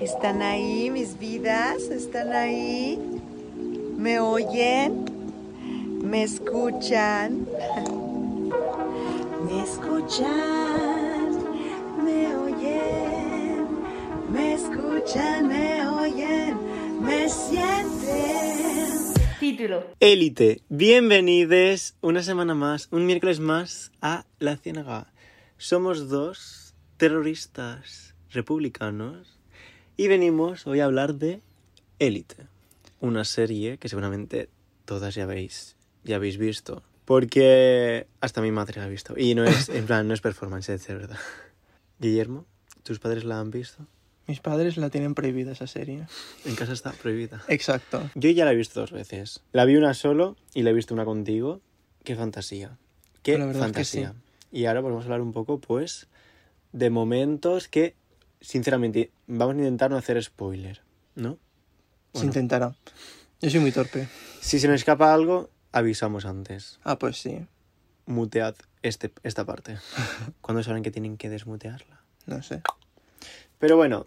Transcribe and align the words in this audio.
¿Están 0.00 0.40
ahí 0.40 0.88
mis 0.88 1.18
vidas? 1.18 1.82
¿Están 1.90 2.32
ahí? 2.32 2.98
¿Me 3.98 4.18
oyen? 4.18 5.04
¿Me 6.02 6.22
escuchan? 6.22 7.46
¿Me 9.44 9.62
escuchan? 9.62 11.32
¿Me 12.02 12.34
oyen? 12.34 13.66
¿Me 14.32 14.54
escuchan? 14.54 15.48
¿Me 15.48 15.86
oyen? 15.86 16.56
¿Me 17.02 17.28
sienten? 17.28 18.88
Título. 19.38 19.84
Élite, 20.00 20.62
bienvenidos 20.70 21.94
una 22.00 22.22
semana 22.22 22.54
más, 22.54 22.88
un 22.90 23.04
miércoles 23.04 23.38
más 23.38 23.92
a 24.00 24.24
La 24.38 24.56
Ciénaga. 24.56 25.12
Somos 25.58 26.08
dos 26.08 26.74
terroristas 26.96 28.14
republicanos 28.30 29.39
y 30.00 30.08
venimos 30.08 30.66
hoy 30.66 30.80
a 30.80 30.86
hablar 30.86 31.16
de 31.16 31.42
Élite, 31.98 32.46
una 33.00 33.26
serie 33.26 33.76
que 33.76 33.90
seguramente 33.90 34.48
todas 34.86 35.14
ya 35.14 35.24
habéis, 35.24 35.76
ya 36.04 36.16
habéis 36.16 36.38
visto, 36.38 36.82
porque 37.04 38.06
hasta 38.22 38.40
mi 38.40 38.50
madre 38.50 38.80
la 38.80 38.86
ha 38.86 38.88
visto 38.88 39.12
y 39.18 39.34
no 39.34 39.44
es, 39.44 39.68
en 39.68 39.84
plan, 39.84 40.08
no 40.08 40.14
es 40.14 40.22
performance, 40.22 40.70
es 40.70 40.86
de 40.86 40.94
verdad. 40.94 41.18
Guillermo, 41.98 42.46
¿tus 42.82 42.98
padres 42.98 43.24
la 43.24 43.40
han 43.40 43.50
visto? 43.50 43.86
Mis 44.26 44.40
padres 44.40 44.78
la 44.78 44.88
tienen 44.88 45.14
prohibida 45.14 45.52
esa 45.52 45.66
serie. 45.66 46.06
En 46.46 46.54
casa 46.54 46.72
está 46.72 46.92
prohibida. 46.92 47.42
Exacto. 47.48 48.08
Yo 48.14 48.30
ya 48.30 48.46
la 48.46 48.52
he 48.52 48.56
visto 48.56 48.80
dos 48.80 48.92
veces. 48.92 49.42
La 49.52 49.66
vi 49.66 49.76
una 49.76 49.92
solo 49.92 50.34
y 50.54 50.62
la 50.62 50.70
he 50.70 50.72
visto 50.72 50.94
una 50.94 51.04
contigo. 51.04 51.60
Qué 52.04 52.16
fantasía. 52.16 52.78
Qué 53.22 53.36
La 53.36 53.44
verdad 53.44 53.66
es 53.66 53.66
que 53.66 53.74
fantasía. 53.74 54.14
Y 54.50 54.64
ahora 54.64 54.80
vamos 54.80 55.02
a 55.02 55.04
hablar 55.04 55.20
un 55.20 55.32
poco, 55.32 55.60
pues, 55.60 56.08
de 56.72 56.88
momentos 56.88 57.68
que, 57.68 57.96
sinceramente, 58.40 59.10
vamos 59.26 59.56
a 59.56 59.58
intentar 59.58 59.90
no 59.90 59.96
hacer 59.96 60.22
spoiler, 60.22 60.82
¿no? 61.14 61.38
Se 62.14 62.24
intentará. 62.24 62.74
Yo 63.40 63.50
soy 63.50 63.60
muy 63.60 63.72
torpe. 63.72 64.08
Si 64.40 64.58
se 64.58 64.68
nos 64.68 64.76
escapa 64.76 65.14
algo, 65.14 65.50
avisamos 65.72 66.24
antes. 66.24 66.78
Ah, 66.82 66.98
pues 66.98 67.18
sí. 67.18 67.46
Mutead 68.06 68.54
este, 68.82 69.12
esta 69.22 69.44
parte. 69.44 69.78
Cuando 70.40 70.62
saben 70.62 70.82
que 70.82 70.90
tienen 70.90 71.16
que 71.16 71.28
desmutearla. 71.28 72.02
No 72.26 72.42
sé. 72.42 72.62
Pero 73.58 73.76
bueno, 73.76 74.06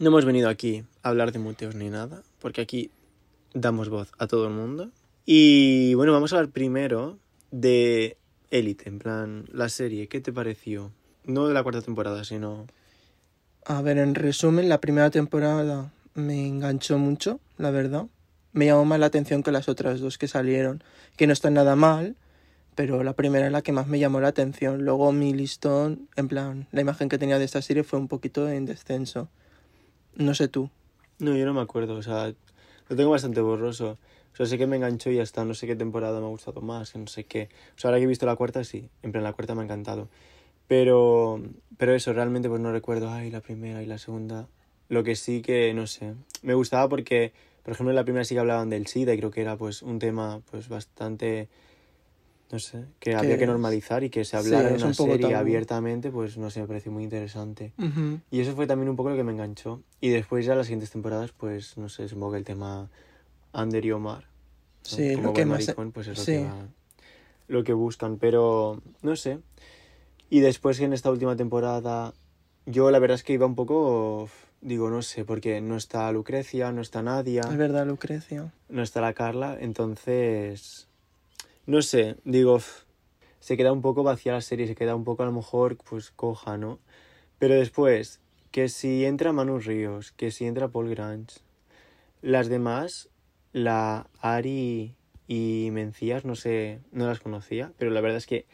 no 0.00 0.08
hemos 0.08 0.24
venido 0.24 0.48
aquí 0.48 0.84
a 1.02 1.08
hablar 1.08 1.32
de 1.32 1.38
muteos 1.38 1.74
ni 1.74 1.90
nada, 1.90 2.22
porque 2.38 2.60
aquí 2.60 2.90
damos 3.54 3.88
voz 3.88 4.12
a 4.18 4.26
todo 4.26 4.46
el 4.46 4.54
mundo. 4.54 4.90
Y 5.26 5.94
bueno, 5.94 6.12
vamos 6.12 6.32
a 6.32 6.36
hablar 6.36 6.52
primero 6.52 7.18
de 7.50 8.16
Élite, 8.50 8.88
en 8.88 8.98
plan, 8.98 9.44
la 9.52 9.68
serie, 9.68 10.08
¿qué 10.08 10.20
te 10.20 10.32
pareció? 10.32 10.92
No 11.24 11.48
de 11.48 11.54
la 11.54 11.62
cuarta 11.62 11.82
temporada, 11.82 12.24
sino... 12.24 12.66
A 13.70 13.82
ver, 13.82 13.98
en 13.98 14.14
resumen, 14.14 14.70
la 14.70 14.80
primera 14.80 15.10
temporada 15.10 15.92
me 16.14 16.46
enganchó 16.46 16.96
mucho, 16.96 17.38
la 17.58 17.70
verdad. 17.70 18.06
Me 18.54 18.64
llamó 18.64 18.86
más 18.86 18.98
la 18.98 19.04
atención 19.04 19.42
que 19.42 19.52
las 19.52 19.68
otras 19.68 20.00
dos 20.00 20.16
que 20.16 20.26
salieron, 20.26 20.82
que 21.18 21.26
no 21.26 21.34
están 21.34 21.52
nada 21.52 21.76
mal, 21.76 22.16
pero 22.74 23.04
la 23.04 23.12
primera 23.12 23.44
es 23.44 23.52
la 23.52 23.60
que 23.60 23.72
más 23.72 23.86
me 23.86 23.98
llamó 23.98 24.20
la 24.20 24.28
atención. 24.28 24.86
Luego 24.86 25.12
mi 25.12 25.34
listón, 25.34 26.08
en 26.16 26.28
plan, 26.28 26.66
la 26.72 26.80
imagen 26.80 27.10
que 27.10 27.18
tenía 27.18 27.38
de 27.38 27.44
esta 27.44 27.60
serie 27.60 27.84
fue 27.84 27.98
un 27.98 28.08
poquito 28.08 28.48
en 28.48 28.64
descenso. 28.64 29.28
No 30.14 30.34
sé 30.34 30.48
tú. 30.48 30.70
No, 31.18 31.36
yo 31.36 31.44
no 31.44 31.52
me 31.52 31.60
acuerdo, 31.60 31.96
o 31.96 32.02
sea, 32.02 32.32
lo 32.88 32.96
tengo 32.96 33.10
bastante 33.10 33.42
borroso. 33.42 33.98
O 34.32 34.36
sea, 34.38 34.46
sé 34.46 34.56
que 34.56 34.66
me 34.66 34.76
enganchó 34.76 35.10
y 35.10 35.16
ya 35.16 35.22
está, 35.22 35.44
no 35.44 35.52
sé 35.52 35.66
qué 35.66 35.76
temporada 35.76 36.20
me 36.20 36.26
ha 36.26 36.30
gustado 36.30 36.62
más, 36.62 36.92
que 36.92 37.00
no 37.00 37.06
sé 37.06 37.24
qué. 37.24 37.50
O 37.76 37.78
sea, 37.78 37.90
ahora 37.90 37.98
que 37.98 38.04
he 38.04 38.08
visto 38.08 38.24
la 38.24 38.34
cuarta, 38.34 38.64
sí, 38.64 38.88
en 39.02 39.12
plan, 39.12 39.24
la 39.24 39.34
cuarta 39.34 39.54
me 39.54 39.60
ha 39.60 39.64
encantado. 39.64 40.08
Pero, 40.68 41.40
pero 41.78 41.94
eso, 41.94 42.12
realmente 42.12 42.48
pues 42.48 42.60
no 42.60 42.70
recuerdo, 42.72 43.10
ay, 43.10 43.30
la 43.30 43.40
primera 43.40 43.82
y 43.82 43.86
la 43.86 43.98
segunda. 43.98 44.46
Lo 44.88 45.02
que 45.02 45.16
sí 45.16 45.42
que, 45.42 45.72
no 45.74 45.86
sé, 45.86 46.14
me 46.42 46.54
gustaba 46.54 46.88
porque, 46.88 47.32
por 47.62 47.72
ejemplo, 47.72 47.90
en 47.90 47.96
la 47.96 48.04
primera 48.04 48.24
sí 48.24 48.34
que 48.34 48.40
hablaban 48.40 48.70
del 48.70 48.86
SIDA 48.86 49.14
y 49.14 49.18
creo 49.18 49.30
que 49.30 49.40
era 49.40 49.56
pues 49.56 49.82
un 49.82 49.98
tema 49.98 50.40
pues 50.50 50.68
bastante, 50.68 51.48
no 52.50 52.58
sé, 52.58 52.84
que 53.00 53.14
había 53.14 53.36
que 53.38 53.46
normalizar 53.46 54.04
y 54.04 54.10
que 54.10 54.24
se 54.24 54.30
Sí, 54.30 54.36
hablara 54.36 54.68
en 54.70 54.76
es 54.76 54.82
una 54.82 54.94
serie 54.94 55.18
tabú. 55.20 55.34
abiertamente, 55.36 56.10
pues 56.10 56.36
no 56.38 56.50
sé, 56.50 56.60
me 56.60 56.66
pareció 56.68 56.92
muy 56.92 57.04
interesante. 57.04 57.72
Ujú. 57.78 58.20
Y 58.30 58.40
eso 58.40 58.54
fue 58.54 58.66
también 58.66 58.88
un 58.90 58.96
poco 58.96 59.10
lo 59.10 59.16
que 59.16 59.24
me 59.24 59.32
enganchó. 59.32 59.82
Y 60.00 60.08
después 60.10 60.44
ya 60.46 60.54
las 60.54 60.66
siguientes 60.66 60.90
temporadas, 60.90 61.32
pues 61.32 61.76
no 61.78 61.88
sé, 61.88 62.08
supongo 62.08 62.32
que 62.32 62.38
el 62.38 62.44
tema 62.44 62.88
Ander 63.52 63.84
y 63.84 63.92
Omar. 63.92 64.24
¿no? 64.24 64.96
Sí, 64.96 65.14
Como 65.14 65.28
lo 65.28 65.32
que 65.34 65.44
buen 65.44 65.48
más... 65.48 65.66
maricón, 65.66 65.92
pues 65.92 66.08
es 66.08 66.18
lo, 66.18 66.24
sí. 66.24 66.32
que 66.32 66.44
va- 66.44 66.68
lo 67.48 67.64
que 67.64 67.72
buscan. 67.74 68.16
Pero 68.18 68.80
no 69.02 69.16
sé. 69.16 69.38
Y 70.30 70.40
después 70.40 70.80
en 70.80 70.92
esta 70.92 71.10
última 71.10 71.36
temporada, 71.36 72.12
yo 72.66 72.90
la 72.90 72.98
verdad 72.98 73.14
es 73.16 73.22
que 73.24 73.32
iba 73.32 73.46
un 73.46 73.54
poco, 73.54 74.28
digo, 74.60 74.90
no 74.90 75.02
sé, 75.02 75.24
porque 75.24 75.60
no 75.60 75.76
está 75.76 76.10
Lucrecia, 76.12 76.70
no 76.72 76.82
está 76.82 77.02
Nadia, 77.02 77.42
Es 77.48 77.56
verdad, 77.56 77.86
Lucrecia. 77.86 78.52
no 78.68 78.82
está 78.82 79.00
la 79.00 79.14
Carla, 79.14 79.56
entonces, 79.58 80.88
no 81.66 81.80
sé, 81.80 82.16
digo, 82.24 82.58
se 83.40 83.56
queda 83.56 83.72
un 83.72 83.80
poco 83.82 84.02
vacía 84.02 84.32
la 84.32 84.42
serie, 84.42 84.66
se 84.66 84.74
queda 84.74 84.94
un 84.94 85.04
poco 85.04 85.22
a 85.22 85.26
lo 85.26 85.32
mejor, 85.32 85.76
pues 85.88 86.10
coja, 86.10 86.58
¿no? 86.58 86.78
Pero 87.38 87.54
después, 87.54 88.20
que 88.50 88.68
si 88.68 89.04
entra 89.06 89.32
Manu 89.32 89.58
Ríos, 89.58 90.12
que 90.12 90.30
si 90.30 90.44
entra 90.44 90.68
Paul 90.68 90.90
Grange, 90.90 91.40
las 92.20 92.48
demás, 92.48 93.08
la 93.52 94.08
Ari 94.20 94.94
y 95.26 95.68
Mencías, 95.72 96.24
no 96.24 96.34
sé, 96.34 96.80
no 96.92 97.06
las 97.06 97.20
conocía, 97.20 97.72
pero 97.78 97.90
la 97.90 98.00
verdad 98.00 98.18
es 98.18 98.26
que 98.26 98.44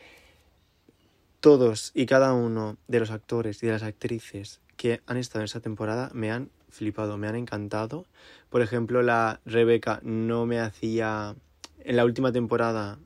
todos 1.44 1.92
y 1.94 2.06
cada 2.06 2.32
uno 2.32 2.78
de 2.88 3.00
los 3.00 3.10
actores 3.10 3.62
y 3.62 3.66
de 3.66 3.72
las 3.72 3.82
actrices 3.82 4.62
que 4.78 5.02
han 5.04 5.18
estado 5.18 5.40
en 5.40 5.44
esa 5.44 5.60
temporada 5.60 6.10
me 6.14 6.30
han 6.30 6.48
flipado, 6.70 7.18
me 7.18 7.28
han 7.28 7.36
encantado. 7.36 8.06
Por 8.48 8.62
ejemplo, 8.62 9.02
la 9.02 9.40
Rebeca 9.44 10.00
no 10.02 10.46
me 10.46 10.58
hacía 10.58 11.36
en 11.80 11.96
la 11.96 12.06
última 12.06 12.32
temporada 12.32 12.98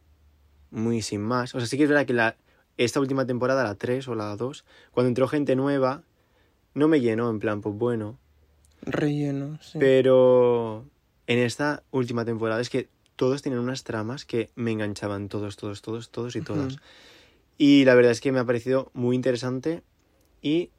muy 0.70 1.02
sin 1.02 1.20
más. 1.20 1.56
O 1.56 1.58
sea, 1.58 1.66
sí 1.66 1.76
que 1.76 1.82
es 1.82 1.88
verdad 1.88 2.06
que 2.06 2.12
la, 2.12 2.36
esta 2.76 3.00
última 3.00 3.26
temporada, 3.26 3.64
la 3.64 3.74
3 3.74 4.06
o 4.06 4.14
la 4.14 4.36
2, 4.36 4.64
cuando 4.92 5.08
entró 5.08 5.26
gente 5.26 5.56
nueva, 5.56 6.04
no 6.74 6.86
me 6.86 7.00
llenó 7.00 7.30
en 7.30 7.40
plan, 7.40 7.60
pues 7.60 7.74
bueno. 7.74 8.20
Relleno, 8.82 9.58
sí. 9.60 9.80
Pero 9.80 10.86
en 11.26 11.40
esta 11.40 11.82
última 11.90 12.24
temporada 12.24 12.60
es 12.60 12.70
que 12.70 12.88
todos 13.16 13.42
tienen 13.42 13.58
unas 13.58 13.82
tramas 13.82 14.24
que 14.24 14.50
me 14.54 14.70
enganchaban, 14.70 15.28
todos, 15.28 15.56
todos, 15.56 15.82
todos, 15.82 16.10
todos 16.10 16.36
y 16.36 16.40
todas. 16.40 16.76
Y 17.58 17.84
la 17.84 17.94
verdad 17.94 18.12
es 18.12 18.20
que 18.20 18.30
me 18.32 18.38
ha 18.38 18.44
parecido 18.44 18.90
muy 18.94 19.16
interesante 19.16 19.82
y 20.40 20.70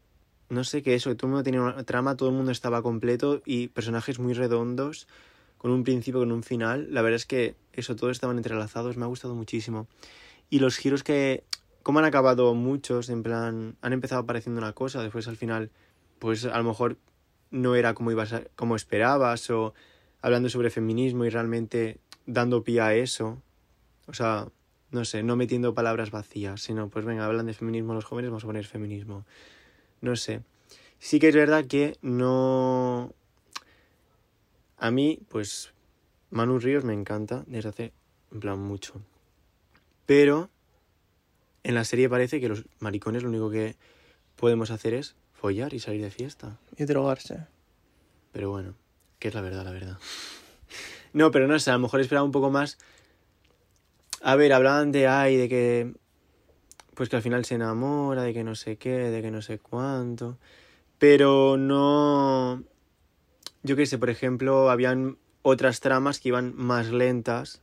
no 0.50 0.64
sé 0.64 0.82
qué 0.82 0.96
eso, 0.96 1.10
que 1.10 1.16
todo 1.16 1.28
el 1.28 1.32
mundo 1.34 1.44
tenía 1.44 1.62
una 1.62 1.84
trama, 1.84 2.16
todo 2.16 2.30
el 2.30 2.36
mundo 2.36 2.52
estaba 2.52 2.82
completo 2.82 3.42
y 3.46 3.68
personajes 3.68 4.18
muy 4.18 4.34
redondos, 4.34 5.08
con 5.58 5.72
un 5.72 5.84
principio, 5.84 6.22
con 6.22 6.32
un 6.32 6.42
final. 6.42 6.88
La 6.94 7.02
verdad 7.02 7.18
es 7.18 7.26
que 7.26 7.56
eso, 7.74 7.96
todos 7.96 8.12
estaban 8.14 8.38
entrelazados, 8.38 8.96
me 8.98 9.04
ha 9.04 9.08
gustado 9.08 9.36
muchísimo. 9.36 9.88
Y 10.50 10.60
los 10.60 10.78
giros 10.78 11.04
que, 11.04 11.44
como 11.84 12.00
han 12.00 12.06
acabado 12.06 12.54
muchos, 12.56 13.10
en 13.10 13.24
plan, 13.24 13.76
han 13.82 13.94
empezado 13.94 14.22
apareciendo 14.22 14.60
una 14.60 14.74
cosa, 14.74 15.04
después 15.04 15.28
al 15.28 15.36
final, 15.38 15.70
pues 16.18 16.46
a 16.46 16.58
lo 16.58 16.64
mejor 16.64 16.98
no 17.52 17.76
era 17.76 17.94
como 17.94 18.12
ibas 18.12 18.32
a- 18.34 18.44
como 18.56 18.76
esperabas 18.76 19.50
o 19.50 19.74
hablando 20.22 20.50
sobre 20.50 20.70
feminismo 20.70 21.26
y 21.26 21.30
realmente 21.30 22.00
dando 22.26 22.64
pie 22.64 22.82
a 22.82 22.96
eso. 22.96 23.42
O 24.08 24.14
sea, 24.14 24.48
no 24.92 25.06
sé, 25.06 25.24
no 25.24 25.36
metiendo 25.36 25.74
palabras 25.74 26.12
vacías, 26.12 26.62
sino 26.62 26.90
pues 26.90 27.06
venga, 27.06 27.26
hablan 27.26 27.46
de 27.46 27.54
feminismo 27.54 27.94
los 27.94 28.06
jóvenes, 28.06 28.32
vamos 28.32 28.44
a 28.44 28.48
poner 28.48 28.66
feminismo. 28.66 29.26
No 30.02 30.16
sé. 30.16 30.42
Sí 31.00 31.20
que 31.20 31.30
es 31.30 31.36
verdad 31.36 31.66
que 31.66 31.98
no... 32.02 33.14
A 34.78 34.92
mí, 34.92 35.20
pues, 35.30 35.74
Manu 36.30 36.60
Ríos 36.60 36.84
me 36.84 36.94
encanta 36.94 37.44
desde 37.48 37.70
hace, 37.70 37.94
en 38.32 38.40
plan, 38.40 38.60
mucho. 38.60 39.02
Pero 40.06 40.50
en 41.64 41.76
la 41.76 41.84
serie 41.84 42.10
parece 42.10 42.40
que 42.40 42.50
los 42.50 42.66
maricones 42.80 43.24
lo 43.24 43.30
único 43.30 43.50
que 43.50 43.76
podemos 44.36 44.72
hacer 44.72 44.94
es 44.94 45.16
follar 45.34 45.74
y 45.74 45.80
salir 45.80 46.02
de 46.02 46.12
fiesta. 46.12 46.58
Y 46.78 46.86
drogarse. 46.86 47.46
Pero 48.32 48.50
bueno, 48.50 48.76
que 49.20 49.28
es 49.28 49.34
la 49.34 49.42
verdad, 49.42 49.66
la 49.66 49.72
verdad. 49.72 49.98
No, 51.12 51.32
pero 51.32 51.48
no 51.48 51.58
sé, 51.58 51.72
a 51.72 51.74
lo 51.74 51.80
mejor 51.80 52.02
esperaba 52.02 52.24
un 52.24 52.32
poco 52.32 52.52
más. 52.52 52.78
A 54.22 54.36
ver, 54.36 54.54
hablaban 54.54 54.92
de 54.92 55.08
ay, 55.08 55.38
de 55.38 55.50
que. 55.50 55.94
Pues 56.96 57.08
que 57.10 57.16
al 57.16 57.22
final 57.22 57.46
se 57.46 57.56
enamora, 57.56 58.24
de 58.24 58.34
que 58.34 58.44
no 58.44 58.56
sé 58.56 58.76
qué, 58.78 58.90
de 58.92 59.22
que 59.22 59.32
no 59.32 59.42
sé 59.42 59.58
cuánto. 59.60 60.38
Pero 60.98 61.56
no. 61.58 62.64
Yo 63.64 63.76
qué 63.76 63.86
sé, 63.86 63.98
por 63.98 64.10
ejemplo, 64.10 64.70
habían 64.70 65.18
otras 65.42 65.80
tramas 65.80 66.20
que 66.20 66.30
iban 66.30 66.54
más 66.56 66.88
lentas 66.88 67.62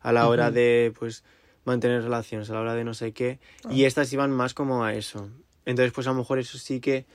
a 0.00 0.12
la 0.12 0.28
hora 0.28 0.50
de, 0.50 0.92
pues, 0.98 1.22
mantener 1.64 2.02
relaciones, 2.02 2.50
a 2.50 2.54
la 2.54 2.60
hora 2.60 2.74
de 2.74 2.82
no 2.84 2.94
sé 2.94 3.12
qué. 3.12 3.38
Y 3.70 3.84
Ah. 3.84 3.86
estas 3.86 4.12
iban 4.12 4.32
más 4.32 4.52
como 4.54 4.84
a 4.84 4.94
eso. 4.94 5.28
Entonces, 5.64 5.92
pues 5.92 6.08
a 6.08 6.10
lo 6.10 6.16
mejor 6.16 6.38
eso 6.40 6.58
sí 6.58 6.80
que. 6.80 7.06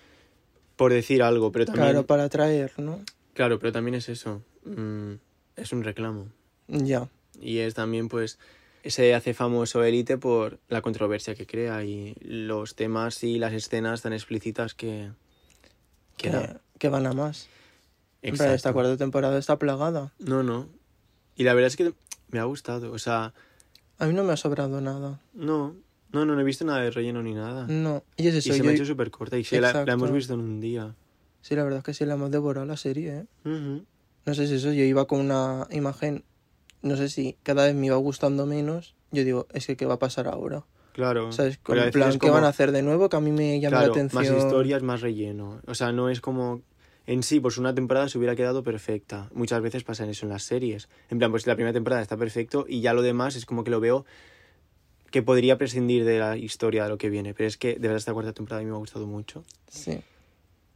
Por 0.78 0.94
decir 0.94 1.24
algo, 1.24 1.52
pero 1.52 1.66
también. 1.66 1.86
Claro, 1.88 2.06
para 2.06 2.26
atraer, 2.26 2.72
¿no? 2.78 3.02
Claro, 3.34 3.58
pero 3.60 3.72
también 3.74 3.96
es 3.96 4.08
eso. 4.10 4.42
mm, 4.64 5.14
es 5.56 5.72
un 5.72 5.84
reclamo. 5.84 6.28
Ya. 6.68 7.10
Y 7.42 7.60
es 7.60 7.74
también, 7.74 8.10
pues, 8.10 8.38
se 8.86 9.14
hace 9.16 9.34
famoso 9.34 9.84
Élite 9.84 10.18
por 10.18 10.60
la 10.70 10.82
controversia 10.82 11.36
que 11.36 11.46
crea 11.46 11.84
y 11.84 12.16
los 12.22 12.76
temas 12.76 13.24
y 13.24 13.38
las 13.38 13.54
escenas 13.54 14.02
tan 14.02 14.14
explícitas 14.14 14.74
que, 14.74 15.10
que 16.18 16.30
Que, 16.32 16.56
que 16.80 16.90
van 16.90 17.06
a 17.08 17.14
más. 17.14 17.50
Plan, 18.22 18.34
esta 18.34 18.54
Exacto. 18.54 18.74
cuarta 18.74 18.98
temporada 18.98 19.38
está 19.38 19.58
plagada. 19.60 20.12
No, 20.20 20.44
no. 20.44 20.68
Y 21.36 21.44
la 21.44 21.54
verdad 21.54 21.68
es 21.68 21.76
que 21.78 21.94
me 22.30 22.40
ha 22.40 22.44
gustado. 22.46 22.92
O 22.92 23.00
sea, 23.00 23.34
A 24.00 24.06
mí 24.08 24.14
no 24.14 24.24
me 24.24 24.34
ha 24.34 24.38
sobrado 24.38 24.82
nada. 24.82 25.20
no, 25.34 25.76
no, 26.14 26.26
no, 26.26 26.36
no 26.36 26.40
he 26.42 26.44
visto 26.44 26.64
nada 26.66 26.82
de 26.82 26.90
relleno 26.92 27.22
ni 27.22 27.34
nada. 27.34 27.68
No. 27.68 28.04
Y 28.16 28.28
es 28.28 28.36
y 28.36 28.38
eso, 28.40 28.54
se 28.54 28.58
yo- 28.60 28.64
me 28.64 28.72
ha 28.72 28.74
hecho 28.74 28.86
súper 28.86 29.12
corta. 29.12 29.38
Y 29.38 29.44
sí, 29.44 29.56
la, 29.56 29.62
la 29.62 29.70
Exacto. 29.70 29.92
hemos 29.92 30.12
visto 30.12 30.34
en 30.34 30.40
un 30.40 30.60
día. 30.62 30.96
Sí, 31.42 31.56
la 31.56 31.64
verdad 31.64 31.80
es 31.80 31.86
que 31.86 31.94
sí 31.94 32.06
la 32.06 32.14
hemos 32.16 32.32
devorado 32.32 32.66
la 32.66 32.78
serie, 32.78 33.20
¿eh? 33.20 33.26
Ujú. 33.46 33.86
No 34.26 34.34
sé 34.34 34.48
si 34.48 34.56
eso, 34.56 34.74
yo 34.74 34.84
iba 34.84 35.06
con 35.06 35.20
una 35.22 35.68
imagen, 35.72 36.24
no 36.82 36.96
sé 36.98 37.10
si 37.10 37.38
cada 37.44 37.66
vez 37.66 37.76
me 37.76 37.88
iba 37.88 37.96
gustando 37.98 38.46
menos. 38.46 38.96
Yo 39.12 39.24
digo, 39.24 39.48
es 39.54 39.66
que 39.68 39.76
¿qué 39.78 39.86
va 39.86 39.96
a 39.96 40.00
pasar 40.00 40.28
ahora? 40.28 40.66
Claro. 40.94 41.32
¿Sabes? 41.32 41.58
Con 41.60 41.76
veces 41.76 41.92
plan, 41.92 42.10
es 42.10 42.16
¿qué 42.16 42.20
como- 42.20 42.34
van 42.34 42.44
a 42.44 42.48
hacer 42.50 42.72
de 42.72 42.82
nuevo? 42.82 43.08
Que 43.10 43.18
a 43.18 43.20
mí 43.22 43.32
me 43.32 43.60
llama 43.60 43.78
Claro, 43.78 43.88
la 43.88 43.92
atención. 44.02 44.24
más 44.36 44.44
historias, 44.44 44.82
más 44.84 45.02
relleno. 45.02 45.62
O 45.68 45.76
sea, 45.76 45.92
no 45.92 46.10
es 46.10 46.22
como... 46.22 46.62
En 47.06 47.24
sí, 47.24 47.40
pues 47.40 47.58
una 47.58 47.74
temporada 47.74 48.10
se 48.10 48.18
hubiera 48.18 48.36
quedado 48.36 48.64
perfecta. 48.64 49.30
Muchas 49.34 49.62
veces 49.62 49.84
pasa 49.86 50.06
eso 50.10 50.26
en 50.26 50.30
las 50.32 50.44
series. 50.44 50.90
En 51.10 51.20
plan, 51.20 51.32
pues 51.32 51.48
la 51.48 51.56
primera 51.56 51.72
temporada 51.72 52.02
está 52.02 52.18
perfecto 52.18 52.66
y 52.68 52.82
ya 52.82 52.94
lo 52.94 53.02
demás 53.02 53.36
es 53.38 53.46
como 53.46 53.64
que 53.64 53.72
lo 53.72 53.80
veo 53.80 54.06
que 55.10 55.22
podría 55.22 55.58
prescindir 55.58 56.04
de 56.04 56.20
la 56.20 56.36
historia 56.36 56.84
de 56.84 56.90
lo 56.90 56.98
que 56.98 57.10
viene. 57.10 57.34
Pero 57.34 57.48
es 57.48 57.58
que 57.58 57.74
de 57.76 57.80
verdad 57.80 57.98
esta 57.98 58.12
cuarta 58.14 58.34
temporada 58.34 58.60
a 58.60 58.64
mí 58.66 58.70
me 58.70 58.76
ha 58.76 58.80
gustado 58.80 59.08
mucho. 59.08 59.46
Sí. 59.70 60.02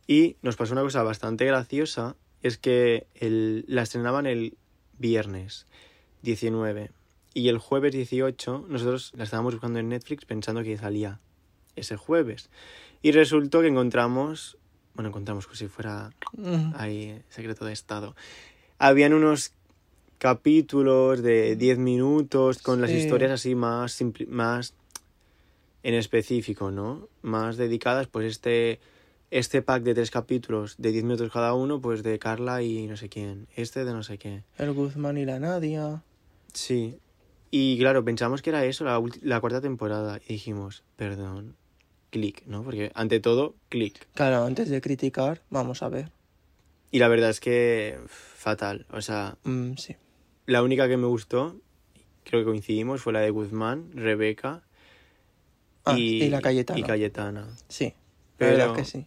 Y 0.08 0.38
nos 0.42 0.56
pasó 0.56 0.72
una 0.74 0.84
cosa 0.84 1.04
bastante 1.04 1.46
graciosa, 1.46 2.16
es 2.42 2.58
que 2.58 3.08
el, 3.16 3.66
la 3.68 3.82
estrenaban 3.82 4.26
el 4.26 4.56
viernes 5.00 5.68
19 6.22 6.92
y 7.34 7.50
el 7.50 7.58
jueves 7.58 7.94
18 7.94 8.66
nosotros 8.68 9.12
la 9.16 9.24
estábamos 9.24 9.54
buscando 9.54 9.80
en 9.80 9.90
Netflix 9.90 10.26
pensando 10.26 10.64
que 10.64 10.78
salía 10.78 11.20
ese 11.76 11.96
jueves. 11.96 12.50
Y 13.02 13.12
resultó 13.12 13.62
que 13.62 13.68
encontramos, 13.68 14.58
bueno, 14.94 15.10
encontramos 15.10 15.48
como 15.48 15.56
si 15.56 15.68
fuera 15.68 16.12
Mm, 16.34 16.74
ahí 16.76 17.22
secreto 17.30 17.66
de 17.66 17.74
estado. 17.74 18.16
Habían 18.80 19.14
unos 19.14 19.54
capítulos 20.18 21.22
de 21.22 21.56
10 21.56 21.78
minutos 21.80 22.62
con 22.62 22.80
las 22.80 22.92
historias 22.92 23.32
así 23.32 23.56
más 23.56 24.00
más 24.28 24.74
en 25.84 25.96
específico, 25.96 26.72
¿no? 26.72 27.10
Más 27.22 27.58
dedicadas 27.58 28.08
pues 28.08 28.28
este 28.28 28.80
este 29.32 29.62
pack 29.62 29.84
de 29.84 29.94
tres 29.94 30.12
capítulos 30.12 30.76
de 30.78 30.92
10 30.92 31.06
minutos 31.06 31.32
cada 31.32 31.54
uno, 31.54 31.80
pues 31.80 32.04
de 32.04 32.20
Carla 32.20 32.62
y 32.62 32.86
no 32.88 32.98
sé 32.98 33.08
quién, 33.08 33.48
este 33.56 33.86
de 33.86 33.94
no 33.94 34.04
sé 34.04 34.18
qué. 34.18 34.44
El 34.58 34.74
Guzmán 34.74 35.18
y 35.18 35.26
la 35.26 35.40
Nadia. 35.40 36.04
Sí. 36.54 36.98
Y 37.50 37.78
claro, 37.80 38.04
pensamos 38.06 38.42
que 38.42 38.50
era 38.50 38.66
eso, 38.66 38.84
la, 38.86 39.02
la 39.22 39.40
cuarta 39.42 39.62
temporada. 39.62 40.20
Y 40.26 40.34
dijimos, 40.34 40.84
perdón, 40.96 41.56
clic, 42.10 42.44
¿no? 42.46 42.64
Porque 42.64 42.92
ante 42.96 43.20
todo, 43.20 43.56
clic. 43.70 44.08
Claro, 44.14 44.44
antes 44.46 44.70
de 44.70 44.80
criticar, 44.82 45.42
vamos 45.50 45.84
a 45.84 45.90
ver. 45.90 46.12
Y 46.92 47.00
la 47.00 47.08
verdad 47.08 47.30
es 47.30 47.40
que 47.40 48.00
fatal. 48.08 48.86
O 48.92 49.02
sea, 49.02 49.38
Mm, 49.44 49.74
sí. 49.76 49.96
la 50.46 50.64
única 50.64 50.88
que 50.88 50.98
me 50.98 51.08
gustó, 51.08 51.56
creo 52.24 52.42
que 52.42 52.46
coincidimos, 52.46 53.02
fue 53.02 53.14
la 53.14 53.20
de 53.22 53.30
Guzmán, 53.32 53.92
Rebeca 53.94 54.64
Ah, 55.84 55.98
y 55.98 56.30
la 56.30 56.42
Cayetana. 56.42 56.80
y 56.80 56.84
Cayetana. 56.84 57.48
Sí, 57.68 57.86
la 57.86 57.94
Pero 58.38 58.52
verdad 58.58 58.76
que 58.76 58.86
sí. 58.86 59.06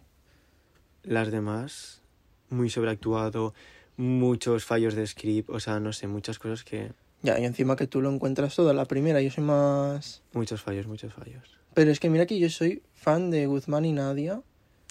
las 1.03 1.31
demás, 1.31 2.01
muy 2.49 2.69
sobreactuado, 2.69 3.53
muchos 3.97 4.65
fallos 4.65 4.93
de 4.93 5.07
script, 5.07 5.49
o 5.49 5.59
sea, 5.59 5.79
no 5.79 5.93
sé, 5.93 6.07
muchas 6.07 6.37
cosas 6.37 6.63
que... 6.63 6.91
Ya, 7.25 7.39
y 7.39 7.45
encima 7.45 7.75
que 7.75 7.87
tú 7.87 8.01
lo 8.01 8.11
encuentras 8.11 8.55
todo, 8.55 8.71
la 8.73 8.85
primera, 8.85 9.21
yo 9.21 9.31
soy 9.31 9.43
más... 9.43 10.21
Muchos 10.33 10.61
fallos, 10.61 10.85
muchos 10.85 11.13
fallos. 11.13 11.57
Pero 11.73 11.91
es 11.91 11.99
que 11.99 12.09
mira 12.09 12.25
que 12.25 12.37
yo 12.37 12.49
soy 12.49 12.83
fan 12.93 13.31
de 13.31 13.47
Guzmán 13.47 13.83
y 13.85 13.93
Nadia. 13.93 14.41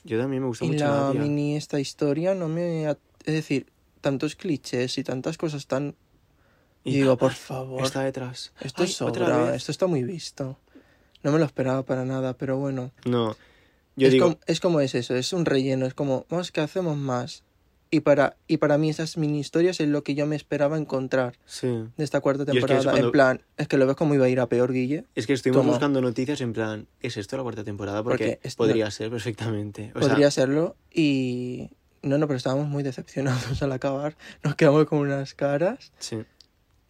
Yo 0.02 0.18
también 0.18 0.42
me 0.42 0.48
gusta 0.48 0.64
y 0.64 0.68
mucho 0.68 0.84
la 0.84 0.90
Nadia. 0.90 1.20
mini 1.20 1.56
esta 1.56 1.78
historia 1.78 2.34
no 2.34 2.48
me... 2.48 2.90
Es 2.90 3.34
decir, 3.34 3.66
tantos 4.00 4.34
clichés 4.34 4.98
y 4.98 5.04
tantas 5.04 5.38
cosas 5.38 5.66
tan... 5.66 5.94
Y 6.82 6.94
digo, 6.94 7.16
por 7.16 7.32
favor, 7.32 7.82
Está 7.82 8.02
detrás. 8.02 8.52
esto 8.60 8.82
Ay, 8.82 8.90
es 8.90 9.00
otra 9.00 9.26
sobra, 9.26 9.54
esto 9.54 9.72
está 9.72 9.86
muy 9.86 10.02
visto. 10.02 10.58
No 11.22 11.32
me 11.32 11.38
lo 11.38 11.46
esperaba 11.46 11.84
para 11.84 12.04
nada, 12.04 12.36
pero 12.36 12.58
bueno. 12.58 12.92
No, 13.06 13.34
yo 13.96 14.08
es, 14.08 14.12
digo, 14.12 14.26
como, 14.26 14.38
es 14.46 14.60
como 14.60 14.80
es 14.80 14.94
eso, 14.94 15.14
es 15.14 15.32
un 15.32 15.44
relleno, 15.44 15.86
es 15.86 15.94
como, 15.94 16.26
vamos, 16.28 16.50
que 16.50 16.60
hacemos 16.60 16.96
más? 16.96 17.44
Y 17.94 18.00
para, 18.00 18.36
y 18.48 18.56
para 18.56 18.76
mí 18.76 18.90
esas 18.90 19.16
mini 19.16 19.38
historias 19.38 19.78
es 19.78 19.86
lo 19.88 20.02
que 20.02 20.16
yo 20.16 20.26
me 20.26 20.34
esperaba 20.34 20.76
encontrar 20.76 21.38
sí. 21.46 21.68
de 21.96 22.02
esta 22.04 22.20
cuarta 22.20 22.42
Y 22.42 22.44
es 22.44 22.64
que 22.64 22.66
temporada. 22.66 22.82
cuando- 22.90 23.06
En 23.06 23.12
plan, 23.12 23.42
es 23.56 23.68
que 23.68 23.76
lo 23.78 23.86
ves 23.86 23.94
como 23.94 24.14
iba 24.14 24.26
a 24.26 24.28
ir 24.28 24.40
a 24.40 24.48
peor, 24.48 24.72
Guille. 24.72 25.04
Es 25.14 25.28
que 25.28 25.32
estuvimos 25.32 25.60
Toma. 25.62 25.72
buscando 25.74 26.00
noticias 26.00 26.40
en 26.40 26.52
plan, 26.52 26.88
¿es 27.00 27.16
esto 27.16 27.36
la 27.36 27.44
cuarta 27.44 27.62
temporada? 27.62 28.02
Porque, 28.02 28.40
Porque 28.42 28.56
podría 28.56 28.90
ser 28.90 29.10
perfectamente. 29.10 29.92
O 29.94 30.00
Podría 30.00 30.30
sea, 30.32 30.44
serlo 30.46 30.74
y... 30.92 31.70
No, 32.02 32.18
no, 32.18 32.26
pero 32.26 32.36
estábamos 32.36 32.66
muy 32.66 32.82
decepcionados 32.82 33.62
al 33.62 33.70
acabar. 33.70 34.16
Nos 34.42 34.56
quedamos 34.56 34.84
con 34.86 34.98
unas 34.98 35.34
caras. 35.34 35.92
sí. 35.98 36.18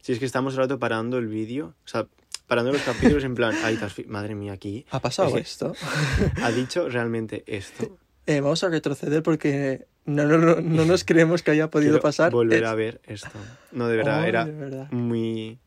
Si 0.01 0.13
es 0.13 0.19
que 0.19 0.25
estamos 0.27 0.55
un 0.55 0.61
rato 0.61 0.79
parando 0.79 1.17
el 1.19 1.29
vídeo, 1.29 1.75
o 1.85 1.89
sea, 1.89 2.07
parando 2.47 2.73
los 2.73 2.83
capítulos 2.83 3.25
en 3.25 3.35
plan, 3.35 3.55
ay, 3.63 3.79
madre 4.07 4.35
mía, 4.35 4.53
aquí 4.53 4.85
¿Ha 4.91 5.01
pasado 5.01 5.37
Es 5.39 5.53
esto? 5.53 5.75
ha 6.43 6.51
dicho 6.51 6.89
realmente 6.91 7.43
esto. 7.47 7.99
Eh, 8.27 8.41
vamos 8.41 8.63
a 8.65 8.69
retroceder 8.69 9.23
porque 9.23 9.87
no, 10.07 10.25
no, 10.25 10.39
no, 10.39 10.61
no 10.61 10.85
nos 10.85 11.05
creemos 11.05 11.43
que 11.43 11.51
haya 11.53 11.71
podido 11.71 11.93
Quiero 11.93 12.03
pasar. 12.03 12.33
Volver 12.33 12.63
Es- 12.63 12.69
a 12.69 12.75
ver 12.75 13.01
esto. 13.05 13.31
No, 13.73 13.89
de 13.89 13.97
verdad, 13.97 14.29
era 14.29 14.45
de 14.45 14.53
verdad. 14.53 14.91
muy... 14.93 15.59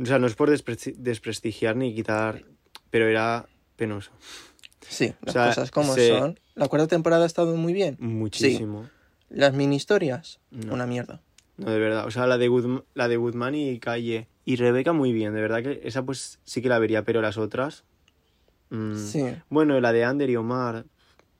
O 0.00 0.06
sea, 0.06 0.18
no 0.18 0.26
es 0.26 0.34
por 0.36 0.48
despresti- 0.50 0.94
desprestigiar 0.96 1.74
ni 1.76 1.94
quitar, 1.94 2.44
pero 2.90 3.06
era 3.08 3.46
penoso. 3.76 4.12
Sí, 4.88 5.12
las 5.22 5.32
sea, 5.32 5.46
cosas 5.48 5.70
como 5.70 5.94
se- 5.94 6.08
son. 6.16 6.38
La 6.54 6.68
cuarta 6.68 6.86
temporada 6.88 7.24
ha 7.24 7.26
estado 7.26 7.54
muy 7.56 7.72
bien. 7.72 7.96
Muchísimo. 8.00 8.88
Las 9.28 9.52
mini 9.54 9.76
historias, 9.76 10.40
No. 10.50 10.72
una 10.74 10.86
mierda. 10.86 11.20
No, 11.56 11.70
de 11.70 11.78
verdad. 11.78 12.06
O 12.06 12.10
sea, 12.10 12.26
la 12.26 12.38
de, 12.38 12.48
Guzm- 12.48 12.84
la 12.94 13.08
de 13.08 13.16
Guzmán 13.16 13.54
y 13.56 13.78
Calle. 13.80 14.28
Y 14.44 14.56
Rebeca 14.56 14.92
muy 14.92 15.12
bien, 15.12 15.34
de 15.34 15.40
verdad 15.42 15.62
que 15.62 15.80
esa 15.84 16.04
pues 16.04 16.38
sí 16.44 16.62
que 16.62 16.68
la 16.70 16.78
vería, 16.78 17.02
pero 17.04 17.20
las 17.20 17.36
otras... 17.36 17.84
mm, 18.70 18.96
Sí. 18.96 19.24
Bueno, 19.50 19.78
la 19.80 19.92
de 19.92 20.04
Ander 20.04 20.30
y 20.30 20.36
Omar 20.36 20.86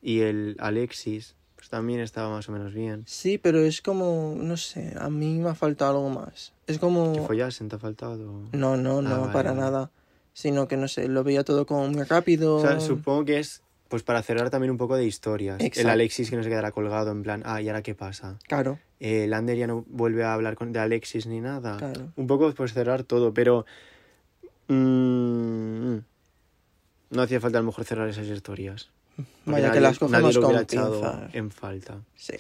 y 0.02 0.20
el 0.20 0.56
Alexis, 0.58 1.34
pues 1.58 1.68
también 1.70 1.98
estaba 1.98 2.30
más 2.30 2.48
o 2.48 2.52
menos 2.52 2.72
bien. 2.72 3.02
Sí, 3.08 3.36
pero 3.36 3.58
es 3.58 3.82
como, 3.82 4.36
no 4.38 4.56
sé, 4.56 4.94
a 4.96 5.10
mí 5.10 5.40
me 5.40 5.48
ha 5.50 5.56
faltado 5.56 5.96
algo 5.96 6.08
más. 6.08 6.52
Es 6.68 6.78
como... 6.78 7.12
¿Que 7.14 7.20
follasen 7.22 7.68
te 7.68 7.74
ha 7.74 7.78
faltado? 7.80 8.44
No, 8.52 8.76
no, 8.76 8.98
Ah, 9.00 9.02
no, 9.02 9.20
vale, 9.22 9.32
para 9.32 9.50
vale. 9.50 9.62
nada. 9.62 9.90
Sino 10.32 10.68
que, 10.68 10.76
no 10.76 10.86
sé, 10.86 11.08
lo 11.08 11.24
veía 11.24 11.42
todo 11.42 11.66
como 11.66 11.88
muy 11.88 12.04
rápido. 12.04 12.56
O 12.56 12.60
sea, 12.60 12.78
supongo 12.78 13.24
que 13.24 13.40
es 13.40 13.62
pues 13.88 14.04
para 14.04 14.22
cerrar 14.22 14.50
también 14.50 14.70
un 14.70 14.76
poco 14.76 14.94
de 14.96 15.04
historias. 15.04 15.58
El. 15.60 15.88
Alexis 15.88 16.30
que 16.30 16.36
no 16.36 16.42
se 16.44 16.48
quedará 16.48 16.70
colgado 16.70 17.10
en 17.10 17.22
plan, 17.24 17.42
ah, 17.44 17.60
¿y 17.60 17.68
ahora 17.68 17.82
qué 17.82 17.94
pasa? 17.96 18.38
Claro, 18.46 18.78
Eh, 19.00 19.24
el 19.24 19.32
Ander 19.32 19.56
ya 19.56 19.66
no 19.66 19.84
vuelve 19.88 20.22
a 20.24 20.34
hablar 20.34 20.54
con, 20.54 20.72
de 20.72 20.78
Alexis 20.78 21.26
ni 21.26 21.40
nada. 21.40 21.78
claro. 21.78 22.12
Un 22.14 22.26
poco 22.28 22.52
pues 22.52 22.72
cerrar 22.74 23.02
todo, 23.02 23.32
pero... 23.34 23.64
mm, 24.68 25.96
no 27.10 27.22
hacía 27.22 27.40
falta 27.40 27.58
a 27.58 27.62
lo 27.62 27.66
mejor 27.66 27.84
cerrar 27.84 28.08
esas 28.08 28.26
historias. 28.26 28.90
Vaya 29.44 29.72
que 29.72 29.80
las 29.80 29.98
cogemos 29.98 30.34
lo 30.34 30.42
con 30.42 30.66
pinzas. 30.66 31.34
en 31.34 31.50
falta. 31.50 32.02
Sí. 32.16 32.34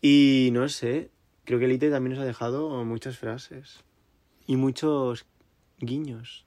Y 0.00 0.50
no 0.52 0.68
sé, 0.68 1.10
creo 1.44 1.58
que 1.58 1.66
Elite 1.66 1.90
también 1.90 2.14
nos 2.14 2.22
ha 2.22 2.26
dejado 2.26 2.84
muchas 2.84 3.18
frases 3.18 3.80
y 4.46 4.56
muchos 4.56 5.26
guiños. 5.78 6.44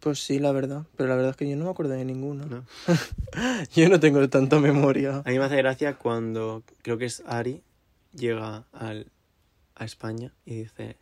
Pues 0.00 0.20
sí, 0.20 0.38
la 0.38 0.52
verdad. 0.52 0.86
Pero 0.96 1.08
la 1.08 1.16
verdad 1.16 1.30
es 1.32 1.36
que 1.36 1.48
yo 1.48 1.56
no 1.56 1.64
me 1.64 1.70
acuerdo 1.70 1.94
de 1.94 2.04
ninguno. 2.04 2.46
¿no? 2.46 2.64
Yo 3.74 3.88
no 3.88 3.98
tengo 3.98 4.28
tanta 4.28 4.60
memoria. 4.60 5.22
A 5.24 5.30
mí 5.30 5.38
me 5.38 5.44
hace 5.44 5.56
gracia 5.56 5.96
cuando 5.96 6.62
creo 6.82 6.96
que 6.96 7.06
es 7.06 7.24
Ari 7.26 7.62
llega 8.14 8.66
al, 8.72 9.10
a 9.74 9.84
España 9.84 10.32
y 10.44 10.54
dice 10.56 10.96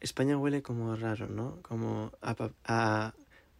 España 0.00 0.36
huele 0.36 0.62
como 0.62 0.94
raro, 0.96 1.28
¿no? 1.28 1.58
Como 1.62 2.12
a, 2.20 3.14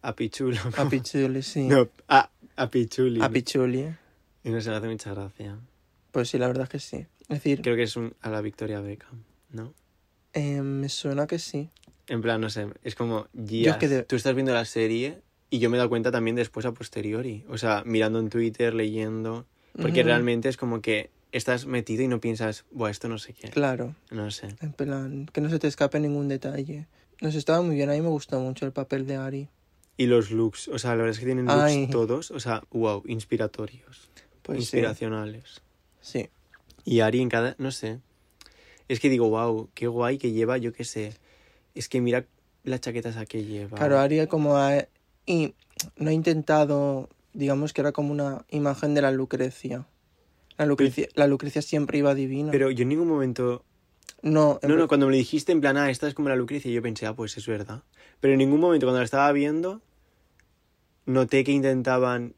a 0.07 0.15
pichulo. 0.15 0.57
A 0.77 0.87
Pichuli, 0.89 1.41
sí. 1.41 1.67
No, 1.67 1.87
a, 2.07 2.29
a 2.55 2.69
pichuli. 2.69 3.21
A 3.21 3.29
Pichuli. 3.29 3.79
¿eh? 3.79 3.97
Y 4.43 4.49
no 4.49 4.61
se 4.61 4.71
hace 4.71 4.87
mucha 4.87 5.13
gracia. 5.13 5.57
Pues 6.11 6.29
sí, 6.29 6.37
la 6.37 6.47
verdad 6.47 6.63
es 6.63 6.69
que 6.69 6.79
sí. 6.79 6.97
Es 7.23 7.27
decir, 7.29 7.61
Creo 7.61 7.75
que 7.75 7.83
es 7.83 7.95
un, 7.95 8.13
a 8.21 8.29
la 8.29 8.41
Victoria 8.41 8.79
Beckham, 8.81 9.23
¿no? 9.51 9.73
eh, 10.33 10.61
me 10.61 10.89
suena 10.89 11.27
que 11.27 11.39
sí. 11.39 11.69
En 12.07 12.21
plan, 12.21 12.39
no 12.41 12.49
sé, 12.49 12.67
es 12.83 12.93
como, 12.95 13.27
Yo 13.33 13.71
es 13.71 13.77
que 13.77 13.87
de- 13.87 14.03
tú 14.03 14.15
estás 14.15 14.35
viendo 14.35 14.53
la 14.53 14.65
serie 14.65 15.21
y 15.49 15.59
yo 15.59 15.69
me 15.69 15.77
he 15.77 15.79
dado 15.79 15.89
cuenta 15.89 16.11
también 16.11 16.35
después 16.35 16.65
a 16.65 16.73
posteriori. 16.73 17.43
O 17.49 17.57
sea, 17.57 17.83
mirando 17.85 18.19
en 18.19 18.29
Twitter, 18.29 18.73
leyendo. 18.73 19.45
Porque 19.81 20.03
realmente 20.03 20.47
es 20.49 20.55
como 20.57 20.81
que 20.81 21.09
estás 21.31 21.65
metido 21.65 22.03
y 22.03 22.07
no 22.07 22.21
piensas, 22.21 22.63
buah, 22.71 22.91
esto 22.91 23.09
no 23.09 23.17
sé 23.17 23.33
qué. 23.33 23.49
Claro. 23.49 23.95
No 24.11 24.29
sé. 24.31 24.49
En 24.61 24.71
plan, 24.73 25.25
que 25.33 25.41
no 25.41 25.49
se 25.49 25.57
te 25.59 25.67
escape 25.67 25.99
ningún 25.99 26.27
detalle. 26.29 26.87
Nos 27.21 27.35
estaba 27.35 27.61
muy 27.61 27.75
bien, 27.75 27.89
a 27.89 27.93
mí 27.93 28.01
me 28.01 28.07
gustó 28.09 28.39
mucho 28.39 28.65
el 28.65 28.71
papel 28.71 29.05
de 29.07 29.15
Ari. 29.15 29.49
Y 29.97 30.07
los 30.07 30.31
looks, 30.31 30.67
o 30.67 30.77
sea, 30.77 30.91
la 30.91 30.97
verdad 30.97 31.11
es 31.11 31.19
que 31.19 31.25
tienen 31.25 31.45
looks 31.45 31.61
Ay. 31.61 31.87
todos, 31.89 32.31
o 32.31 32.39
sea, 32.39 32.63
wow, 32.71 33.01
inspiratorios, 33.05 34.09
Pues 34.41 34.57
sí. 34.57 34.63
inspiracionales. 34.63 35.61
Sí. 36.01 36.29
Y 36.83 36.99
Ari 36.99 37.21
en 37.21 37.29
cada, 37.29 37.55
no 37.57 37.71
sé. 37.71 37.99
Es 38.87 38.99
que 38.99 39.09
digo, 39.09 39.29
wow, 39.29 39.69
qué 39.73 39.87
guay 39.87 40.17
que 40.17 40.31
lleva, 40.31 40.57
yo 40.57 40.73
qué 40.73 40.83
sé. 40.83 41.13
Es 41.73 41.89
que 41.89 42.01
mira 42.01 42.25
la 42.63 42.79
chaqueta 42.79 43.09
esa 43.09 43.25
que 43.25 43.43
lleva. 43.43 43.77
Claro, 43.77 43.99
Ari 43.99 44.27
como 44.27 44.55
y 45.25 45.55
no 45.97 46.09
ha 46.09 46.13
intentado, 46.13 47.09
digamos 47.33 47.73
que 47.73 47.81
era 47.81 47.91
como 47.91 48.11
una 48.11 48.45
imagen 48.49 48.93
de 48.93 49.01
la 49.01 49.11
Lucrecia. 49.11 49.85
La 50.57 50.65
Lucrecia, 50.65 51.07
la 51.15 51.27
Lucrecia 51.27 51.61
siempre 51.61 51.97
iba 51.97 52.13
divina. 52.13 52.51
Pero 52.51 52.69
yo 52.71 52.83
en 52.83 52.89
ningún 52.89 53.07
momento... 53.07 53.63
no, 54.21 54.59
No, 54.61 54.75
no, 54.75 54.87
cuando 54.87 55.07
me 55.07 55.13
lo 55.13 55.17
dijiste 55.17 55.51
en 55.51 55.61
plan, 55.61 55.77
ah, 55.77 55.89
esta 55.89 56.07
es 56.07 56.13
como 56.13 56.29
la 56.29 56.35
Lucrecia, 56.35 56.71
yo 56.71 56.81
pensé, 56.81 57.05
ah, 57.07 57.13
pues 57.15 57.35
es 57.37 57.47
verdad. 57.47 57.83
Pero 58.19 58.33
en 58.33 58.39
ningún 58.39 58.59
momento 58.59 58.85
cuando 58.85 58.99
la 58.99 59.05
estaba 59.05 59.31
viendo, 59.31 59.81
noté 61.05 61.43
que 61.43 61.51
intentaban 61.51 62.33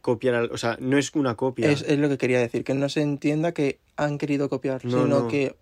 copiar, 0.00 0.34
al- 0.34 0.50
o 0.52 0.58
sea, 0.58 0.76
no 0.80 0.98
es 0.98 1.14
una 1.14 1.34
copia. 1.34 1.70
es, 1.70 1.82
es 1.82 1.98
lo 1.98 2.08
que 2.08 2.18
quería 2.18 2.38
decir, 2.38 2.62
que 2.64 2.74
no 2.74 2.88
se 2.88 3.00
entienda 3.02 3.52
que 3.52 3.78
han 3.96 4.18
querido 4.18 4.48
copiar, 4.48 4.84
No, 4.84 4.90
sino 5.04 5.06
no. 5.20 5.28
que 5.28 5.56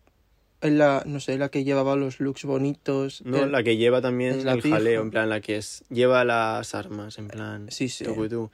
es 0.61 0.73
la, 0.73 1.02
no 1.06 1.21
sé, 1.21 1.38
la 1.38 1.49
que 1.49 1.64
llevaba 1.64 1.97
los 1.97 2.21
looks 2.21 2.44
bonitos. 2.44 3.23
No, 3.25 3.44
el- 3.44 3.52
la 3.52 3.62
que 3.62 3.76
lleva 3.76 4.00
también 4.00 4.47
el 4.49 4.61
pija. 4.61 4.76
jaleo, 4.76 5.02
en 5.02 5.11
plan, 5.11 5.28
la 5.28 5.40
que 5.40 5.56
es 5.56 5.85
lleva 5.90 6.25
las 6.25 6.75
armas, 6.75 7.18
en 7.18 7.28
plan, 7.28 7.66
Sí, 7.71 7.88
sí. 7.88 8.04
tucutú. 8.04 8.50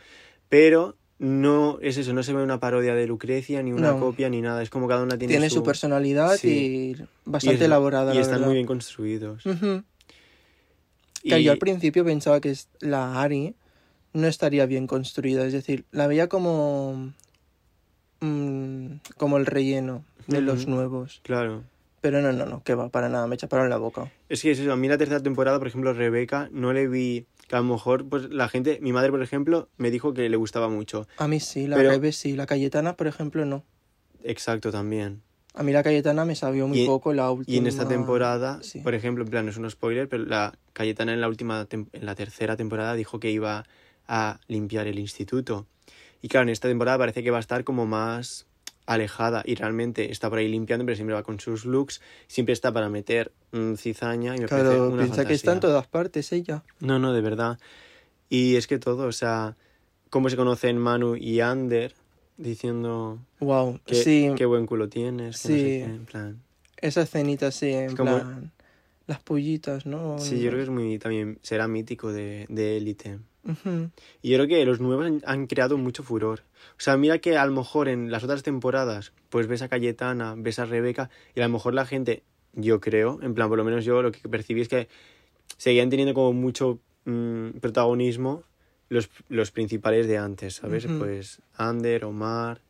Pero 0.49 0.97
no 1.19 1.79
es 1.83 1.97
eso, 1.97 2.13
no 2.15 2.23
se 2.23 2.33
ve 2.33 2.43
una 2.43 2.61
parodia 2.61 2.95
de 2.95 3.07
Lucrecia, 3.07 3.63
ni 3.63 3.73
una 3.73 3.91
No. 3.93 4.01
copia, 4.01 4.29
ni 4.29 4.41
nada. 4.41 4.63
Es 4.63 4.71
como 4.71 4.87
cada 4.89 5.03
una 5.03 5.19
tiene, 5.19 5.33
tiene 5.35 5.51
su 5.51 5.63
personalidad 5.63 6.37
Sí. 6.37 6.97
y 6.97 7.03
bastante 7.25 7.57
es- 7.57 7.63
elaborada. 7.63 8.13
Y 8.13 8.17
la 8.17 8.21
están 8.21 8.37
verdad. 8.37 8.47
muy 8.47 8.55
bien 8.55 8.67
construidos. 8.67 9.43
Y- 11.23 11.31
Que 11.31 11.43
yo 11.43 11.53
al 11.53 11.59
principio 11.59 12.05
pensaba 12.05 12.41
que 12.41 12.51
es- 12.51 12.69
la 12.81 13.21
Ari 13.21 13.55
no 14.13 14.27
estaría 14.27 14.67
bien 14.67 14.87
construida, 14.87 15.45
es 15.47 15.53
decir, 15.53 15.85
la 15.91 16.07
veía 16.07 16.29
como 16.29 17.13
mm, 18.21 18.87
como 19.17 19.37
el 19.37 19.47
relleno 19.47 20.05
de 20.27 20.41
los 20.41 20.67
nuevos. 20.67 21.21
Claro. 21.23 21.63
Pero 22.01 22.23
no, 22.23 22.33
no, 22.33 22.47
no, 22.47 22.63
que 22.63 22.75
va, 22.75 22.91
para 22.91 23.09
nada, 23.09 23.27
me 23.27 23.37
chaparon 23.37 23.69
la 23.71 23.77
boca. 23.77 24.11
Es 24.29 24.43
que 24.43 24.53
es 24.53 24.59
eso, 24.61 24.73
a 24.73 24.77
mí 24.77 24.87
la 24.89 24.99
tercera 24.99 25.21
temporada, 25.21 25.59
por 25.59 25.67
ejemplo, 25.67 25.93
Rebeca, 25.93 26.49
no 26.53 26.73
le 26.73 26.87
vi 26.87 27.27
que 27.49 27.57
a 27.57 27.59
lo 27.59 27.65
mejor, 27.65 28.09
pues 28.09 28.31
la 28.31 28.49
gente, 28.49 28.79
mi 28.83 28.93
madre, 28.93 29.11
por 29.11 29.23
ejemplo, 29.23 29.69
me 29.79 29.91
dijo 29.91 30.15
que 30.15 30.29
le 30.29 30.37
gustaba 30.37 30.69
mucho. 30.69 31.09
A 31.17 31.27
mí 31.27 31.41
sí, 31.41 31.67
la 31.67 31.77
Pero- 31.77 31.91
Rebe 31.91 32.13
sí, 32.13 32.37
la 32.37 32.47
Cayetana, 32.47 32.95
por 32.95 33.09
ejemplo, 33.09 33.45
no. 33.47 33.65
Exacto, 34.23 34.71
también. 34.71 35.23
A 35.55 35.63
mí 35.65 35.73
la 35.73 35.83
Cayetana 35.83 36.25
me 36.25 36.37
sabió 36.37 36.69
muy 36.69 36.83
Y- 36.83 36.87
poco 36.87 37.13
la 37.15 37.31
última. 37.33 37.53
Y 37.53 37.59
en 37.59 37.67
esta 37.67 37.89
temporada, 37.89 38.61
sí. 38.63 38.79
por 38.81 38.95
ejemplo, 38.95 39.25
en 39.25 39.31
plan, 39.31 39.45
no 39.47 39.51
es 39.51 39.57
un 39.57 39.69
spoiler, 39.69 40.09
pero 40.09 40.25
la 40.25 40.57
Cayetana 40.75 41.13
en 41.15 41.21
la 41.21 41.27
última, 41.29 41.67
en 41.71 41.89
la 42.07 42.15
tercera 42.15 42.57
temporada 42.57 42.95
dijo 42.95 43.19
que 43.19 43.31
iba 43.33 43.65
a 44.09 44.41
limpiar 44.49 44.87
el 44.87 44.99
instituto. 44.99 45.67
Y 46.23 46.29
claro, 46.29 46.45
en 46.45 46.49
esta 46.49 46.67
temporada 46.69 46.99
parece 46.99 47.23
que 47.23 47.31
va 47.31 47.37
a 47.37 47.41
estar 47.41 47.63
como 47.65 47.87
más 47.87 48.47
alejada 48.87 49.43
y 49.45 49.55
realmente 49.55 50.11
está 50.11 50.31
por 50.31 50.39
ahí 50.39 50.49
limpiando, 50.49 50.85
pero 50.87 50.97
siempre 50.97 51.15
va 51.15 51.23
con 51.23 51.39
sus 51.39 51.65
looks, 51.67 52.01
siempre 52.27 52.55
está 52.55 52.73
para 52.73 52.89
meter 52.89 53.31
mm, 53.53 53.75
cizaña 53.75 54.35
y 54.35 54.41
me 54.41 54.49
parece 54.49 54.69
Claro, 54.69 54.89
una 54.89 55.03
piensa 55.05 55.25
que 55.27 55.35
está 55.35 55.53
en 55.53 55.61
todas 55.61 55.87
partes 55.87 56.33
ella. 56.33 56.65
No, 56.81 56.99
no, 56.99 57.13
de 57.13 57.21
verdad. 57.21 57.59
Y 58.31 58.57
es 58.57 58.67
que 58.67 58.79
todo, 58.79 59.07
o 59.07 59.13
sea, 59.13 59.57
cómo 60.11 60.31
se 60.31 60.37
conocen 60.37 60.79
Manu 60.79 61.17
y 61.17 61.41
Ander 61.41 61.95
diciendo 62.39 63.19
Wow, 63.41 63.81
que, 63.85 63.95
sí, 63.97 64.31
qué 64.37 64.47
buen 64.47 64.67
culo 64.67 64.89
tienes, 64.89 65.43
que 65.43 65.49
no 65.49 65.55
sé 65.55 65.61
Sí. 65.61 65.79
qué, 65.79 65.85
en 65.85 66.05
plan. 66.07 66.43
esa 66.79 67.03
escenita 67.03 67.51
sí, 67.51 67.71
en 67.73 67.95
como- 67.97 68.17
plan... 68.21 68.53
Las 69.09 69.21
pollitas, 69.21 69.87
¿no? 69.87 70.19
Sí, 70.19 70.39
yo 70.41 70.51
creo 70.51 70.59
que 70.59 70.63
es 70.65 70.71
muy, 70.71 70.99
también 70.99 71.39
será 71.43 71.67
mítico 71.67 72.13
de, 72.13 72.45
de 72.51 72.77
élite. 72.77 73.19
Ujú. 73.43 73.91
Y 74.21 74.29
yo 74.31 74.37
creo 74.37 74.47
que 74.47 74.65
los 74.67 74.81
nuevos 74.81 75.07
han, 75.07 75.23
han 75.25 75.47
creado 75.47 75.79
mucho 75.79 76.03
furor. 76.03 76.43
O 76.73 76.81
sea, 76.81 76.97
mira 76.99 77.19
que 77.19 77.39
a 77.39 77.47
lo 77.47 77.53
mejor 77.53 77.89
en 77.89 78.11
las 78.11 78.23
otras 78.23 78.43
temporadas, 78.43 79.13
pues 79.31 79.47
ves 79.47 79.63
a 79.63 79.69
Cayetana, 79.69 80.35
ves 80.37 80.59
a 80.59 80.67
Rebeca, 80.67 81.09
y 81.35 81.41
a 81.41 81.47
lo 81.47 81.53
mejor 81.55 81.73
la 81.73 81.87
gente, 81.87 82.23
yo 82.53 82.81
creo, 82.81 83.19
en 83.23 83.33
plan, 83.33 83.49
por 83.49 83.57
lo 83.57 83.65
menos 83.65 83.85
yo 83.85 84.03
lo 84.03 84.13
que 84.13 84.29
percibí 84.29 84.61
es 84.61 84.69
que 84.69 84.89
seguían 85.57 85.89
teniendo 85.89 86.13
como 86.13 86.35
mucho 86.35 86.79
mm, 87.07 87.53
protagonismo 87.61 88.45
los, 88.91 89.09
los 89.31 89.51
principales 89.53 90.07
de 90.07 90.19
antes, 90.19 90.57
¿sabes? 90.57 90.87
Pues 90.99 91.41
Ander, 91.57 92.05
Omar, 92.05 92.61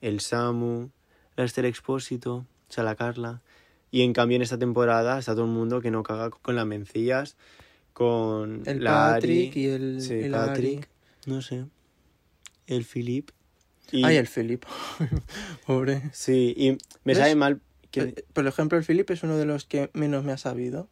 el 0.00 0.20
Samu, 0.20 0.88
la 1.36 1.44
Esther 1.44 1.66
Expósito, 1.66 2.34
o 2.36 2.72
sea, 2.72 2.84
la 2.84 2.94
Carla. 2.94 3.42
Y 3.92 4.02
en 4.02 4.12
cambio 4.14 4.36
en 4.36 4.42
esta 4.42 4.58
temporada 4.58 5.18
está 5.20 5.34
todo 5.34 5.44
el 5.44 5.50
mundo 5.52 5.80
que 5.80 5.90
no 5.92 6.02
caga 6.02 6.30
con 6.30 6.56
las 6.56 6.66
mencillas, 6.66 7.36
con 7.92 8.62
El 8.66 8.82
la 8.82 9.12
Patrick 9.14 9.50
Ari, 9.52 9.60
y 9.60 9.66
el, 9.68 10.00
Sí, 10.00 10.14
el 10.14 10.32
Patrick. 10.32 10.78
Ari. 10.78 10.86
no 11.26 11.42
sé. 11.42 11.66
El 12.66 12.84
Philip. 12.84 13.30
Y, 13.92 14.02
Ay, 14.04 14.16
el 14.16 14.26
Philip. 14.26 14.64
Pobre. 15.66 16.02
Sí, 16.12 16.54
y 16.56 16.70
me 16.70 16.78
¿Ves? 17.12 17.18
sabe 17.18 17.34
mal 17.34 17.60
que... 17.90 18.24
Por 18.32 18.46
ejemplo, 18.46 18.78
el 18.78 18.84
Philip 18.84 19.10
es 19.10 19.22
uno 19.22 19.36
de 19.36 19.44
los 19.44 19.66
que 19.66 19.90
menos 19.92 20.24
me 20.24 20.32
ha 20.32 20.38
sabido. 20.38 20.88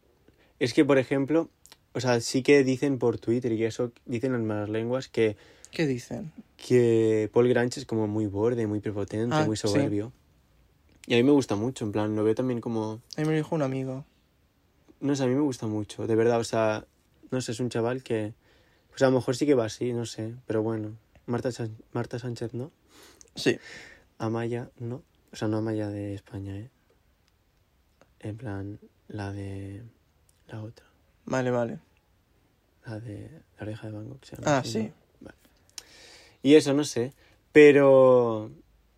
Es 0.58 0.74
que, 0.74 0.84
por 0.84 0.98
ejemplo, 0.98 1.48
o 1.94 2.00
sea, 2.00 2.20
sí 2.20 2.42
que 2.42 2.62
dicen 2.64 2.98
por 2.98 3.18
Twitter 3.18 3.52
y 3.52 3.64
eso, 3.64 3.92
dicen 4.04 4.32
las 4.32 4.42
malas 4.42 4.68
lenguas 4.68 5.08
que, 5.08 5.36
¿Qué 5.70 5.86
dicen? 5.86 6.32
que 6.58 7.30
Paul 7.32 7.48
Grange 7.48 7.80
es 7.80 7.86
como 7.86 8.06
muy 8.06 8.26
borde, 8.26 8.66
muy 8.66 8.80
prepotente, 8.80 9.34
Ah, 9.34 9.44
muy 9.46 9.56
sí. 9.56 9.62
soberbio. 9.66 10.12
Y 11.06 11.14
a 11.14 11.16
mí 11.16 11.22
me 11.22 11.32
gusta 11.32 11.56
mucho, 11.56 11.84
en 11.84 11.92
plan, 11.92 12.14
lo 12.14 12.22
veo 12.24 12.34
también 12.34 12.60
como... 12.60 13.00
A 13.16 13.20
mí 13.20 13.24
me 13.26 13.32
lo 13.32 13.36
dijo 13.36 13.54
un 13.54 13.62
amigo. 13.62 14.04
No 15.00 15.16
sé, 15.16 15.24
a 15.24 15.26
mí 15.26 15.34
me 15.34 15.40
gusta 15.40 15.66
mucho, 15.66 16.06
de 16.06 16.14
verdad, 16.14 16.38
o 16.40 16.44
sea, 16.44 16.86
no 17.30 17.40
sé, 17.40 17.52
es 17.52 17.60
un 17.60 17.70
chaval 17.70 18.02
que... 18.02 18.34
Pues 18.90 19.02
a 19.02 19.06
lo 19.06 19.12
mejor 19.12 19.36
sí 19.36 19.46
que 19.46 19.54
va 19.54 19.64
así, 19.66 19.92
no 19.92 20.04
sé, 20.04 20.34
pero 20.46 20.62
bueno. 20.62 20.96
Marta, 21.26 21.52
San- 21.52 21.76
Marta 21.92 22.18
Sánchez 22.18 22.54
no, 22.54 22.70
Sí. 23.36 23.58
Amaya 24.18 24.70
no, 24.78 25.02
o 25.32 25.36
sea, 25.36 25.48
no 25.48 25.58
Amaya 25.58 25.88
de 25.88 26.14
España, 26.14 26.56
¿eh? 26.56 26.70
En 28.20 28.36
plan, 28.36 28.78
la 29.08 29.32
de... 29.32 29.82
La 30.48 30.60
otra. 30.62 30.84
Vale, 31.24 31.50
vale. 31.50 31.78
La 32.84 32.98
de 32.98 33.30
la 33.56 33.62
oreja 33.62 33.86
de 33.86 33.92
Van 33.92 34.08
Gogh. 34.08 34.24
se 34.24 34.36
llama 34.36 34.56
Ah, 34.56 34.58
así, 34.58 34.72
sí. 34.72 34.78
¿no? 34.82 34.92
Vale. 35.20 35.36
Y 36.42 36.54
eso, 36.56 36.74
no 36.74 36.84
sé. 36.84 37.14
Pero 37.52 38.50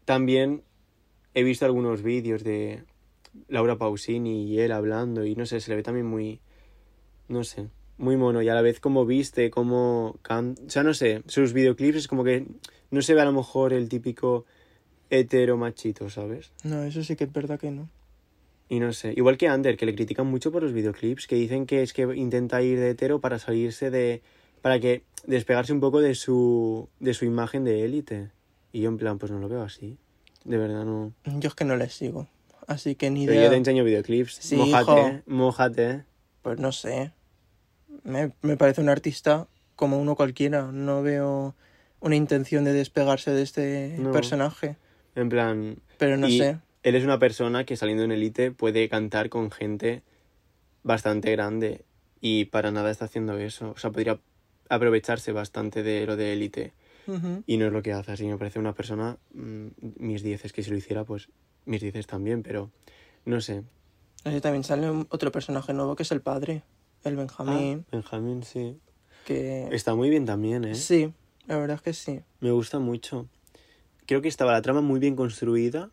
también 0.07 0.63
he 1.35 1.43
visto 1.43 1.65
algunos 1.65 2.03
vídeos 2.03 2.45
de 2.45 2.85
Laura 3.49 3.77
Pausini 3.77 4.45
y 4.45 4.61
él 4.61 4.73
hablando 4.73 5.25
y 5.25 5.35
no 5.35 5.47
sé, 5.47 5.61
se 5.61 5.71
le 5.71 5.77
ve 5.77 5.83
también 5.83 6.07
muy, 6.07 6.41
no 7.29 7.45
sé, 7.45 7.69
muy 7.99 8.17
mono 8.17 8.43
y 8.43 8.49
a 8.49 8.55
la 8.55 8.63
vez 8.63 8.81
como 8.81 9.07
viste, 9.07 9.51
como 9.51 10.19
can... 10.23 10.57
O 10.67 10.71
sea, 10.71 10.83
no 10.83 10.95
sé, 10.95 11.23
sus 11.27 11.53
videoclips 11.53 11.97
es 11.97 12.09
como 12.09 12.25
que 12.25 12.47
no 12.91 13.03
se 13.03 13.15
ve 13.15 13.21
a 13.21 13.25
lo 13.25 13.33
mejor 13.33 13.73
el 13.73 13.89
típico 13.89 14.45
hetero 15.11 15.57
machito, 15.57 16.11
¿sabes? 16.11 16.53
No, 16.65 16.83
eso 16.83 17.03
sí 17.03 17.17
que 17.17 17.25
es 17.25 17.33
verdad 17.33 17.61
que 17.61 17.71
no. 17.71 17.89
Y 18.69 18.81
no 18.81 18.93
sé, 18.95 19.13
igual 19.15 19.37
que 19.37 19.49
Ander, 19.49 19.77
que 19.77 19.85
le 19.85 19.95
critican 19.95 20.27
mucho 20.27 20.51
por 20.51 20.63
los 20.63 20.73
videoclips, 20.73 21.27
que 21.27 21.37
dicen 21.37 21.67
que 21.67 21.83
es 21.83 21.93
que 21.93 22.03
intenta 22.17 22.63
ir 22.63 22.81
de 22.81 22.91
hetero 22.91 23.21
para 23.21 23.39
salirse 23.39 23.91
de. 23.91 24.23
para 24.63 24.81
que. 24.81 25.03
despegarse 25.27 25.75
un 25.75 25.81
poco 25.81 26.01
de 26.01 26.15
su. 26.15 26.89
de 26.99 27.13
su 27.13 27.27
imagen 27.27 27.65
de 27.65 27.85
élite. 27.85 28.31
Y 28.73 28.81
yo 28.81 28.89
en 28.89 28.97
plan, 28.97 29.19
pues 29.19 29.31
no 29.31 29.39
lo 29.39 29.49
veo 29.51 29.61
así. 29.61 29.99
De 30.45 30.57
verdad 30.59 30.85
no. 30.85 31.13
Yo 31.25 31.49
es 31.49 31.55
que 31.55 31.65
no 31.65 31.77
les 31.77 31.95
sigo. 31.95 32.27
Así 32.67 32.95
que 32.95 33.11
ni 33.11 33.27
Pero 33.27 33.35
idea. 33.35 33.45
yo 33.47 33.51
te 33.51 33.57
enseño 33.57 33.85
videoclips. 33.85 34.35
Sí, 34.37 34.57
mójate, 34.57 34.93
hijo. 35.01 35.21
mójate. 35.27 36.05
Pues 36.43 36.59
no 36.59 36.73
sé. 36.73 37.13
Me, 38.05 38.33
me 38.43 38.57
parece 38.57 38.81
un 38.81 38.89
artista 38.89 39.47
como 39.77 40.01
uno 40.01 40.15
cualquiera. 40.17 40.71
No 40.73 41.03
veo 41.03 41.55
una 42.01 42.17
intención 42.17 42.65
de 42.65 42.73
despegarse 42.73 43.31
de 43.33 43.43
este 43.43 43.97
No. 43.99 44.13
personaje. 44.13 44.77
En 45.15 45.29
plan. 45.29 45.77
Pero 45.99 46.17
no 46.17 46.29
y 46.29 46.39
sé. 46.39 46.59
Él 46.83 46.95
es 46.97 47.05
una 47.05 47.19
persona 47.19 47.65
que 47.65 47.77
saliendo 47.77 48.03
en 48.03 48.11
élite 48.13 48.51
puede 48.51 48.89
cantar 48.89 49.29
con 49.29 49.51
gente 49.51 50.03
bastante 50.83 51.31
grande. 51.33 51.85
Y 52.21 52.47
para 52.47 52.71
nada 52.71 52.91
está 52.91 53.05
haciendo 53.07 53.37
eso. 53.39 53.71
O 53.71 53.79
sea, 53.79 53.91
podría 53.91 54.19
aprovecharse 54.69 55.33
bastante 55.33 55.83
de 55.83 56.07
lo 56.07 56.17
de 56.17 56.33
Ujú. 57.07 57.43
Y 57.47 57.57
no 57.57 57.67
es 57.67 57.73
lo 57.73 57.83
que 57.83 57.93
hace, 57.93 58.13
así 58.13 58.27
me 58.27 58.39
parece 58.39 58.59
una 58.59 58.75
persona, 58.75 59.19
mm, 59.35 59.67
mis 59.97 60.23
dieces, 60.23 60.53
que 60.53 60.63
si 60.63 60.71
lo 60.71 60.77
hiciera, 60.77 61.05
pues 61.05 61.29
mis 61.65 61.81
dieces 61.81 62.07
también, 62.07 62.43
pero 62.43 62.71
no 63.25 63.41
sé. 63.41 63.65
Así 64.25 64.41
también 64.41 64.65
sale 64.65 64.89
otro 65.09 65.33
personaje 65.33 65.73
nuevo 65.73 65.97
que 65.97 66.05
es 66.05 66.13
el 66.13 66.21
padre, 66.21 66.63
el 67.05 67.17
Benjamín. 67.17 67.85
Ah, 67.87 67.89
Benjamín, 67.93 68.43
sí. 68.45 68.79
Que 69.25 69.69
Está 69.73 69.95
muy 69.95 70.11
bien 70.11 70.27
también, 70.27 70.65
¿eh? 70.65 70.75
sí, 70.75 71.13
la 71.47 71.57
verdad 71.59 71.77
es 71.77 71.83
que 71.83 71.93
sí. 71.93 72.21
Me 72.41 72.51
gusta 72.51 72.79
mucho. 72.79 73.29
Creo 74.07 74.23
que 74.23 74.29
estaba 74.29 74.53
la 74.53 74.63
trama 74.63 74.81
muy 74.81 75.01
bien 75.01 75.17
construida. 75.17 75.91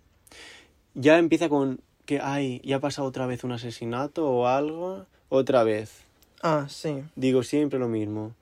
Ya 0.96 1.18
empieza 1.18 1.50
con 1.50 1.82
que, 2.06 2.20
ay, 2.20 2.62
ya 2.64 2.78
ha 2.78 2.80
pasado 2.80 3.08
otra 3.08 3.28
vez 3.28 3.44
un 3.44 3.52
asesinato 3.52 4.28
o 4.28 4.48
algo. 4.48 5.06
Otra 5.30 5.64
vez. 5.64 6.04
Ah, 6.42 6.66
sí. 6.70 7.04
Digo 7.16 7.44
siempre 7.44 7.78
lo 7.78 7.88
mismo. 7.88 8.34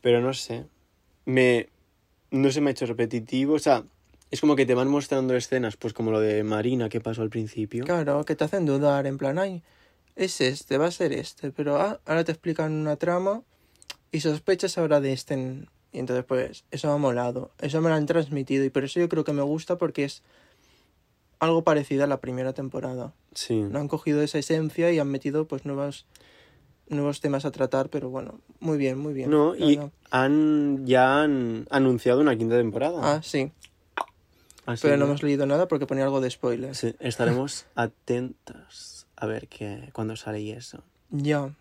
Pero 0.00 0.20
no 0.20 0.34
sé. 0.34 0.66
Me. 1.24 1.68
No 2.32 2.50
se 2.50 2.60
me 2.60 2.70
ha 2.70 2.72
hecho 2.72 2.86
repetitivo. 2.86 3.54
O 3.54 3.58
sea, 3.60 3.84
es 4.32 4.40
como 4.40 4.56
que 4.56 4.66
te 4.66 4.74
van 4.74 4.88
mostrando 4.88 5.36
escenas, 5.36 5.76
pues 5.76 5.92
como 5.92 6.10
lo 6.10 6.18
de 6.18 6.42
Marina 6.42 6.88
que 6.88 7.00
pasó 7.00 7.22
al 7.22 7.30
principio. 7.30 7.84
Claro, 7.84 8.24
que 8.24 8.34
te 8.34 8.44
hacen 8.44 8.66
dudar, 8.66 9.06
en 9.06 9.18
plan, 9.18 9.38
ay, 9.38 9.62
es 10.16 10.40
este, 10.40 10.78
va 10.78 10.86
a 10.86 10.90
ser 10.90 11.12
este, 11.12 11.50
pero 11.50 11.76
ah, 11.76 12.00
ahora 12.06 12.24
te 12.24 12.32
explican 12.32 12.72
una 12.72 12.96
trama 12.96 13.42
y 14.10 14.20
sospechas 14.20 14.78
ahora 14.78 15.00
de 15.00 15.12
este. 15.12 15.66
Y 15.92 15.98
entonces, 15.98 16.24
pues, 16.24 16.64
eso 16.70 16.88
me 16.88 16.94
ha 16.94 16.96
molado, 16.96 17.50
eso 17.60 17.82
me 17.82 17.90
lo 17.90 17.94
han 17.94 18.06
transmitido 18.06 18.64
y 18.64 18.70
por 18.70 18.84
eso 18.84 18.98
yo 18.98 19.08
creo 19.10 19.24
que 19.24 19.34
me 19.34 19.42
gusta 19.42 19.76
porque 19.76 20.04
es 20.04 20.22
algo 21.38 21.62
parecido 21.62 22.04
a 22.04 22.06
la 22.06 22.20
primera 22.20 22.54
temporada. 22.54 23.12
Sí. 23.34 23.60
No 23.60 23.80
han 23.80 23.88
cogido 23.88 24.22
esa 24.22 24.38
esencia 24.38 24.90
y 24.90 24.98
han 24.98 25.08
metido, 25.08 25.46
pues, 25.46 25.66
nuevos, 25.66 26.06
nuevos 26.88 27.20
temas 27.20 27.44
a 27.44 27.50
tratar, 27.50 27.88
pero 27.88 28.10
bueno, 28.10 28.40
muy 28.60 28.76
bien, 28.78 28.98
muy 28.98 29.12
bien. 29.14 29.30
No, 29.30 29.54
y 29.54 29.76
verdad. 29.76 29.92
han 30.10 30.86
ya 30.86 31.22
han 31.22 31.66
anunciado 31.70 32.20
una 32.20 32.36
quinta 32.36 32.56
temporada. 32.56 32.98
Ah, 33.16 33.22
sí. 33.22 33.50
Así 34.66 34.82
pero 34.82 34.96
no 34.96 35.04
que- 35.06 35.10
hemos 35.10 35.22
leído 35.22 35.46
nada 35.46 35.66
porque 35.68 35.86
ponía 35.86 36.04
algo 36.04 36.20
de 36.20 36.30
spoiler. 36.30 36.74
Sí, 36.74 36.94
estaremos 37.00 37.66
atentos 37.74 39.06
a 39.16 39.26
ver 39.26 39.48
qué, 39.48 39.90
cuándo 39.92 40.16
sale 40.16 40.40
y 40.40 40.50
eso. 40.52 40.82
Ya. 41.10 41.54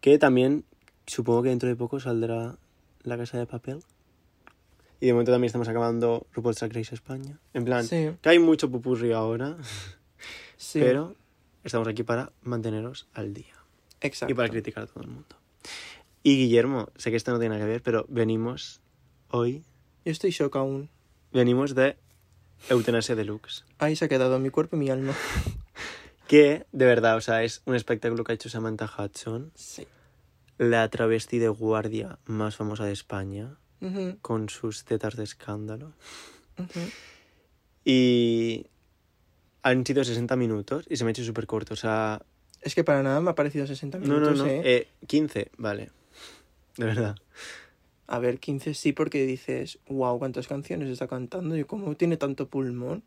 Que 0.00 0.18
también 0.18 0.64
supongo 1.06 1.42
que 1.42 1.48
dentro 1.48 1.68
de 1.68 1.76
poco 1.76 1.98
saldrá 2.00 2.56
La 3.02 3.16
Casa 3.18 3.38
de 3.38 3.46
Papel. 3.46 3.80
Y 5.00 5.06
de 5.06 5.12
momento 5.12 5.32
también 5.32 5.46
estamos 5.46 5.68
acabando 5.68 6.26
RuPaul's 6.34 6.58
Drag 6.60 6.72
Race 6.74 6.94
España. 6.94 7.38
En 7.54 7.64
plan, 7.64 7.84
Sí. 7.86 8.10
que 8.20 8.28
hay 8.28 8.38
mucho 8.38 8.70
pupurri 8.70 9.12
ahora, 9.12 9.56
Sí. 10.58 10.78
pero 10.80 11.14
estamos 11.64 11.88
aquí 11.88 12.02
para 12.02 12.32
manteneros 12.42 13.08
al 13.14 13.32
día. 13.32 13.54
Exacto. 14.00 14.32
Y 14.32 14.34
para 14.34 14.48
criticar 14.48 14.84
a 14.84 14.86
todo 14.86 15.02
el 15.02 15.08
mundo. 15.10 15.36
Y 16.22 16.36
Guillermo, 16.36 16.90
sé 16.96 17.10
que 17.10 17.16
esto 17.16 17.32
no 17.32 17.38
tiene 17.38 17.54
nada 17.54 17.64
que 17.66 17.70
ver, 17.72 17.82
pero 17.82 18.06
venimos 18.08 18.80
hoy, 19.30 19.64
Yo 20.04 20.12
estoy 20.12 20.30
shock 20.30 20.56
aún. 20.56 20.90
venimos 21.32 21.74
de 21.74 21.96
Eutanasia 22.68 23.14
Deluxe. 23.14 23.64
Ahí 23.78 23.96
se 23.96 24.04
ha 24.04 24.08
quedado 24.08 24.38
mi 24.38 24.50
cuerpo 24.50 24.76
y 24.76 24.78
mi 24.80 24.90
alma. 24.90 25.14
Que, 26.26 26.64
de 26.70 26.84
verdad, 26.86 27.16
o 27.16 27.20
sea, 27.20 27.42
es 27.42 27.60
un 27.64 27.74
espectáculo 27.74 28.22
que 28.22 28.30
ha 28.30 28.34
hecho 28.36 28.48
Samantha 28.48 28.88
Hudson, 28.96 29.50
Sí. 29.56 29.84
la 30.58 30.88
travesti 30.88 31.38
de 31.38 31.48
guardia 31.48 32.20
más 32.26 32.54
famosa 32.54 32.84
de 32.84 32.92
España, 32.92 33.58
Ujú, 33.80 34.16
con 34.22 34.48
sus 34.48 34.84
tetas 34.84 35.16
de 35.16 35.24
escándalo. 35.24 35.92
ujú. 36.56 36.92
Y 37.84 38.66
han 39.62 39.84
sido 39.84 40.04
60 40.04 40.36
minutos 40.36 40.84
y 40.88 40.96
se 40.96 41.04
me 41.04 41.08
ha 41.10 41.12
hecho 41.12 41.24
súper 41.24 41.46
corto. 41.48 41.74
O 41.74 41.76
sea, 41.76 42.22
Es 42.62 42.74
que 42.74 42.84
para 42.84 43.02
nada 43.02 43.20
me 43.20 43.30
ha 43.30 43.34
parecido 43.34 43.66
60 43.66 43.98
no, 43.98 44.04
minutos, 44.04 44.38
no, 44.38 44.44
no. 44.44 44.50
¿eh? 44.50 44.60
eh, 44.64 44.88
15, 45.06 45.50
vale. 45.56 45.90
De 46.76 46.84
verdad. 46.84 47.16
A 48.06 48.18
ver, 48.18 48.38
15 48.38 48.74
sí, 48.74 48.92
porque 48.92 49.24
dices, 49.24 49.78
wow, 49.88 50.18
cuántas 50.18 50.48
canciones 50.48 50.88
está 50.88 51.06
cantando 51.06 51.56
y 51.56 51.64
cómo 51.64 51.94
tiene 51.94 52.16
tanto 52.16 52.48
pulmón. 52.48 53.02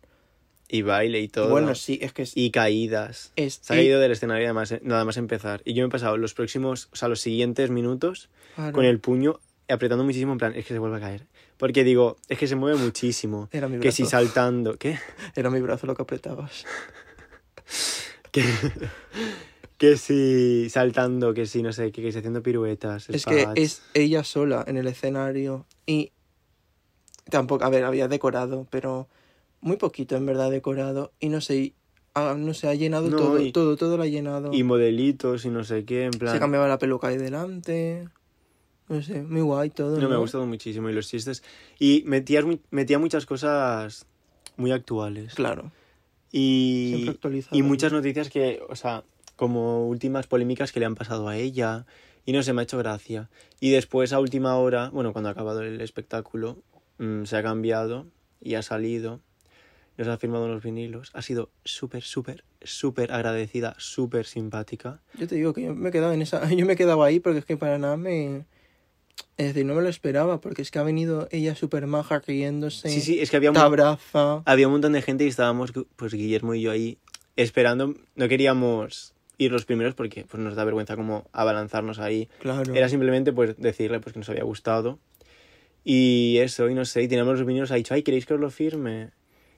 Y 0.69 0.81
baile 0.81 1.19
y 1.19 1.27
todo. 1.27 1.49
Bueno, 1.49 1.75
sí, 1.75 1.99
es 2.01 2.13
que 2.13 2.23
es. 2.23 2.35
Y 2.35 2.49
caídas. 2.51 3.31
es 3.35 3.59
Se 3.61 3.73
ha 3.73 3.75
caído 3.75 3.99
del 3.99 4.11
escenario 4.13 4.43
nada 4.43 4.53
más, 4.53 4.73
nada 4.81 5.05
más 5.05 5.17
empezar. 5.17 5.61
Y 5.65 5.73
yo 5.73 5.83
me 5.83 5.89
he 5.89 5.91
pasado 5.91 6.17
los 6.17 6.33
próximos, 6.33 6.89
o 6.93 6.95
sea, 6.95 7.09
los 7.09 7.19
siguientes 7.19 7.69
minutos 7.69 8.29
claro, 8.55 8.73
con 8.73 8.85
el 8.85 8.99
puño 8.99 9.39
apretando 9.69 10.03
muchísimo 10.03 10.31
en 10.33 10.37
plan, 10.37 10.53
es 10.55 10.65
que 10.65 10.73
se 10.73 10.79
vuelve 10.79 10.97
a 10.97 10.99
caer. 10.99 11.27
Porque 11.57 11.83
digo, 11.83 12.17
es 12.29 12.37
que 12.37 12.47
se 12.47 12.55
mueve 12.55 12.77
muchísimo. 12.77 13.49
Era 13.51 13.67
mi 13.67 13.79
Que 13.79 13.91
si 13.91 14.03
brazo. 14.03 14.17
saltando, 14.17 14.77
¿qué? 14.77 14.99
Era 15.35 15.49
mi 15.49 15.61
brazo 15.61 15.87
lo 15.87 15.95
que 15.95 16.01
apretabas. 16.01 16.65
Que, 18.31 18.43
que 19.83 19.97
si 19.97 20.69
saltando, 20.69 21.33
que 21.33 21.45
si 21.45 21.61
no 21.61 21.73
sé, 21.73 21.91
que, 21.91 22.01
que 22.01 22.13
si 22.13 22.19
haciendo 22.19 22.41
piruetas. 22.41 23.09
Es 23.09 23.25
que 23.25 23.45
es 23.57 23.81
ella 23.93 24.23
sola 24.23 24.63
en 24.65 24.77
el 24.77 24.87
escenario 24.87 25.65
y 25.85 26.13
tampoco, 27.29 27.65
a 27.65 27.69
ver, 27.69 27.83
había 27.83 28.07
decorado, 28.07 28.65
pero 28.69 29.09
muy 29.59 29.75
poquito 29.75 30.15
en 30.15 30.25
verdad 30.25 30.51
decorado 30.51 31.11
y 31.19 31.27
no 31.27 31.41
sé, 31.41 31.73
ah, 32.15 32.33
no 32.37 32.53
sé, 32.53 32.69
ha 32.69 32.75
llenado 32.75 33.09
No, 33.09 33.17
todo, 33.17 33.41
y- 33.41 33.51
todo, 33.51 33.75
todo 33.75 33.97
lo 33.97 34.03
ha 34.03 34.07
llenado. 34.07 34.53
Y 34.53 34.63
modelitos 34.63 35.43
y 35.43 35.49
no 35.49 35.65
sé 35.65 35.83
qué, 35.83 36.05
en 36.05 36.11
plan... 36.11 36.33
Se 36.33 36.39
cambiaba 36.39 36.69
la 36.69 36.77
peluca 36.77 37.09
ahí 37.09 37.17
delante. 37.17 38.07
No 38.87 39.01
sé, 39.01 39.21
muy 39.21 39.41
guay 39.41 39.69
todo. 39.69 39.99
No, 39.99 40.07
me 40.07 40.15
ha 40.15 40.19
gustado 40.19 40.45
muchísimo. 40.45 40.89
Y 40.89 40.93
los 40.93 41.09
chistes... 41.09 41.43
Y 41.77 42.03
metía, 42.05 42.41
metía 42.71 42.99
muchas 42.99 43.25
cosas 43.25 44.05
muy 44.55 44.71
actuales. 44.71 45.33
Claro, 45.35 45.73
Y, 46.31 47.19
y 47.51 47.63
muchas 47.63 47.91
noticias 47.91 48.29
que, 48.29 48.61
o 48.69 48.77
sea, 48.77 49.03
como 49.43 49.89
últimas 49.89 50.25
polémicas 50.25 50.71
que 50.71 50.79
le 50.79 50.85
han 50.85 50.95
pasado 50.95 51.27
a 51.27 51.35
ella. 51.35 51.85
Y 52.25 52.31
no 52.31 52.41
sé, 52.43 52.53
me 52.53 52.61
ha 52.61 52.63
hecho 52.63 52.77
gracia. 52.77 53.29
Y 53.59 53.71
después 53.71 54.13
a 54.13 54.21
última 54.21 54.55
hora, 54.55 54.89
bueno, 54.93 55.11
cuando 55.11 55.27
ha 55.27 55.33
acabado 55.33 55.61
el 55.63 55.81
espectáculo, 55.81 56.63
mm, 56.97 57.25
se 57.25 57.35
ha 57.35 57.43
cambiado 57.43 58.07
y 58.39 58.55
ha 58.55 58.61
salido. 58.61 59.19
Nos 59.97 60.07
ha 60.07 60.17
firmado 60.17 60.45
unos 60.45 60.63
vinilos. 60.63 61.11
Ha 61.13 61.21
sido 61.21 61.49
súper, 61.65 62.03
súper, 62.03 62.45
súper 62.61 63.11
agradecida, 63.11 63.75
súper 63.79 64.27
simpática. 64.27 65.01
Yo 65.19 65.27
te 65.27 65.35
digo 65.35 65.51
que 65.51 65.63
yo 65.63 65.75
me 65.75 65.89
he 65.89 65.91
quedado 65.91 66.13
en 66.13 66.21
esa, 66.21 66.49
yo 66.55 66.65
me 66.65 66.73
he 66.73 66.77
quedado 66.77 67.03
ahí 67.03 67.19
porque 67.19 67.39
es 67.39 67.45
que 67.45 67.57
para 67.57 67.77
nada 67.77 67.97
me, 67.97 68.45
es 69.35 69.47
decir, 69.47 69.65
no 69.65 69.75
me 69.75 69.81
lo 69.81 69.89
esperaba 69.89 70.39
porque 70.39 70.61
es 70.61 70.71
que 70.71 70.79
ha 70.79 70.83
venido 70.83 71.27
ella 71.31 71.53
súper 71.53 71.85
maja 71.85 72.19
riéndose, 72.19 72.87
Sí, 72.87 73.01
sí, 73.01 73.19
es 73.19 73.29
que 73.29 73.35
había 73.35 73.51
un, 73.51 73.57
abraza, 73.57 74.41
había 74.45 74.67
un 74.67 74.73
montón 74.75 74.93
de 74.93 75.01
gente 75.01 75.25
y 75.25 75.27
estábamos, 75.27 75.73
pues 75.97 76.13
Guillermo 76.13 76.55
y 76.55 76.61
yo 76.61 76.71
ahí 76.71 76.97
esperando. 77.35 77.93
No 78.15 78.27
queríamos 78.27 79.12
ir 79.37 79.51
los 79.51 79.65
primeros 79.65 79.95
porque 79.95 80.25
pues, 80.29 80.41
nos 80.41 80.55
da 80.55 80.63
vergüenza 80.63 80.95
como 80.95 81.25
abalanzarnos 81.33 81.99
ahí. 81.99 82.29
claro. 82.39 82.75
Era 82.75 82.89
simplemente 82.89 83.33
pues 83.33 83.55
decirle 83.57 83.99
pues 83.99 84.13
que 84.13 84.19
nos 84.19 84.29
había 84.29 84.43
gustado. 84.43 84.99
Y 85.83 86.37
eso, 86.37 86.69
y 86.69 86.75
no 86.75 86.85
sé, 86.85 87.03
y 87.03 87.07
teníamos 87.07 87.37
los 87.37 87.45
vinilos, 87.45 87.71
ha 87.71 87.75
dicho, 87.75 87.93
ay, 87.93 88.03
¿queréis 88.03 88.25
que 88.25 88.33
os 88.35 88.39
lo 88.39 88.49
firme? 88.49 89.09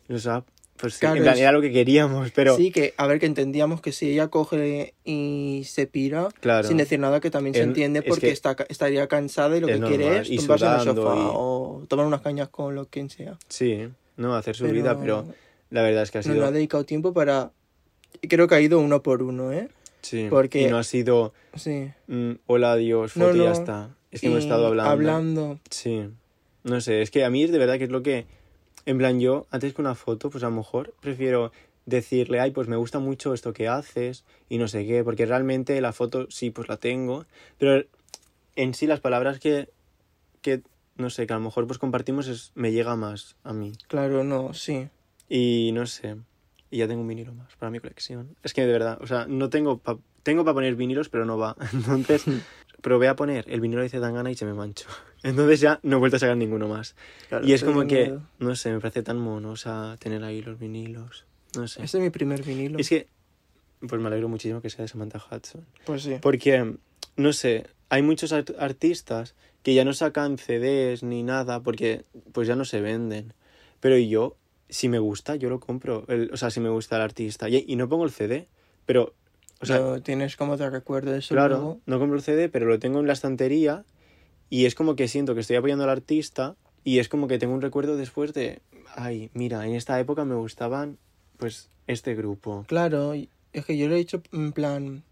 Y 0.10 0.14
nos 0.14 0.26
ha, 0.28 0.44
pues 0.78 0.96
sí, 0.96 1.00
Claro, 1.02 1.18
en 1.18 1.24
plan, 1.24 1.36
es- 1.36 1.42
era 1.42 1.52
lo 1.52 1.62
que 1.62 1.72
queríamos, 1.72 2.32
pero 2.32 2.56
Sí, 2.58 2.72
que 2.72 2.94
a 2.98 3.06
ver, 3.06 3.20
que 3.20 3.28
entendíamos 3.28 3.80
que 3.82 3.92
si 3.92 4.10
ella 4.12 4.30
coge 4.30 4.96
y 5.04 5.64
se 5.66 5.86
pira, 5.86 6.30
claro, 6.40 6.68
sin 6.68 6.78
decir 6.78 7.00
nada, 7.00 7.20
que 7.20 7.30
también 7.30 7.54
se 7.54 7.62
En- 7.62 7.70
entiende 7.70 8.00
es 8.00 8.06
porque 8.08 8.28
que 8.28 8.32
está, 8.32 8.56
estaría 8.70 9.08
cansada 9.08 9.56
y 9.56 9.62
lo 9.62 9.68
es 9.68 9.74
que 9.76 9.80
normal, 9.80 9.98
quiere 10.00 10.18
es 10.22 10.36
tumbarse 10.36 10.66
en 10.66 10.72
el 10.74 10.80
sofá 10.80 11.16
y- 11.16 11.32
o 11.36 11.86
tomar 11.88 12.06
unas 12.08 12.22
cañas 12.22 12.50
con 12.50 12.74
lo 12.74 12.88
quien 12.88 13.10
sea. 13.12 13.38
sí, 13.48 13.88
no, 14.18 14.36
hacer 14.36 14.56
su 14.56 14.68
vida, 14.70 14.98
pero 15.00 15.28
la 15.70 15.82
verdad 15.84 16.04
es 16.04 16.12
que 16.12 16.18
ha 16.20 16.22
no 16.24 16.34
sido, 16.34 16.46
ha 16.46 16.52
dedicado 16.52 16.86
tiempo 16.86 17.14
para... 17.14 17.52
Creo 18.22 18.48
que 18.48 18.56
ha 18.56 18.62
ido 18.62 18.80
uno 18.80 19.02
por 19.04 19.22
uno, 19.24 19.52
¿eh? 19.52 19.70
sí, 20.02 20.28
porque- 20.30 20.62
y 20.64 20.68
no 20.68 20.78
ha 20.78 20.84
sido, 20.84 21.34
Sí. 21.56 21.92
mm, 22.08 22.32
hola, 22.48 22.74
adiós, 22.74 23.16
No, 23.18 23.26
foto 23.28 23.38
y 23.38 23.40
ya 23.40 23.46
no, 23.48 23.52
está. 23.52 23.90
Es 24.12 24.22
que 24.22 24.28
hemos 24.28 24.40
estado 24.40 24.68
hablando. 24.68 24.92
Hablando. 24.92 25.60
Sí, 25.70 26.10
no 26.64 26.80
sé, 26.82 27.02
es 27.02 27.12
que 27.12 27.26
a 27.26 27.30
mí 27.30 27.44
es 27.44 27.52
de 27.52 27.58
verdad 27.58 27.78
que 27.78 27.86
es 27.86 27.90
lo 27.90 28.04
que, 28.04 28.26
en 28.86 28.98
plan, 28.98 29.20
yo 29.20 29.48
antes 29.52 29.74
que 29.74 29.82
una 29.82 29.96
foto, 29.96 30.30
pues 30.30 30.44
a 30.44 30.50
lo 30.50 30.56
mejor 30.56 30.94
prefiero 31.02 31.52
decirle, 31.86 32.40
ay, 32.40 32.52
pues 32.52 32.68
me 32.68 32.76
gusta 32.78 33.00
mucho 33.00 33.34
esto 33.34 33.52
que 33.54 33.68
haces 33.68 34.24
y 34.50 34.58
no 34.58 34.68
sé 34.68 34.86
qué, 34.86 35.04
porque 35.04 35.26
realmente 35.26 35.80
la 35.82 35.92
foto 35.94 36.28
sí, 36.30 36.50
pues 36.52 36.68
la 36.70 36.78
tengo, 36.78 37.26
pero 37.58 37.84
en 38.56 38.74
sí 38.74 38.88
las 38.88 39.00
palabras 39.02 39.40
que, 39.40 39.70
que 40.42 40.62
no 40.98 41.10
sé, 41.10 41.28
que 41.28 41.34
a 41.34 41.38
lo 41.38 41.42
mejor 41.44 41.68
pues 41.68 41.78
compartimos 41.80 42.28
es, 42.28 42.52
me 42.56 42.72
llega 42.72 42.96
más 42.96 43.36
a 43.44 43.54
mí 43.54 43.74
Claro, 43.88 44.24
no, 44.24 44.54
sí. 44.54 44.88
y 45.30 45.72
no 45.74 45.86
sé, 45.88 46.16
y 46.76 46.80
ya 46.80 46.88
tengo 46.88 47.02
un 47.02 47.08
vinilo 47.08 47.34
más 47.34 47.56
para 47.56 47.70
mi 47.70 47.80
colección. 47.80 48.36
Es 48.44 48.54
que 48.54 48.66
de 48.66 48.72
verdad, 48.72 48.98
o 49.02 49.08
sea, 49.08 49.26
no 49.28 49.50
tengo, 49.50 49.78
pa- 49.80 49.98
tengo 50.24 50.44
para 50.44 50.56
poner 50.56 50.76
vinilos, 50.76 51.08
pero 51.10 51.26
no 51.26 51.38
va, 51.38 51.56
entonces 51.74 52.26
pero 52.82 52.98
voy 52.98 53.08
a 53.08 53.16
poner 53.16 53.46
el 53.48 53.62
vinilo 53.62 53.82
de 53.82 53.90
Zetangana 53.90 54.30
y 54.32 54.36
se 54.36 54.46
me 54.46 54.54
mancho. 54.54 54.88
Entonces 55.24 55.60
ya 55.60 55.80
no 55.82 55.96
he 55.96 56.00
vuelto 56.00 56.18
a 56.18 56.20
sacar 56.20 56.38
ninguno 56.38 56.68
más. 56.68 56.96
Claro, 57.30 57.48
y 57.48 57.54
es 57.54 57.64
como 57.64 57.88
que, 57.88 58.04
miedo. 58.04 58.22
no 58.38 58.56
sé, 58.56 58.72
me 58.72 58.80
parece 58.80 59.02
tan 59.02 59.18
mono, 59.18 59.50
o 59.52 59.56
sea, 59.56 59.96
tener 60.00 60.24
ahí 60.24 60.44
los 60.44 60.60
vinilos. 60.60 61.26
No 61.56 61.68
sé. 61.68 61.84
Este 61.84 61.98
es 61.98 62.04
mi 62.04 62.12
primer 62.12 62.44
vinilo. 62.44 62.78
Es 62.78 62.90
que, 62.90 63.08
pues 63.80 64.00
me 64.00 64.06
alegro 64.08 64.30
muchísimo 64.30 64.62
que 64.62 64.70
sea 64.70 64.84
de 64.84 64.88
Samantha 64.90 65.20
Hudson. 65.32 65.66
Pues 65.86 66.04
sí. 66.04 66.18
Porque, 66.22 66.76
no 67.18 67.34
sé, 67.34 67.66
hay 67.90 68.04
muchos 68.04 68.34
art- 68.34 68.56
artistas 68.60 69.34
que 69.64 69.74
ya 69.74 69.84
no 69.84 69.94
sacan 69.94 70.38
CDs 70.38 71.02
ni 71.02 71.24
nada 71.24 71.62
porque 71.64 72.04
pues 72.34 72.48
ya 72.48 72.56
no 72.56 72.66
se 72.66 72.82
venden. 72.82 73.34
Pero 73.80 73.98
yo, 73.98 74.36
si 74.70 74.90
me 74.90 75.00
gusta, 75.00 75.36
yo 75.36 75.50
lo 75.50 75.60
compro. 75.60 76.06
El- 76.08 76.30
o 76.34 76.38
sea, 76.38 76.50
si 76.50 76.60
me 76.60 76.70
gusta 76.70 76.96
el 76.98 77.02
artista. 77.04 77.50
Y, 77.50 77.64
y 77.68 77.76
no 77.76 77.88
pongo 77.90 78.06
el 78.06 78.12
CD, 78.12 78.48
pero, 78.86 79.14
o 79.62 79.66
sea, 79.66 79.80
Lo 79.80 80.02
tienes 80.02 80.36
como 80.36 80.58
te 80.58 80.70
recuerdo 80.70 81.12
de 81.12 81.20
eso 81.20 81.34
Claro, 81.36 81.56
luego. 81.58 81.80
no 81.86 82.00
compro 82.00 82.18
el 82.18 82.24
CD, 82.24 82.50
pero 82.50 82.66
lo 82.66 82.80
tengo 82.80 83.00
en 83.00 83.08
la 83.08 83.14
estantería 83.14 83.84
y 84.50 84.66
es 84.66 84.76
como 84.76 84.96
que 84.96 85.08
siento 85.08 85.34
que 85.34 85.42
estoy 85.42 85.56
apoyando 85.56 85.84
al 85.84 85.90
artista 85.90 86.56
y 86.84 87.00
es 87.00 87.10
como 87.10 87.28
que 87.28 87.40
tengo 87.40 87.54
un 87.54 87.62
recuerdo 87.62 87.98
después 87.98 88.34
de, 88.34 88.62
ay, 88.96 89.30
mira, 89.34 89.66
en 89.68 89.74
esta 89.76 90.00
época 90.00 90.24
me 90.26 90.36
gustaban, 90.36 90.98
pues, 91.38 91.70
este 91.88 92.16
grupo. 92.16 92.64
Claro, 92.68 93.14
es 93.14 93.66
que 93.66 93.78
yo 93.78 93.88
lo 93.88 93.96
he 93.96 94.00
hecho 94.00 94.22
en 94.32 94.52
plan. 94.52 95.04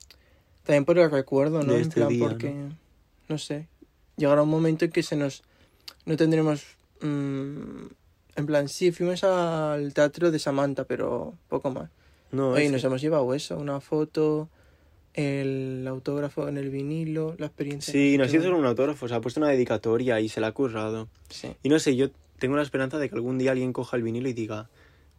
También 0.64 0.86
por 0.86 0.98
el 1.00 1.10
recuerdo, 1.12 1.64
¿no? 1.64 1.74
De 1.74 1.80
en 1.80 1.82
este 1.84 1.96
plan, 1.96 2.10
día, 2.10 2.30
porque. 2.30 2.56
¿no? 3.28 3.38
sé. 3.38 3.68
Llegará 4.18 4.44
un 4.44 4.50
momento 4.50 4.86
en 4.86 4.92
que 4.92 5.04
se 5.04 5.16
nos. 5.16 5.44
No 6.06 6.16
tendremos. 6.16 6.64
mm, 7.02 7.86
en 8.36 8.46
plan, 8.46 8.68
sí, 8.70 8.92
fuimos 8.92 9.24
al 9.24 9.94
teatro 9.94 10.32
de 10.32 10.40
Samantha, 10.40 10.86
pero 10.86 11.34
poco 11.50 11.72
más. 11.72 11.90
No, 12.32 12.50
Oye, 12.52 12.70
nos 12.70 12.84
hemos 12.84 13.02
llevado 13.02 13.34
eso: 13.34 13.58
una 13.58 13.80
foto, 13.80 14.50
el 15.14 15.86
autógrafo 15.88 16.48
en 16.48 16.58
el 16.58 16.70
vinilo, 16.70 17.36
la 17.38 17.46
experiencia. 17.48 17.92
Sí, 17.92 18.18
no 18.18 18.24
ha 18.24 18.26
que 18.28 18.32
sido 18.32 18.44
tuve. 18.44 18.50
solo 18.52 18.60
un 18.60 18.66
autógrafo, 18.66 19.08
se 19.08 19.14
ha 19.16 19.22
puesto 19.22 19.40
una 19.40 19.50
dedicatoria 19.50 20.20
y 20.20 20.30
se 20.30 20.42
la 20.42 20.48
ha 20.48 20.52
currado. 20.54 21.08
Sí. 21.30 21.54
Y 21.62 21.70
no 21.70 21.78
sé, 21.80 21.96
yo 21.96 22.10
tengo 22.40 22.56
la 22.56 22.64
esperanza 22.64 22.98
de 22.98 23.10
que 23.10 23.16
algún 23.16 23.38
día 23.38 23.52
alguien 23.52 23.74
coja 23.74 23.98
el 23.98 24.04
vinilo 24.04 24.28
y 24.30 24.34
diga, 24.34 24.70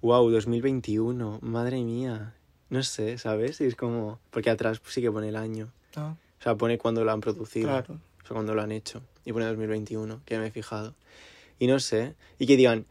wow, 0.03 0.29
2021, 0.31 1.39
madre 1.43 1.83
mía. 1.85 2.35
No 2.71 2.83
sé, 2.83 3.19
¿sabes? 3.19 3.61
Y 3.61 3.65
es 3.67 3.77
como, 3.77 4.19
porque 4.31 4.51
atrás 4.51 4.81
sí 4.87 5.01
que 5.01 5.13
pone 5.13 5.29
el 5.29 5.37
año. 5.37 5.69
Ah, 5.95 6.17
O 6.41 6.43
sea, 6.43 6.57
pone 6.57 6.79
cuando 6.79 7.05
lo 7.05 7.13
han 7.13 7.21
producido. 7.21 7.69
claro. 7.69 7.95
O 7.95 8.27
sea, 8.27 8.35
cuando 8.35 8.55
lo 8.55 8.63
han 8.63 8.73
hecho. 8.73 9.03
Y 9.25 9.33
pone 9.33 9.45
2021, 9.47 10.23
que 10.25 10.35
ya 10.35 10.41
me 10.41 10.49
he 10.49 10.51
fijado. 10.51 10.95
Y 11.59 11.67
no 11.69 11.79
sé. 11.79 12.15
Y 12.39 12.47
que 12.47 12.57
digan, 12.57 12.87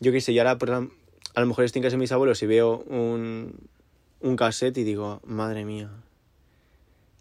yo 0.00 0.12
qué 0.12 0.20
sé, 0.20 0.34
yo 0.34 0.42
ahora 0.42 0.58
por 0.58 0.68
la- 0.68 0.88
a 1.34 1.40
lo 1.40 1.46
mejor 1.46 1.64
estoy 1.64 1.80
en 1.80 1.84
casa 1.84 1.96
de 1.96 2.00
mis 2.00 2.12
abuelos 2.12 2.42
y 2.42 2.46
veo 2.46 2.78
un, 2.88 3.54
un 4.20 4.36
cassette 4.36 4.78
y 4.78 4.84
digo, 4.84 5.20
madre 5.24 5.64
mía. 5.64 5.90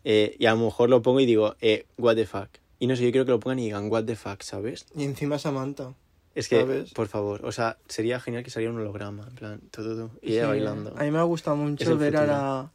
Eh, 0.03 0.35
y 0.39 0.45
a 0.45 0.51
lo 0.51 0.57
mejor 0.65 0.89
lo 0.89 1.01
pongo 1.01 1.19
y 1.19 1.25
digo, 1.25 1.55
eh, 1.61 1.85
what 1.97 2.15
the 2.15 2.25
fuck. 2.25 2.49
Y 2.79 2.87
no 2.87 2.95
sé, 2.95 3.03
yo 3.03 3.11
quiero 3.11 3.25
que 3.25 3.31
lo 3.31 3.39
pongan 3.39 3.59
y 3.59 3.63
digan, 3.65 3.89
what 3.91 4.03
the 4.05 4.15
fuck, 4.15 4.41
¿sabes? 4.41 4.85
Y 4.95 5.03
encima 5.03 5.39
Samantha. 5.39 5.93
Es 6.35 6.49
que, 6.49 6.59
¿Sabes? 6.59 6.93
por 6.93 7.07
favor, 7.07 7.45
o 7.45 7.51
sea, 7.53 7.77
sería 7.87 8.19
genial 8.19 8.43
que 8.43 8.49
saliera 8.49 8.73
un 8.73 8.79
holograma, 8.79 9.25
en 9.29 9.35
plan, 9.35 9.61
todo, 9.71 9.95
todo, 9.95 10.11
y 10.21 10.33
ella 10.33 10.41
Sí, 10.43 10.47
bailando. 10.49 10.93
A 10.97 11.03
mí 11.03 11.11
me 11.11 11.17
ha 11.19 11.23
gustado 11.23 11.55
mucho 11.55 11.97
ver 11.97 12.17
a 12.17 12.25
la... 12.25 12.71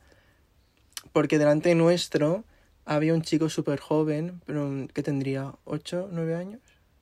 Porque 1.12 1.38
delante 1.38 1.74
nuestro 1.74 2.44
había 2.86 3.12
un 3.14 3.20
chico 3.22 3.48
súper 3.50 3.78
joven, 3.78 4.40
pero 4.46 4.68
que 4.94 5.02
tendría 5.02 5.54
8, 5.64 6.08
9 6.10 6.34
años. 6.36 6.60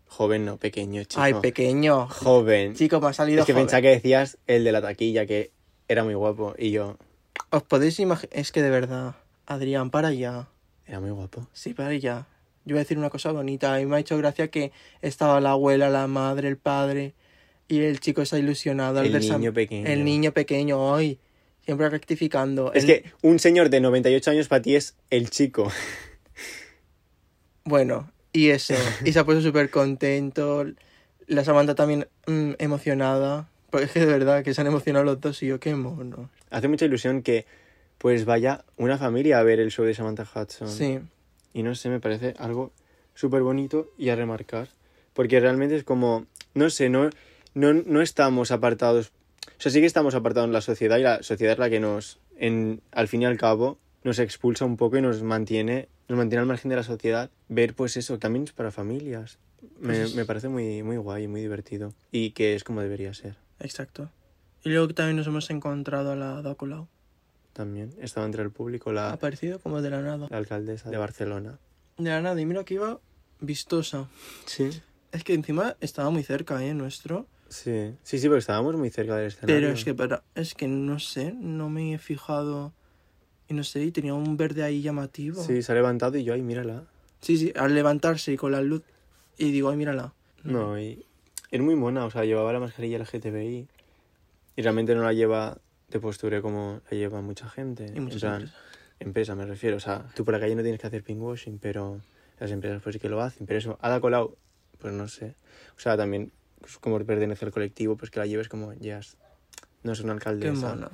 Joven, 0.08 0.44
no, 0.44 0.56
pequeño, 0.56 1.04
chico. 1.04 1.20
Ay, 1.22 1.34
pequeño. 1.34 2.08
Joven. 2.08 2.74
Chico, 2.74 3.00
me 3.00 3.08
ha 3.08 3.12
salido 3.12 3.40
es 3.40 3.46
que 3.46 3.52
joven. 3.52 3.66
pensaba 3.66 3.82
que 3.82 3.88
decías 3.90 4.38
el 4.46 4.64
de 4.64 4.72
la 4.72 4.80
taquilla, 4.82 5.26
que 5.26 5.50
era 5.86 6.02
muy 6.04 6.14
guapo, 6.14 6.54
y 6.58 6.70
yo, 6.70 6.96
Os 7.50 7.62
podéis 7.62 7.98
imaginar... 8.00 8.30
Es 8.36 8.50
que 8.52 8.62
de 8.62 8.70
verdad, 8.70 9.14
Adrián, 9.46 9.90
para 9.90 10.08
allá. 10.08 10.48
era 10.86 11.00
muy 11.00 11.10
guapo. 11.10 11.46
Sí, 11.52 11.72
para 11.74 11.90
allá. 11.90 12.26
Yo 12.64 12.74
voy 12.74 12.80
a 12.80 12.82
decir 12.84 12.98
una 12.98 13.08
cosa 13.10 13.32
bonita. 13.32 13.74
A 13.74 13.78
mí 13.78 13.86
me 13.86 13.96
ha 13.96 14.00
hecho 14.00 14.18
gracia 14.18 14.48
que 14.48 14.72
estaba 15.00 15.40
la 15.40 15.52
abuela, 15.52 15.88
la 15.88 16.06
madre, 16.06 16.48
el 16.48 16.58
padre 16.58 17.14
y 17.68 17.80
el 17.80 18.00
chico 18.00 18.20
está 18.22 18.38
ilusionado. 18.38 19.00
El 19.00 19.18
niño 19.18 19.52
pequeño. 19.54 19.86
El 19.86 20.04
niño 20.04 20.32
pequeño, 20.32 20.78
hoy. 20.78 21.18
Siempre 21.64 21.88
rectificando. 21.90 22.72
Es 22.74 22.84
El- 22.84 22.88
que 23.02 23.12
un 23.22 23.38
señor 23.38 23.70
de 23.70 23.80
98 23.80 24.30
años 24.32 24.48
para 24.48 24.60
ti 24.62 24.74
es 24.76 24.96
el 25.10 25.30
chico. 25.30 25.70
Bueno, 27.64 28.10
y 28.32 28.50
eso. 28.50 28.74
Y 29.04 29.12
se 29.12 29.18
ha 29.18 29.24
puesto 29.24 29.42
súper 29.42 29.70
contento. 29.70 30.64
La 31.26 31.44
Samantha 31.44 31.74
también 31.74 32.08
mm, 32.26 32.52
emocionada. 32.58 33.48
Porque 33.70 33.86
es 33.86 33.92
que 33.92 34.00
de 34.00 34.06
verdad 34.06 34.42
que 34.42 34.54
se 34.54 34.60
han 34.60 34.66
emocionado 34.66 35.04
los 35.04 35.20
dos 35.20 35.42
y 35.42 35.46
yo, 35.46 35.60
qué 35.60 35.74
mono. 35.74 36.30
Hace 36.50 36.68
mucha 36.68 36.86
ilusión 36.86 37.22
que 37.22 37.44
pues 37.98 38.24
vaya 38.24 38.64
una 38.76 38.96
familia 38.96 39.38
a 39.38 39.42
ver 39.42 39.60
el 39.60 39.70
show 39.70 39.84
de 39.84 39.92
Samantha 39.92 40.22
Hudson. 40.22 40.68
Sí, 40.68 41.00
Y 41.52 41.62
no 41.62 41.74
sé, 41.74 41.90
me 41.90 42.00
parece 42.00 42.34
algo 42.38 42.72
súper 43.14 43.42
bonito 43.42 43.90
y 43.98 44.08
a 44.08 44.16
remarcar. 44.16 44.68
Porque 45.12 45.40
realmente 45.40 45.76
es 45.76 45.84
como, 45.84 46.26
no 46.54 46.70
sé, 46.70 46.88
no, 46.88 47.10
no, 47.54 47.72
no 47.74 48.00
estamos 48.00 48.52
apartados. 48.52 49.12
O 49.48 49.60
sea, 49.60 49.72
sí 49.72 49.80
que 49.80 49.86
estamos 49.86 50.14
apartados 50.14 50.46
en 50.46 50.52
la 50.52 50.60
sociedad 50.60 50.96
y 50.98 51.02
la 51.02 51.22
sociedad 51.22 51.54
es 51.54 51.58
la 51.58 51.68
que 51.68 51.80
nos, 51.80 52.20
en, 52.36 52.80
al 52.92 53.08
fin 53.08 53.22
y 53.22 53.26
al 53.26 53.36
cabo, 53.36 53.78
nos 54.04 54.18
expulsa 54.18 54.64
un 54.64 54.76
poco 54.76 54.96
y 54.98 55.02
nos 55.02 55.22
mantiene, 55.22 55.88
nos 56.08 56.18
mantiene 56.18 56.40
al 56.40 56.46
margen 56.46 56.68
de 56.70 56.76
la 56.76 56.82
sociedad. 56.82 57.30
Ver 57.48 57.74
pues 57.74 57.96
eso, 57.96 58.18
también 58.18 58.44
es 58.44 58.52
para 58.52 58.70
familias. 58.70 59.38
Me, 59.80 60.06
me 60.14 60.24
parece 60.24 60.48
muy, 60.48 60.82
muy 60.82 60.96
guay, 60.96 61.26
muy 61.28 61.40
divertido. 61.40 61.92
Y 62.12 62.30
que 62.30 62.54
es 62.54 62.64
como 62.64 62.80
debería 62.80 63.12
ser. 63.14 63.36
exacto. 63.60 64.10
Y 64.64 64.70
luego 64.70 64.92
también 64.92 65.16
nos 65.16 65.26
hemos 65.28 65.50
encontrado 65.50 66.12
a 66.12 66.16
la 66.16 66.38
Ada 66.38 66.54
Colau. 66.56 66.88
También 67.52 67.94
estaba 68.00 68.26
entre 68.26 68.42
el 68.42 68.50
público 68.50 68.90
Ha 68.90 68.92
la, 68.92 69.12
aparecido 69.12 69.58
como 69.60 69.80
de 69.82 69.90
la 69.90 70.00
nada. 70.02 70.26
la 70.30 70.36
alcaldesa 70.36 70.90
de 70.90 70.96
Barcelona. 70.96 71.58
De 71.96 72.10
la 72.10 72.20
nada, 72.20 72.40
y 72.40 72.46
mira 72.46 72.64
que 72.64 72.74
iba 72.74 73.00
vistosa. 73.40 74.08
Sí. 74.46 74.70
Es 75.12 75.24
que 75.24 75.34
encima 75.34 75.76
estaba 75.80 76.10
muy 76.10 76.22
cerca, 76.22 76.64
¿eh? 76.64 76.74
Nuestro. 76.74 77.26
Sí, 77.48 77.94
sí, 78.02 78.18
sí, 78.18 78.26
porque 78.28 78.40
estábamos 78.40 78.76
muy 78.76 78.90
cerca 78.90 79.16
del 79.16 79.28
escenario. 79.28 79.56
Pero 79.56 79.72
es 79.72 79.84
que, 79.84 79.94
para, 79.94 80.22
es 80.34 80.54
que 80.54 80.68
no 80.68 80.98
sé, 80.98 81.32
no 81.32 81.70
me 81.70 81.94
he 81.94 81.98
fijado. 81.98 82.72
Y 83.48 83.54
no 83.54 83.64
sé, 83.64 83.82
y 83.84 83.90
tenía 83.92 84.14
un 84.14 84.36
verde 84.36 84.62
ahí 84.62 84.82
llamativo. 84.82 85.42
Sí, 85.42 85.62
se 85.62 85.72
ha 85.72 85.74
levantado 85.74 86.18
y 86.18 86.24
yo, 86.24 86.34
ay, 86.34 86.42
mírala. 86.42 86.84
sí, 87.20 87.36
sí, 87.38 87.52
al 87.56 87.74
levantarse 87.74 88.32
y 88.32 88.36
con 88.36 88.52
la 88.52 88.60
luz. 88.60 88.82
Y 89.38 89.50
digo, 89.52 89.70
ay, 89.70 89.76
mírala. 89.76 90.12
No, 90.44 90.78
y 90.78 91.04
es 91.50 91.60
muy 91.60 91.74
mona, 91.76 92.04
o 92.04 92.10
sea, 92.10 92.24
llevaba 92.24 92.52
la 92.52 92.60
mascarilla 92.60 92.98
LGTBI 92.98 93.66
y 94.56 94.62
realmente 94.62 94.94
no 94.94 95.02
la 95.02 95.12
lleva 95.12 95.58
de 95.88 96.00
posture 96.00 96.42
como 96.42 96.80
la 96.90 96.96
lleva 96.98 97.20
mucha 97.22 97.48
gente. 97.48 97.90
Y 97.94 98.00
muchas 98.00 98.22
en 98.22 98.30
empresas. 98.34 98.54
empresa 99.00 99.34
me 99.34 99.46
refiero, 99.46 99.76
o 99.76 99.80
sea, 99.80 100.04
tú 100.14 100.24
por 100.24 100.34
la 100.34 100.40
calle 100.40 100.54
no 100.54 100.62
tienes 100.62 100.80
que 100.80 100.86
hacer 100.86 101.02
pinkwashing, 101.02 101.58
pero 101.58 102.00
las 102.38 102.50
empresas 102.50 102.82
pues 102.82 102.94
sí 102.94 103.00
que 103.00 103.08
lo 103.08 103.20
hacen. 103.22 103.46
Pero 103.46 103.58
eso, 103.58 103.78
Ada 103.80 104.00
Colau, 104.00 104.36
pues 104.78 104.92
no 104.92 105.08
sé. 105.08 105.34
O 105.76 105.80
sea, 105.80 105.96
también 105.96 106.30
pues, 106.60 106.76
como 106.78 106.98
pertenece 107.04 107.44
al 107.46 107.52
colectivo, 107.52 107.96
pues 107.96 108.10
que 108.10 108.20
la 108.20 108.26
lleves 108.26 108.48
como, 108.48 108.74
ya, 108.74 109.00
no 109.82 109.92
es 109.92 110.00
una 110.00 110.12
Qué 110.12 110.28
alcaldesa. 110.28 110.74
mona. 110.74 110.90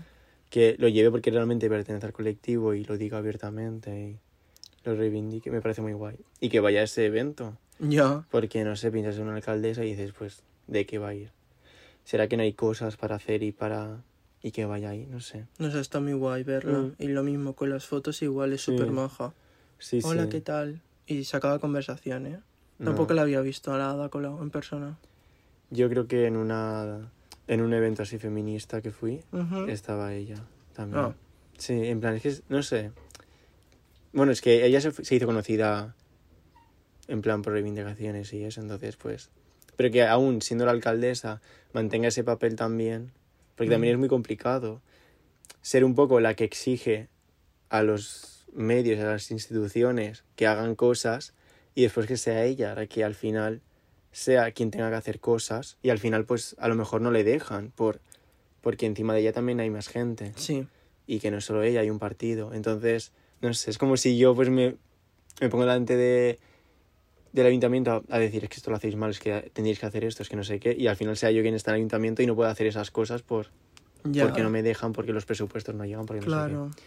Que 0.55 0.77
lo 0.79 0.87
lleve 0.87 1.11
porque 1.11 1.33
realmente 1.33 1.69
pertenece 1.69 2.07
al 2.07 2.12
colectivo 2.12 2.75
y 2.75 2.85
lo 2.85 2.97
diga 2.97 3.19
abiertamente 3.19 3.90
y 4.01 4.19
lo 4.85 4.95
reivindique, 4.95 5.51
me 5.51 5.61
parece 5.61 5.83
muy 5.83 5.95
guay. 5.95 6.17
Y 6.38 6.49
que 6.49 6.61
vaya 6.61 6.79
a 6.79 6.85
ese 6.85 7.07
evento. 7.07 7.57
Ya. 7.81 8.25
Porque, 8.31 8.62
no 8.62 8.77
sé, 8.77 8.93
piensas 8.93 9.17
en 9.17 9.23
una 9.25 9.35
alcaldesa 9.35 9.85
y 9.85 9.90
dices, 9.90 10.12
pues, 10.17 10.45
¿de 10.69 10.87
qué 10.87 10.99
va 10.99 11.09
a 11.09 11.14
ir? 11.14 11.33
¿Será 12.05 12.29
que 12.29 12.37
no 12.37 12.45
hay 12.45 12.53
cosas 12.53 12.97
para 12.97 13.17
hacer 13.17 13.43
y 13.43 13.51
para... 13.51 14.05
y 14.45 14.53
que 14.53 14.64
vaya 14.64 14.90
ahí? 14.90 15.09
No 15.11 15.19
sé. 15.19 15.47
No 15.59 15.73
sé, 15.73 15.81
está 15.81 15.99
muy 15.99 16.12
guay 16.12 16.45
verla. 16.45 16.79
Mm. 16.79 16.93
Y 17.01 17.09
lo 17.09 17.25
mismo 17.25 17.55
con 17.55 17.69
las 17.71 17.87
fotos, 17.87 18.23
igual 18.23 18.53
es 18.53 18.61
Sí. 18.62 18.71
súper 18.71 18.93
maja. 18.93 19.35
Sí, 19.81 19.99
Hola, 20.05 20.23
sí. 20.23 20.29
¿qué 20.29 20.40
tal? 20.40 20.81
Y 21.09 21.25
sacaba 21.25 21.59
conversación, 21.59 22.27
¿eh? 22.29 22.38
No. 22.79 22.90
Tampoco 22.90 23.12
la 23.14 23.23
había 23.23 23.40
visto 23.40 23.75
a 23.75 23.79
la 23.79 23.90
Ada 23.90 24.09
Colau 24.09 24.40
en 24.40 24.51
persona. 24.51 24.99
Yo 25.71 25.88
creo 25.88 26.07
que 26.07 26.27
en 26.27 26.37
una... 26.37 27.11
en 27.47 27.61
un 27.61 27.73
evento 27.75 28.03
así 28.03 28.19
feminista 28.19 28.81
que 28.81 28.91
fui, 28.91 29.23
estaba 29.69 30.15
ella 30.15 30.43
también. 30.73 31.05
Ah. 31.05 31.15
Sí, 31.57 31.87
en 31.87 32.01
plan, 32.01 32.17
es 32.17 32.23
que, 32.23 32.35
no 32.49 32.63
sé. 32.63 32.91
Bueno, 34.13 34.33
es 34.33 34.41
que 34.41 34.67
ella 34.67 34.81
se, 34.81 34.93
se 34.93 35.15
hizo 35.15 35.27
conocida 35.27 35.95
en 37.09 37.23
plan 37.23 37.43
por 37.43 37.53
reivindicaciones 37.53 38.33
y 38.33 38.45
eso, 38.45 38.61
entonces, 38.61 38.97
pues... 38.97 39.31
Pero 39.77 39.91
que 39.91 40.05
aún 40.05 40.41
siendo 40.41 40.65
la 40.65 40.71
alcaldesa 40.71 41.41
mantenga 41.73 42.09
ese 42.09 42.23
papel 42.23 42.55
también, 42.55 43.13
porque 43.57 43.71
también 43.71 43.95
es 43.95 43.99
muy 43.99 44.09
complicado 44.09 44.83
ser 45.63 45.85
un 45.85 45.95
poco 45.95 46.21
la 46.21 46.35
que 46.35 46.45
exige 46.45 47.09
a 47.71 47.83
los 47.83 48.47
medios, 48.53 49.01
a 49.01 49.07
las 49.07 49.31
instituciones 49.31 50.25
que 50.37 50.47
hagan 50.47 50.77
cosas 50.77 51.35
y 51.75 51.83
después 51.83 52.07
que 52.07 52.17
sea 52.17 52.45
ella 52.45 52.75
la 52.75 52.87
que 52.87 53.03
al 53.03 53.15
final 53.15 53.63
sea 54.14 54.50
quien 54.53 54.70
tenga 54.70 54.88
que 54.90 54.96
hacer 54.96 55.20
cosas 55.20 55.77
y 55.83 55.90
al 55.90 55.98
final 55.98 56.24
pues 56.24 56.55
a 56.59 56.68
lo 56.68 56.74
mejor 56.77 57.00
no 57.00 57.11
le 57.11 57.24
dejan 57.24 57.70
por 57.72 58.00
porque 58.61 58.87
encima 58.87 59.12
de 59.12 59.20
ella 59.20 59.33
también 59.33 59.61
hay 59.61 59.68
más 59.70 59.88
gente 59.88 60.33
Sí. 60.37 60.66
y 61.07 61.18
que 61.20 61.31
no 61.31 61.38
es 61.38 61.44
solo 61.44 61.62
ella, 61.62 61.81
hay 61.81 61.90
un 61.90 61.98
partido. 61.98 62.55
Entonces, 62.55 63.12
no 63.42 63.53
sé, 63.53 63.70
es 63.70 63.77
como 63.79 63.96
si 63.98 64.16
yo 64.16 64.35
pues 64.35 64.48
me, 64.48 64.77
me 65.40 65.48
pongo 65.50 65.64
delante 65.64 65.96
de, 65.96 66.38
del 67.33 67.46
ayuntamiento 67.46 67.90
a, 68.09 68.14
a 68.16 68.18
decir 68.18 68.44
es 68.44 68.48
que 68.50 68.57
esto 68.57 68.70
lo 68.70 68.77
hacéis 68.77 68.96
mal, 68.96 69.11
es 69.11 69.18
que 69.18 69.50
tendríais 69.53 69.79
que 69.81 69.87
hacer 69.87 70.05
esto, 70.05 70.22
es 70.22 70.29
que 70.31 70.37
no 70.37 70.44
sé 70.44 70.61
qué, 70.61 70.74
y 70.79 70.87
al 70.87 70.96
final 70.96 71.16
sea 71.16 71.31
yo 71.31 71.42
quien 71.42 71.55
está 71.55 71.72
en 71.72 71.74
el 71.74 71.79
ayuntamiento 71.81 72.22
y 72.22 72.27
no 72.27 72.35
puedo 72.37 72.48
hacer 72.48 72.66
esas 72.68 72.90
cosas 72.90 73.20
por, 73.22 73.48
Ya. 74.05 74.22
porque 74.22 74.42
no 74.42 74.48
me 74.48 74.62
dejan, 74.62 74.92
porque 74.92 75.12
los 75.12 75.27
presupuestos 75.27 75.74
no 75.74 75.85
llegan, 75.85 76.07
porque 76.07 76.20
no 76.20 76.27
sé 76.27 76.31
Claro. 76.31 76.70
qué. 76.74 76.83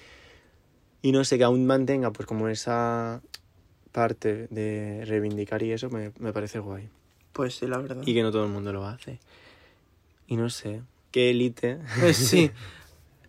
Y 1.09 1.11
no 1.11 1.23
sé, 1.25 1.37
que 1.37 1.43
aún 1.43 1.65
mantenga 1.67 2.11
pues 2.11 2.25
como 2.25 2.47
esa 2.49 3.21
parte 3.91 4.47
de 4.49 5.03
reivindicar 5.05 5.61
y 5.61 5.71
eso 5.73 5.89
me, 5.91 6.11
me 6.19 6.33
parece 6.33 6.57
guay. 6.59 6.89
Pues 7.37 7.55
sí, 7.55 7.67
la 7.67 7.77
verdad. 7.77 8.01
Y 8.05 8.13
que 8.13 8.21
no 8.23 8.31
todo 8.31 8.43
el 8.43 8.51
mundo 8.51 8.73
lo 8.73 8.85
hace. 8.85 9.19
Y 10.27 10.35
no 10.35 10.49
sé, 10.49 10.81
qué 11.11 11.29
élite. 11.29 11.79
Pues 11.99 12.17
sí. 12.17 12.51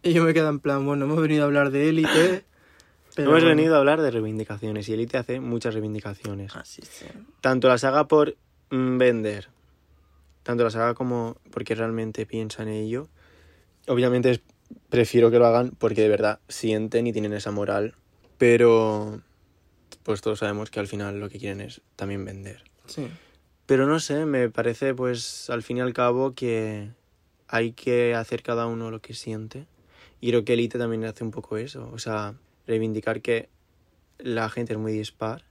Y 0.02 0.12
yo 0.12 0.24
me 0.24 0.32
quedo 0.34 0.48
en 0.48 0.60
plan, 0.60 0.84
bueno, 0.86 1.04
hemos 1.04 1.20
venido 1.20 1.42
a 1.42 1.46
hablar 1.46 1.70
de 1.70 1.88
élite. 1.88 2.44
Pero 3.14 3.30
Hemos 3.30 3.42
bueno. 3.42 3.56
venido 3.56 3.74
a 3.74 3.78
hablar 3.78 4.00
de 4.00 4.12
reivindicaciones 4.12 4.88
y 4.88 4.92
Elite 4.92 5.18
hace 5.18 5.40
muchas 5.40 5.74
reivindicaciones. 5.74 6.54
Ah, 6.54 6.62
sí, 6.64 6.82
sí. 6.88 7.06
Tanto 7.40 7.66
las 7.66 7.82
haga 7.82 8.06
por 8.06 8.36
mm, 8.70 8.96
vender, 8.96 9.48
tanto 10.44 10.62
las 10.62 10.76
haga 10.76 10.94
como 10.94 11.36
porque 11.50 11.74
realmente 11.74 12.26
piensa 12.26 12.62
en 12.62 12.68
ello. 12.68 13.08
Obviamente 13.88 14.40
prefiero 14.88 15.32
que 15.32 15.40
lo 15.40 15.46
hagan 15.46 15.72
porque 15.76 16.02
de 16.02 16.08
verdad 16.08 16.38
sienten 16.48 17.08
y 17.08 17.12
tienen 17.12 17.32
esa 17.32 17.50
moral, 17.50 17.94
pero 18.36 19.20
pues 20.04 20.20
todos 20.20 20.38
sabemos 20.38 20.70
que 20.70 20.78
al 20.78 20.86
final 20.86 21.18
lo 21.18 21.28
que 21.28 21.40
quieren 21.40 21.60
es 21.60 21.80
también 21.96 22.24
vender. 22.24 22.62
Sí. 22.86 23.08
Pero 23.68 23.86
no 23.86 24.00
sé, 24.00 24.24
me 24.24 24.48
parece 24.48 24.94
pues 24.94 25.50
al 25.50 25.62
fin 25.62 25.76
y 25.76 25.80
al 25.82 25.92
cabo 25.92 26.32
que 26.32 26.88
hay 27.48 27.72
que 27.72 28.14
hacer 28.14 28.42
cada 28.42 28.66
uno 28.66 28.90
lo 28.90 29.02
que 29.02 29.12
siente. 29.12 29.66
Y 30.22 30.30
creo 30.30 30.42
que 30.42 30.54
Elite 30.54 30.78
también 30.78 31.04
hace 31.04 31.22
un 31.22 31.30
poco 31.30 31.58
eso. 31.58 31.90
O 31.92 31.98
sea, 31.98 32.34
reivindicar 32.66 33.20
que 33.20 33.50
la 34.16 34.48
gente 34.48 34.72
es 34.72 34.78
muy 34.78 34.92
dispar. 34.92 35.44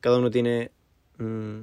Cada 0.00 0.18
uno 0.18 0.28
tiene, 0.28 0.72
mm, 1.18 1.60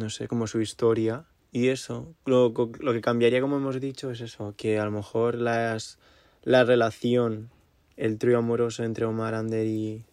no 0.00 0.10
sé, 0.10 0.26
como 0.26 0.48
su 0.48 0.60
historia. 0.60 1.24
Y 1.52 1.68
eso, 1.68 2.12
lo, 2.24 2.52
lo 2.80 2.92
que 2.92 3.00
cambiaría, 3.00 3.40
como 3.40 3.58
hemos 3.58 3.80
dicho, 3.80 4.10
es 4.10 4.20
eso. 4.22 4.54
Que 4.56 4.80
a 4.80 4.84
lo 4.84 4.90
mejor 4.90 5.36
las, 5.36 6.00
la 6.42 6.64
relación, 6.64 7.48
el 7.96 8.18
trío 8.18 8.38
amoroso 8.38 8.82
entre 8.82 9.04
Omar, 9.04 9.34
Ander 9.34 9.68
y, 9.68 10.04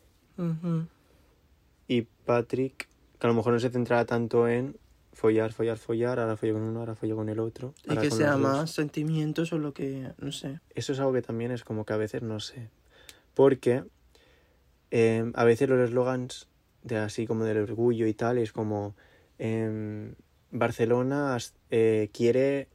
y 1.87 2.01
Patrick, 2.27 2.87
que 3.17 3.25
a 3.25 3.29
lo 3.31 3.33
mejor 3.33 3.53
no 3.53 3.59
se 3.59 3.71
centrara 3.71 4.05
tanto 4.05 4.47
en 4.47 4.77
follar, 5.13 5.51
follar, 5.53 5.77
follar, 5.77 6.19
ahora 6.19 6.37
follo 6.37 6.53
con 6.53 6.63
uno, 6.63 6.79
ahora 6.79 6.95
follo 6.95 7.15
con 7.15 7.29
el 7.29 7.39
otro. 7.39 7.73
Y 7.83 7.97
que 7.97 8.11
sea 8.11 8.37
más 8.37 8.71
sentimientos 8.71 9.51
o 9.53 9.57
lo 9.57 9.73
que, 9.73 10.11
no 10.17 10.31
sé. 10.31 10.59
Eso 10.75 10.93
es 10.93 10.99
algo 10.99 11.13
que 11.13 11.21
también 11.21 11.51
es 11.51 11.63
como 11.63 11.85
que 11.85 11.93
a 11.93 11.97
veces 11.97 12.21
no 12.21 12.39
sé. 12.39 12.69
Porque 13.33 13.83
eh, 14.91 15.31
a 15.33 15.43
veces 15.43 15.69
los 15.69 15.79
eslogans 15.79 16.47
de 16.83 16.97
así 16.97 17.27
como 17.27 17.43
del 17.43 17.57
orgullo 17.57 18.07
y 18.07 18.13
tal 18.13 18.37
es 18.37 18.51
como 18.51 18.95
em, 19.37 20.15
Barcelona 20.51 21.37
eh, 21.69 22.09
quiere 22.13 22.67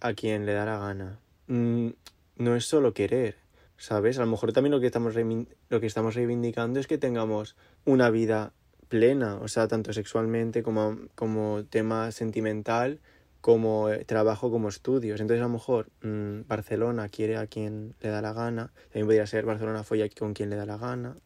a 0.00 0.14
quien 0.14 0.46
le 0.46 0.52
da 0.52 0.64
la 0.64 0.78
gana. 0.78 1.18
Mm, 1.46 1.90
no 2.36 2.56
es 2.56 2.64
solo 2.64 2.94
querer, 2.94 3.36
¿sabes? 3.76 4.18
A 4.18 4.22
lo 4.22 4.30
mejor 4.30 4.52
también 4.52 4.72
lo 4.72 4.80
que 4.80 4.86
estamos 4.86 5.14
lo 5.14 5.80
que 5.80 5.86
estamos 5.86 6.14
reivindicando 6.14 6.80
es 6.80 6.86
que 6.86 6.98
tengamos 6.98 7.56
una 7.84 8.10
vida 8.10 8.52
plena, 8.92 9.36
o 9.36 9.48
sea, 9.48 9.68
tanto 9.68 9.94
sexualmente 9.94 10.62
como, 10.62 10.98
como 11.14 11.64
tema 11.64 12.12
sentimental 12.12 13.00
como 13.40 13.88
eh, 13.88 14.04
trabajo 14.04 14.50
como 14.50 14.68
estudios. 14.68 15.18
Entonces 15.18 15.40
a 15.40 15.46
lo 15.48 15.54
mejor 15.54 15.88
mm, 16.02 16.42
Barcelona 16.46 17.08
quiere 17.08 17.38
a 17.38 17.46
quien 17.46 17.94
le 18.02 18.10
da 18.10 18.20
la 18.20 18.34
gana, 18.34 18.70
también 18.90 19.06
podría 19.06 19.26
ser 19.26 19.46
Barcelona 19.46 19.82
folla 19.82 20.06
con 20.10 20.34
quien 20.34 20.50
le 20.50 20.56
da 20.56 20.66
la 20.66 20.76
gana, 20.76 21.16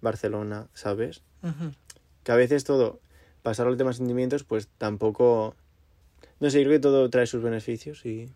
Barcelona, 0.00 0.68
¿sabes? 0.72 1.22
Ujú. 1.42 1.72
Que 2.22 2.30
a 2.30 2.36
veces 2.36 2.62
todo, 2.62 3.00
pasar 3.42 3.66
al 3.66 3.76
tema 3.76 3.92
sentimientos, 3.92 4.44
pues 4.44 4.68
tampoco... 4.78 5.56
No 6.38 6.48
sé, 6.48 6.60
creo 6.60 6.74
que 6.74 6.78
todo 6.78 7.10
trae 7.10 7.26
sus 7.26 7.42
beneficios 7.42 8.06
y, 8.06 8.30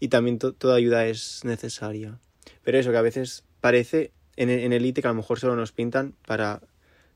y 0.00 0.08
también 0.08 0.38
to- 0.38 0.52
toda 0.52 0.76
ayuda 0.76 1.06
es 1.06 1.40
necesaria. 1.44 2.18
Pero 2.62 2.76
eso, 2.78 2.90
que 2.90 2.98
a 2.98 3.02
veces 3.02 3.44
parece 3.62 4.12
en 4.36 4.50
en 4.50 4.72
Elite 4.72 5.00
que 5.02 5.08
a 5.08 5.12
lo 5.12 5.16
mejor 5.16 5.40
solo 5.40 5.56
nos 5.56 5.72
pintan 5.72 6.14
para 6.26 6.60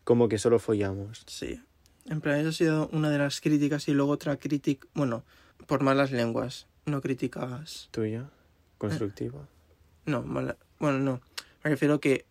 como 0.05 0.29
que 0.29 0.39
solo 0.39 0.59
follamos. 0.59 1.25
Sí. 1.27 1.61
En 2.07 2.21
plan, 2.21 2.41
eso 2.41 2.49
ha 2.49 2.53
sido 2.53 2.89
una 2.93 3.11
de 3.11 3.19
las 3.19 3.41
críticas 3.41 3.87
y 3.89 3.93
luego 3.93 4.11
otra 4.13 4.37
crítica, 4.37 4.87
bueno, 4.95 5.25
por 5.67 5.83
malas 5.83 6.11
lenguas, 6.11 6.67
no 6.85 7.01
críticas. 7.01 7.89
¿Tuya? 7.93 8.29
¿Constructiva? 8.79 9.47
No, 10.07 10.23
mala- 10.23 10.57
bueno, 10.81 10.99
no. 10.99 11.21
Me 11.63 11.71
refiero 11.71 12.01
que 12.01 12.27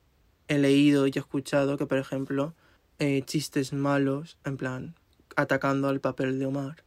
he 0.49 0.57
leído 0.57 1.07
y 1.07 1.12
he 1.15 1.19
escuchado 1.19 1.77
que, 1.77 1.86
por 1.86 1.97
ejemplo, 1.97 2.53
eh, 2.99 3.23
chistes 3.25 3.71
malos, 3.71 4.38
en 4.43 4.57
plan, 4.57 4.95
atacando 5.38 5.88
al 5.88 6.01
papel 6.01 6.38
de 6.38 6.45
Omar, 6.47 6.84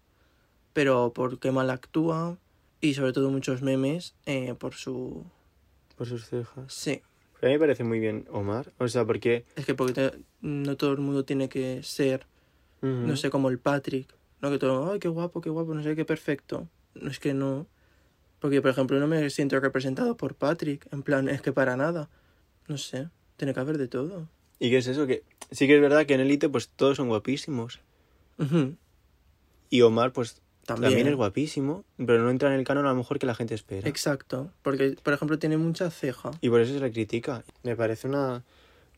pero 0.75 1.13
porque 1.15 1.51
mal 1.51 1.71
actúa 1.71 2.37
y 2.83 2.93
sobre 2.93 3.15
todo 3.15 3.31
muchos 3.31 3.63
memes 3.63 4.15
eh, 4.27 4.55
por 4.59 4.75
su... 4.75 5.25
Por 5.97 6.07
sus 6.07 6.27
cejas. 6.29 6.71
Sí, 6.75 7.01
Pero 7.45 7.51
a 7.53 7.53
mí 7.53 7.55
me 7.57 7.61
parece 7.67 7.85
muy 7.85 8.01
bien 8.01 8.27
Omar. 8.31 8.73
O 8.79 8.89
sea, 8.89 9.05
porque... 9.05 9.45
es 9.55 9.67
que 9.67 9.75
porque 9.75 9.93
te- 9.93 10.19
no 10.41 10.79
todo 10.79 10.93
el 10.93 10.99
mundo 11.01 11.27
tiene 11.27 11.51
que 11.51 11.83
ser, 11.83 12.27
no 12.81 13.17
sé, 13.19 13.29
como 13.29 13.51
el 13.51 13.59
Patrick, 13.59 14.15
¿no? 14.41 14.51
Que 14.51 14.57
todo, 14.59 14.91
ay, 14.91 14.99
qué 14.99 15.09
guapo, 15.09 15.43
qué 15.43 15.51
guapo, 15.51 15.75
no 15.75 15.83
sé, 15.83 15.95
qué 15.95 16.07
perfecto. 16.07 16.71
No 16.95 17.11
es 17.11 17.21
que 17.21 17.35
no. 17.35 17.67
Porque, 18.39 18.63
por 18.63 18.71
ejemplo, 18.71 18.99
no 18.99 19.07
me 19.07 19.29
siento 19.29 19.61
representado 19.61 20.17
por 20.17 20.37
Patrick, 20.37 20.87
en 20.91 21.03
plan, 21.03 21.29
es 21.29 21.43
que 21.43 21.53
para 21.53 21.77
nada. 21.77 22.09
No 22.67 22.79
sé, 22.79 23.11
tiene 23.37 23.53
que 23.53 23.61
haber 23.61 23.77
de 23.77 23.89
todo. 23.89 24.27
¿Y 24.59 24.71
qué 24.71 24.79
es 24.79 24.87
eso? 24.87 25.07
Que 25.07 25.23
sí 25.51 25.67
que 25.67 25.75
es 25.75 25.83
verdad 25.83 26.07
que 26.07 26.15
en 26.15 26.21
Elite 26.21 26.49
pues 26.49 26.71
todos 26.71 26.97
son 26.97 27.09
guapísimos. 27.09 27.81
Ujú, 28.39 28.77
Y 29.69 29.83
Omar 29.83 30.15
pues 30.15 30.41
También. 30.65 30.91
también, 30.93 31.09
es 31.09 31.15
guapísimo, 31.17 31.85
pero 31.97 32.23
no 32.23 32.31
entra 32.31 32.53
en 32.53 32.59
el 32.59 32.65
canon 32.65 32.87
a 32.87 32.91
lo 32.91 32.95
mejor 32.97 33.19
que 33.19 33.27
la 33.27 33.35
gente 33.35 33.55
espera. 33.55 33.89
Exacto, 33.89 34.51
porque, 34.63 34.97
por 35.03 35.13
ejemplo, 35.15 35.39
tiene 35.39 35.57
mucha 35.57 35.91
ceja. 35.91 36.31
Y 36.41 36.49
por 36.49 36.61
eso 36.61 36.73
se 36.75 36.81
le 36.81 36.91
critica. 36.91 37.45
Me 37.63 37.77
parece 37.77 38.09
una, 38.09 38.43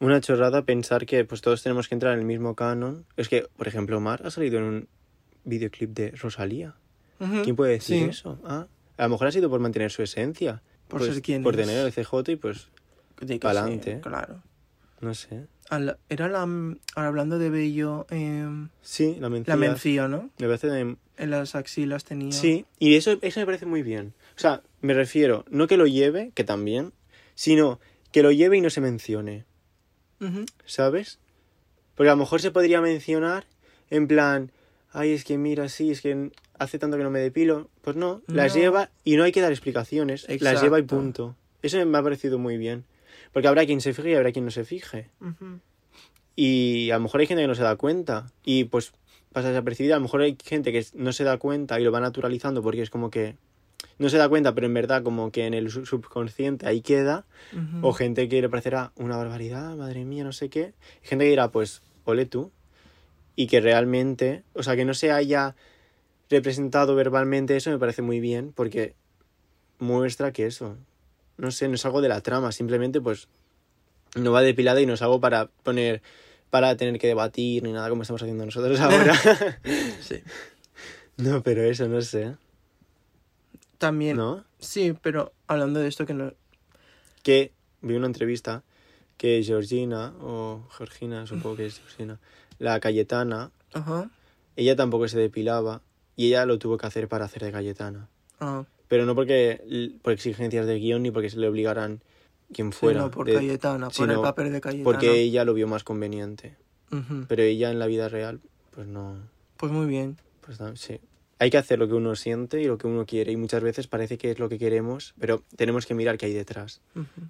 una 0.01 0.21
chorrada 0.21 0.63
pensar 0.63 1.07
que 1.07 1.25
pues 1.25 1.41
todos 1.41 1.63
tenemos 1.63 1.89
que 1.89 1.95
entrar 1.97 2.13
en 2.15 2.21
el 2.21 2.25
mismo 2.27 2.55
canon. 2.55 3.05
Es 3.17 3.29
que, 3.29 3.47
por 3.57 3.67
ejemplo, 3.69 3.97
Omar 3.97 4.23
ha 4.25 4.31
salido 4.31 4.59
en 4.59 4.65
un 4.65 4.89
videoclip 5.45 5.91
de 5.91 6.11
Rosalía. 6.13 6.75
¿Quién 7.43 7.57
puede 7.57 7.73
decir 7.73 8.05
sí, 8.05 8.11
eso? 8.11 8.39
Ah, 8.45 8.67
a 8.99 9.03
lo 9.05 9.09
mejor 9.11 9.29
ha 9.29 9.33
sido 9.33 9.49
por 9.51 9.59
mantener 9.61 9.91
su 9.91 10.03
esencia. 10.03 10.63
Por 10.89 11.01
Pues, 11.01 11.13
ser 11.15 11.23
quien 11.23 11.43
Por 11.43 11.59
es. 11.59 11.67
tener 11.67 11.85
el 11.87 11.93
CJ 11.93 12.33
y 12.33 12.37
pues, 12.37 12.69
que 13.17 13.27
sí, 13.27 13.35
¿eh? 13.91 14.01
claro. 14.03 14.43
no 15.01 15.15
sé. 15.15 15.47
Al- 15.71 15.99
era 16.09 16.29
la... 16.29 16.41
Ahora 16.43 17.09
hablando 17.09 17.39
de 17.39 17.51
Bello, 17.51 18.07
eh, 18.11 18.47
Sí, 18.83 19.17
la 19.21 19.29
mencía. 19.29 19.55
la 19.55 19.61
mencía, 19.61 20.09
¿no? 20.09 20.31
Me 20.39 20.47
parece 20.47 20.69
de- 20.69 20.97
En 21.19 21.31
las 21.31 21.55
axilas 21.55 22.05
tenía... 22.05 22.33
Sí, 22.33 22.67
y 22.79 22.95
eso, 22.97 23.19
eso 23.23 23.41
me 23.41 23.47
parece 23.47 23.67
muy 23.67 23.83
bien. 23.83 24.13
O 24.37 24.39
sea, 24.41 24.63
me 24.81 24.95
refiero, 24.95 25.45
no 25.51 25.67
que 25.67 25.77
lo 25.77 25.87
lleve, 25.87 26.31
que 26.35 26.45
también, 26.45 26.93
sino 27.35 27.81
que 28.13 28.23
lo 28.23 28.31
lleve 28.33 28.57
y 28.59 28.61
no 28.61 28.71
se 28.71 28.81
mencione, 28.81 29.45
¿sabes? 30.65 31.19
Porque 31.95 32.09
a 32.11 32.13
lo 32.13 32.19
mejor 32.19 32.41
se 32.41 32.51
podría 32.51 32.81
mencionar 32.81 33.47
en 33.91 34.07
plan, 34.09 34.51
ay, 34.93 35.13
es 35.13 35.25
que 35.25 35.39
mira, 35.39 35.69
sí, 35.69 35.91
es 35.91 36.01
que 36.01 36.31
hace 36.59 36.79
tanto 36.79 36.97
que 36.97 37.03
no 37.03 37.11
me 37.11 37.21
depilo. 37.21 37.69
Pues 37.83 37.97
no, 37.97 38.23
las 38.27 38.55
lleva 38.55 38.91
y 39.05 39.17
no 39.17 39.25
hay 39.25 39.33
que 39.33 39.41
dar 39.41 39.53
explicaciones, 39.53 40.27
las 40.41 40.61
lleva 40.63 40.79
y 40.79 40.83
punto. 40.83 41.37
Eso 41.63 41.85
me 41.87 41.99
ha 41.99 42.03
parecido 42.03 42.39
muy 42.39 42.57
bien. 42.59 42.85
Porque 43.33 43.49
habrá 43.49 43.67
quien 43.67 43.81
se 43.81 43.93
fije 43.95 44.11
y 44.11 44.15
habrá 44.15 44.33
quien 44.33 44.45
no 44.45 44.51
se 44.51 44.65
fije. 44.65 45.11
Y 46.35 46.91
a 46.91 46.97
lo 46.97 47.03
mejor 47.03 47.21
hay 47.21 47.27
gente 47.27 47.43
que 47.43 47.49
no 47.49 47.55
se 47.55 47.63
da 47.63 47.77
cuenta. 47.77 48.27
Y 48.45 48.65
pues 48.65 48.93
pasa 49.33 49.49
desapercibida. 49.49 49.95
A 49.95 49.99
lo 49.99 50.03
mejor 50.05 50.23
hay 50.23 50.37
gente 50.43 50.73
que 50.73 50.85
no 50.95 51.13
se 51.13 51.25
da 51.25 51.39
cuenta 51.39 51.79
y 51.81 51.85
lo 51.85 51.93
va 51.93 52.01
naturalizando 52.01 52.63
porque 52.63 52.83
es 52.83 52.91
como 52.91 53.11
que 53.11 53.37
no 53.99 54.09
se 54.09 54.19
da 54.19 54.29
cuenta, 54.29 54.55
pero 54.55 54.67
en 54.67 54.75
verdad 54.75 55.03
como 55.03 55.31
que 55.31 55.47
en 55.47 55.55
el 55.55 55.71
sub- 55.71 55.87
subconsciente 55.87 56.67
ahí 56.67 56.81
queda. 56.81 57.25
O 57.83 57.93
gente 57.93 58.29
que 58.29 58.41
le 58.41 58.49
parecerá 58.49 58.93
una 58.97 59.17
barbaridad, 59.17 59.75
madre 59.77 60.05
mía, 60.05 60.25
no 60.25 60.33
sé 60.33 60.49
qué. 60.51 60.75
Y 61.05 61.09
gente 61.09 61.25
que 61.25 61.31
dirá, 61.31 61.51
pues, 61.51 61.83
ole 62.05 62.27
tú. 62.27 62.51
Y 63.35 63.47
que 63.49 63.61
realmente, 63.61 64.43
o 64.55 64.63
sea, 64.63 64.77
que 64.77 64.85
no 64.87 64.95
se 64.95 65.13
haya 65.13 65.55
representado 66.31 66.95
verbalmente 66.95 67.57
eso 67.57 67.71
me 67.71 67.79
parece 67.79 68.03
muy 68.03 68.19
bien 68.19 68.53
porque 68.53 68.95
muestra 69.79 70.33
que 70.33 70.47
eso, 70.47 70.77
no 71.39 71.51
sé, 71.51 71.69
no 71.69 71.75
es 71.75 71.85
algo 71.85 72.01
de 72.01 72.09
la 72.09 72.21
trama, 72.21 72.53
simplemente 72.53 73.01
pues 73.01 73.29
no 74.15 74.33
va 74.33 74.43
depilada 74.43 74.81
y 74.81 74.87
no 74.87 74.95
es 74.95 75.03
algo 75.03 75.21
para 75.21 75.47
poner, 75.47 76.03
para 76.51 76.77
tener 76.77 76.99
que 76.99 77.07
debatir 77.07 77.63
ni 77.63 77.73
nada 77.73 77.89
como 77.89 78.03
estamos 78.03 78.23
haciendo 78.23 78.45
nosotros 78.45 78.81
ahora. 78.81 79.15
Sí. 80.01 80.23
no, 81.17 81.43
pero 81.43 81.63
eso 81.63 81.89
no 81.89 82.01
sé, 82.03 82.35
También... 83.79 84.17
¿no? 84.17 84.45
Sí, 84.59 84.95
pero 85.03 85.33
hablando 85.47 85.81
de 85.81 85.89
esto 85.89 86.07
que 86.07 86.15
no... 86.15 86.33
Que 87.23 87.53
vi 87.83 87.95
una 87.95 88.07
entrevista 88.07 88.63
que 89.17 89.43
Georgina, 89.45 90.15
o 90.21 90.67
Georgina, 90.77 91.27
supongo 91.27 91.57
que 91.57 91.67
es 91.67 91.79
Georgina, 91.81 92.19
la 92.59 92.81
Cayetana, 92.81 93.51
Ajá. 93.73 94.11
ella 94.57 94.77
tampoco 94.77 95.09
se 95.09 95.19
depilaba 95.19 95.83
y 96.17 96.29
ella 96.29 96.47
lo 96.47 96.59
tuvo 96.59 96.79
que 96.79 96.87
hacer 96.87 97.09
para 97.09 97.27
hacer 97.27 97.43
de 97.43 97.53
Cayetana. 97.53 98.09
Ah, 98.41 98.65
Pero 98.89 99.05
no 99.07 99.15
porque 99.15 99.99
por 100.03 100.13
exigencias 100.13 100.67
de 100.67 100.79
guion 100.79 101.03
ni 101.03 101.11
porque 101.11 101.31
se 101.31 101.39
le 101.39 101.49
obligaran 101.49 102.03
quien 102.53 102.73
sí, 102.73 102.79
fuera. 102.79 103.01
no, 103.01 103.11
por 103.11 103.27
de- 103.27 103.35
Cayetana, 103.35 103.91
por 103.91 104.11
el 104.11 104.21
papel 104.21 104.53
de 104.53 104.61
Cayetana. 104.61 104.85
Porque 104.85 105.21
ella 105.21 105.45
lo 105.45 105.55
vio 105.55 105.67
más 105.67 105.85
conveniente. 105.85 106.57
Pero 107.29 107.43
ella 107.43 107.71
en 107.71 107.79
la 107.79 107.87
vida 107.87 108.09
real, 108.09 108.41
pues 108.71 108.87
no. 108.87 109.19
Pues 109.57 109.73
muy 109.73 109.87
bien. 109.87 110.19
Pues 110.41 110.61
no, 110.61 110.77
sí. 110.77 111.01
Hay 111.39 111.51
que 111.51 111.59
hacer 111.59 111.79
lo 111.79 111.87
que 111.89 111.95
uno 111.95 112.15
siente 112.15 112.63
y 112.63 112.65
lo 112.65 112.79
que 112.79 112.87
uno 112.87 113.05
quiere. 113.05 113.33
Y 113.33 113.37
muchas 113.37 113.63
veces 113.63 113.89
parece 113.89 114.17
que 114.17 114.31
es 114.31 114.39
lo 114.39 114.49
que 114.49 114.59
queremos, 114.59 115.15
pero 115.19 115.43
tenemos 115.57 115.85
que 115.85 115.95
mirar 115.95 116.17
qué 116.17 116.27
hay 116.27 116.33
detrás. 116.33 116.81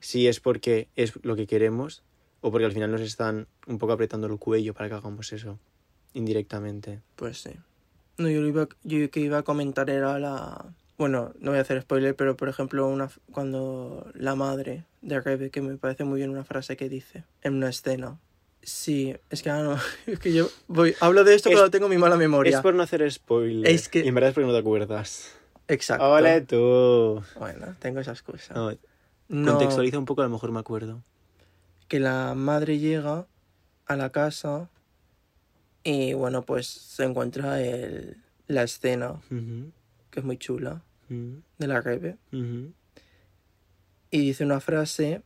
Si 0.01 0.29
es 0.29 0.41
porque 0.41 0.89
es 0.95 1.15
lo 1.25 1.35
que 1.35 1.47
queremos 1.47 2.05
o 2.43 2.53
porque 2.53 2.67
al 2.67 2.73
final 2.73 2.93
nos 2.93 3.01
están 3.01 3.49
un 3.67 3.79
poco 3.79 3.95
apretando 3.95 4.27
el 4.27 4.39
cuello 4.39 4.75
para 4.75 4.89
que 4.89 4.95
hagamos 4.97 5.33
eso. 5.33 5.59
Indirectamente. 6.13 7.01
Pues 7.17 7.43
sí. 7.43 7.51
No, 8.19 8.29
yo 8.29 8.41
lo 8.41 8.49
iba, 8.49 8.69
yo 8.85 9.11
que 9.11 9.21
iba 9.21 9.39
a 9.39 9.43
comentar 9.43 9.91
era 9.91 10.19
la... 10.19 10.73
Bueno, 10.99 11.33
no 11.41 11.51
voy 11.51 11.59
a 11.59 11.63
hacer 11.63 11.81
spoiler, 11.83 12.17
pero 12.17 12.37
por 12.37 12.49
ejemplo, 12.49 12.87
una, 12.89 13.11
cuando 13.33 14.11
la 14.15 14.35
madre 14.35 14.85
de 15.03 15.21
Rebe, 15.21 15.51
que 15.51 15.61
me 15.61 15.77
parece 15.77 16.05
muy 16.05 16.19
bien 16.21 16.31
una 16.31 16.45
frase 16.45 16.77
que 16.77 16.89
dice 16.89 17.25
en 17.43 17.55
una 17.55 17.69
escena. 17.69 18.19
Sí, 18.63 19.15
es 19.31 19.43
que 19.43 19.51
ahora 19.51 19.63
no, 19.75 19.81
es 20.13 20.19
que 20.19 20.33
yo 20.33 20.49
voy, 20.69 20.95
hablo 21.01 21.23
de 21.25 21.35
esto, 21.35 21.51
Es- 21.51 21.55
pero 21.57 21.71
tengo 21.71 21.89
mi 21.89 21.99
mala 21.99 22.17
memoria. 22.17 22.57
Es 22.57 22.63
por 22.63 22.75
no 22.75 22.83
hacer 22.83 23.11
spoiler. 23.13 23.71
Es 23.71 23.89
que- 23.89 24.01
Y 24.01 24.09
en 24.09 24.15
verdad 24.15 24.29
es 24.31 24.35
porque 24.35 24.47
no 24.47 24.53
te 24.53 24.59
acuerdas. 24.59 25.33
Exacto. 25.69 26.05
¡Ole 26.11 26.41
tú! 26.43 27.23
Bueno, 27.39 27.75
tengo 27.79 28.01
esas 28.01 28.23
cosas. 28.23 28.57
No, 28.57 28.71
No, 29.29 29.51
Contextualiza 29.51 29.99
un 29.99 30.05
poco, 30.05 30.23
a 30.23 30.25
lo 30.25 30.31
mejor 30.31 30.51
me 30.53 30.61
acuerdo. 30.61 31.03
que 31.89 32.01
la 32.01 32.35
madre 32.35 32.79
llega 32.79 33.27
a 33.87 33.97
la 33.97 34.11
casa 34.11 34.69
y 35.85 36.15
bueno, 36.15 36.43
pues 36.43 36.67
se 36.67 37.05
encuentra 37.05 37.61
el, 37.63 38.17
la 38.49 38.63
escena, 38.65 39.13
Ujú, 39.31 39.71
que 40.17 40.21
es 40.21 40.25
muy 40.25 40.39
chula, 40.39 40.81
ujú, 41.11 41.43
de 41.59 41.67
la 41.67 41.83
Rebe. 41.83 42.17
Y 44.11 44.19
dice 44.19 44.45
una 44.47 44.61
frase, 44.61 45.21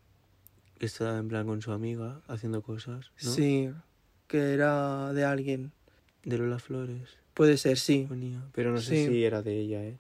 Está 0.81 1.17
en 1.19 1.29
plan 1.29 1.47
con 1.47 1.63
su 1.63 1.71
amiga 1.71 2.23
haciendo 2.27 2.61
cosas, 2.63 3.13
¿no? 3.23 3.31
sí, 3.31 3.71
que 4.27 4.53
era 4.53 5.13
de 5.13 5.25
alguien. 5.25 5.71
De 6.25 6.39
Lola 6.39 6.59
Flores. 6.59 7.09
Puede 7.35 7.57
ser, 7.57 7.79
sí. 7.79 8.07
Ponía. 8.09 8.43
Pero 8.53 8.73
no 8.73 8.79
sé 8.81 8.97
Sí. 8.97 9.07
si 9.13 9.25
era 9.25 9.43
de 9.43 9.59
ella, 9.61 9.85
¿eh? 9.85 9.97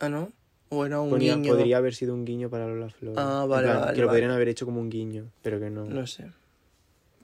Ah, 0.00 0.08
¿no? 0.08 0.32
O 0.70 0.86
era 0.86 0.98
un 1.00 1.10
Ponía- 1.10 1.36
niño. 1.36 1.52
Podría 1.52 1.76
haber 1.76 1.94
sido 1.94 2.14
un 2.14 2.24
guiño 2.24 2.48
para 2.48 2.66
Lola 2.66 2.88
Flores. 2.88 3.18
Ah, 3.18 3.44
vale, 3.46 3.66
plan, 3.68 3.80
vale, 3.80 3.94
Que 3.94 4.00
lo 4.00 4.06
vale. 4.06 4.16
podrían 4.16 4.30
haber 4.32 4.48
hecho 4.48 4.64
como 4.64 4.80
un 4.80 4.88
guiño, 4.88 5.26
pero 5.42 5.60
que 5.60 5.68
no. 5.68 5.84
No 5.84 6.06
sé. 6.06 6.30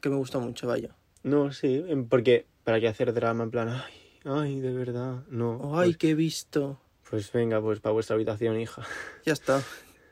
Que 0.02 0.10
me 0.10 0.16
gusta 0.16 0.38
mucho, 0.40 0.66
vaya. 0.68 0.94
No, 1.22 1.52
sí, 1.52 1.82
porque 2.10 2.44
para 2.64 2.78
qué 2.80 2.86
hacer 2.88 3.14
drama 3.14 3.44
en 3.44 3.50
plan, 3.50 3.68
ay, 3.70 3.92
ay, 4.24 4.60
de 4.60 4.72
verdad. 4.72 5.22
No. 5.30 5.78
Ay, 5.78 5.90
pues, 5.90 5.96
que 5.96 6.10
he 6.10 6.14
visto. 6.14 6.78
Pues 7.10 7.30
venga, 7.32 7.60
pues 7.60 7.80
para 7.80 7.92
vuestra 7.92 8.14
habitación, 8.14 8.60
hija. 8.60 8.82
Ya 9.24 9.32
está. 9.32 9.62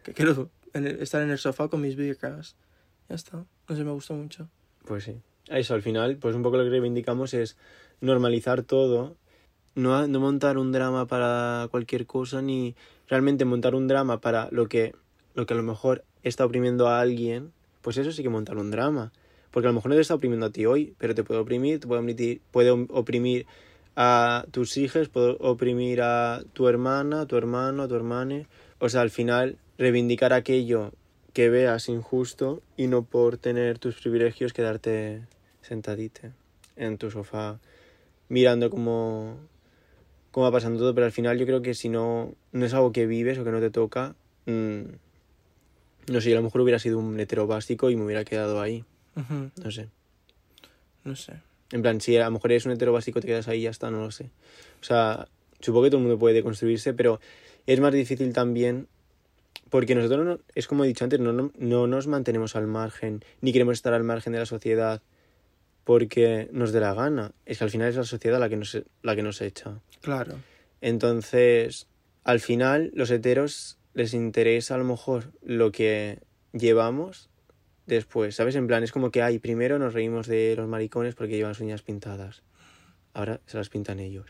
Que 0.02 0.12
quiero 0.12 0.50
estar 0.72 1.22
en 1.22 1.30
el 1.30 1.38
sofá 1.38 1.68
con 1.68 1.80
mis 1.80 1.96
birras. 1.96 2.56
Ya 3.08 3.14
está. 3.14 3.44
No 3.68 3.76
sé, 3.76 3.84
me 3.84 3.92
gusta 3.92 4.14
mucho. 4.14 4.48
Pues 4.84 5.04
sí. 5.04 5.20
Eso, 5.48 5.74
al 5.74 5.82
final, 5.82 6.16
pues 6.16 6.34
un 6.34 6.42
poco 6.42 6.56
lo 6.56 6.64
que 6.64 6.70
reivindicamos 6.70 7.34
es 7.34 7.56
normalizar 8.00 8.62
todo, 8.62 9.16
no, 9.74 10.06
no 10.08 10.20
montar 10.20 10.58
un 10.58 10.72
drama 10.72 11.06
para 11.06 11.68
cualquier 11.70 12.06
cosa, 12.06 12.42
ni 12.42 12.74
realmente 13.08 13.44
montar 13.44 13.74
un 13.74 13.86
drama 13.86 14.20
para 14.20 14.48
lo 14.50 14.68
que, 14.68 14.94
lo 15.34 15.46
que 15.46 15.54
a 15.54 15.56
lo 15.56 15.62
mejor 15.62 16.04
está 16.22 16.44
oprimiendo 16.44 16.88
a 16.88 17.00
alguien, 17.00 17.52
pues 17.82 17.96
eso 17.96 18.10
sí 18.10 18.22
que 18.22 18.28
montar 18.28 18.56
un 18.56 18.70
drama. 18.70 19.12
Porque 19.52 19.68
a 19.68 19.70
lo 19.70 19.74
mejor 19.74 19.90
no 19.90 19.94
te 19.94 20.02
está 20.02 20.14
oprimiendo 20.14 20.46
a 20.46 20.50
ti 20.50 20.66
hoy, 20.66 20.94
pero 20.98 21.14
te 21.14 21.22
puede 21.22 21.40
oprimir, 21.40 21.78
te 21.80 21.86
puede 21.86 22.00
oprimir, 22.00 22.40
puede 22.50 22.70
oprimir 22.70 23.46
a 23.96 24.44
tus 24.50 24.76
hijos, 24.76 25.08
puedo 25.08 25.36
oprimir 25.38 26.02
a 26.02 26.42
tu 26.52 26.68
hermana, 26.68 27.22
a 27.22 27.26
tu 27.26 27.36
hermano, 27.36 27.84
a 27.84 27.88
tu 27.88 27.96
hermana. 27.96 28.46
O 28.78 28.88
sea, 28.88 29.00
al 29.00 29.10
final, 29.10 29.56
reivindicar 29.78 30.32
aquello 30.32 30.92
que 31.32 31.50
veas 31.50 31.88
injusto 31.88 32.62
y 32.76 32.86
no 32.86 33.02
por 33.02 33.38
tener 33.38 33.78
tus 33.78 33.96
privilegios 33.96 34.52
quedarte 34.52 35.22
sentadite 35.62 36.32
en 36.76 36.98
tu 36.98 37.10
sofá 37.10 37.58
mirando 38.28 38.70
cómo, 38.70 39.36
cómo 40.30 40.44
va 40.44 40.52
pasando 40.52 40.78
todo, 40.78 40.94
pero 40.94 41.06
al 41.06 41.12
final 41.12 41.38
yo 41.38 41.46
creo 41.46 41.62
que 41.62 41.74
si 41.74 41.88
no, 41.88 42.34
no 42.52 42.66
es 42.66 42.74
algo 42.74 42.92
que 42.92 43.06
vives 43.06 43.38
o 43.38 43.44
que 43.44 43.50
no 43.50 43.60
te 43.60 43.70
toca, 43.70 44.14
mm, 44.46 44.80
no 46.10 46.20
sé, 46.20 46.32
a 46.32 46.36
lo 46.36 46.42
mejor 46.42 46.60
hubiera 46.60 46.78
sido 46.78 46.98
un 46.98 47.18
hetero 47.18 47.46
básico 47.46 47.90
y 47.90 47.96
me 47.96 48.04
hubiera 48.04 48.24
quedado 48.24 48.60
ahí, 48.60 48.84
no 49.62 49.70
sé. 49.70 49.88
No 51.04 51.14
sé. 51.16 51.34
En 51.72 51.82
plan, 51.82 52.00
si 52.00 52.16
a 52.16 52.26
lo 52.26 52.30
mejor 52.32 52.52
eres 52.52 52.66
un 52.66 52.72
hetero 52.72 52.92
básico, 52.92 53.20
te 53.20 53.26
quedas 53.26 53.48
ahí 53.48 53.60
y 53.60 53.62
ya 53.62 53.70
está, 53.70 53.90
no 53.90 54.00
lo 54.00 54.10
sé. 54.10 54.30
O 54.80 54.84
sea, 54.84 55.28
supongo 55.60 55.84
que 55.84 55.90
todo 55.90 55.98
el 55.98 56.04
mundo 56.04 56.18
puede 56.18 56.34
deconstruirse, 56.34 56.94
pero 56.94 57.20
es 57.66 57.80
más 57.80 57.92
difícil 57.92 58.32
también 58.32 58.88
porque 59.70 59.94
nosotros, 59.94 60.24
no, 60.24 60.38
es 60.54 60.66
como 60.66 60.84
he 60.84 60.88
dicho 60.88 61.04
antes, 61.04 61.18
no, 61.18 61.32
no, 61.32 61.50
no 61.58 61.86
nos 61.86 62.06
mantenemos 62.06 62.54
al 62.54 62.66
margen, 62.66 63.24
ni 63.40 63.52
queremos 63.52 63.74
estar 63.74 63.92
al 63.94 64.04
margen 64.04 64.32
de 64.32 64.38
la 64.38 64.46
sociedad 64.46 65.02
porque 65.84 66.48
nos 66.52 66.72
dé 66.72 66.80
la 66.80 66.94
gana. 66.94 67.32
Es 67.44 67.58
que 67.58 67.64
al 67.64 67.70
final 67.70 67.88
es 67.88 67.96
la 67.96 68.04
sociedad 68.04 68.40
la 68.40 68.48
que 68.48 68.56
nos, 68.56 68.78
la 69.02 69.16
que 69.16 69.22
nos 69.22 69.40
echa. 69.40 69.80
Claro. 70.00 70.34
Entonces, 70.80 71.88
al 72.24 72.40
final, 72.40 72.90
los 72.94 73.10
heteros 73.10 73.78
les 73.94 74.14
interesa 74.14 74.74
a 74.74 74.78
lo 74.78 74.84
mejor 74.84 75.32
lo 75.42 75.72
que 75.72 76.20
llevamos 76.52 77.30
después, 77.86 78.34
¿sabes? 78.34 78.56
En 78.56 78.66
plan, 78.66 78.82
es 78.82 78.92
como 78.92 79.10
que, 79.10 79.22
ay, 79.22 79.38
primero 79.38 79.78
nos 79.78 79.94
reímos 79.94 80.26
de 80.26 80.54
los 80.56 80.68
maricones 80.68 81.14
porque 81.14 81.36
llevan 81.36 81.54
uñas 81.60 81.82
pintadas. 81.82 82.42
Ahora 83.14 83.40
se 83.46 83.56
las 83.56 83.68
pintan 83.68 84.00
ellos. 84.00 84.26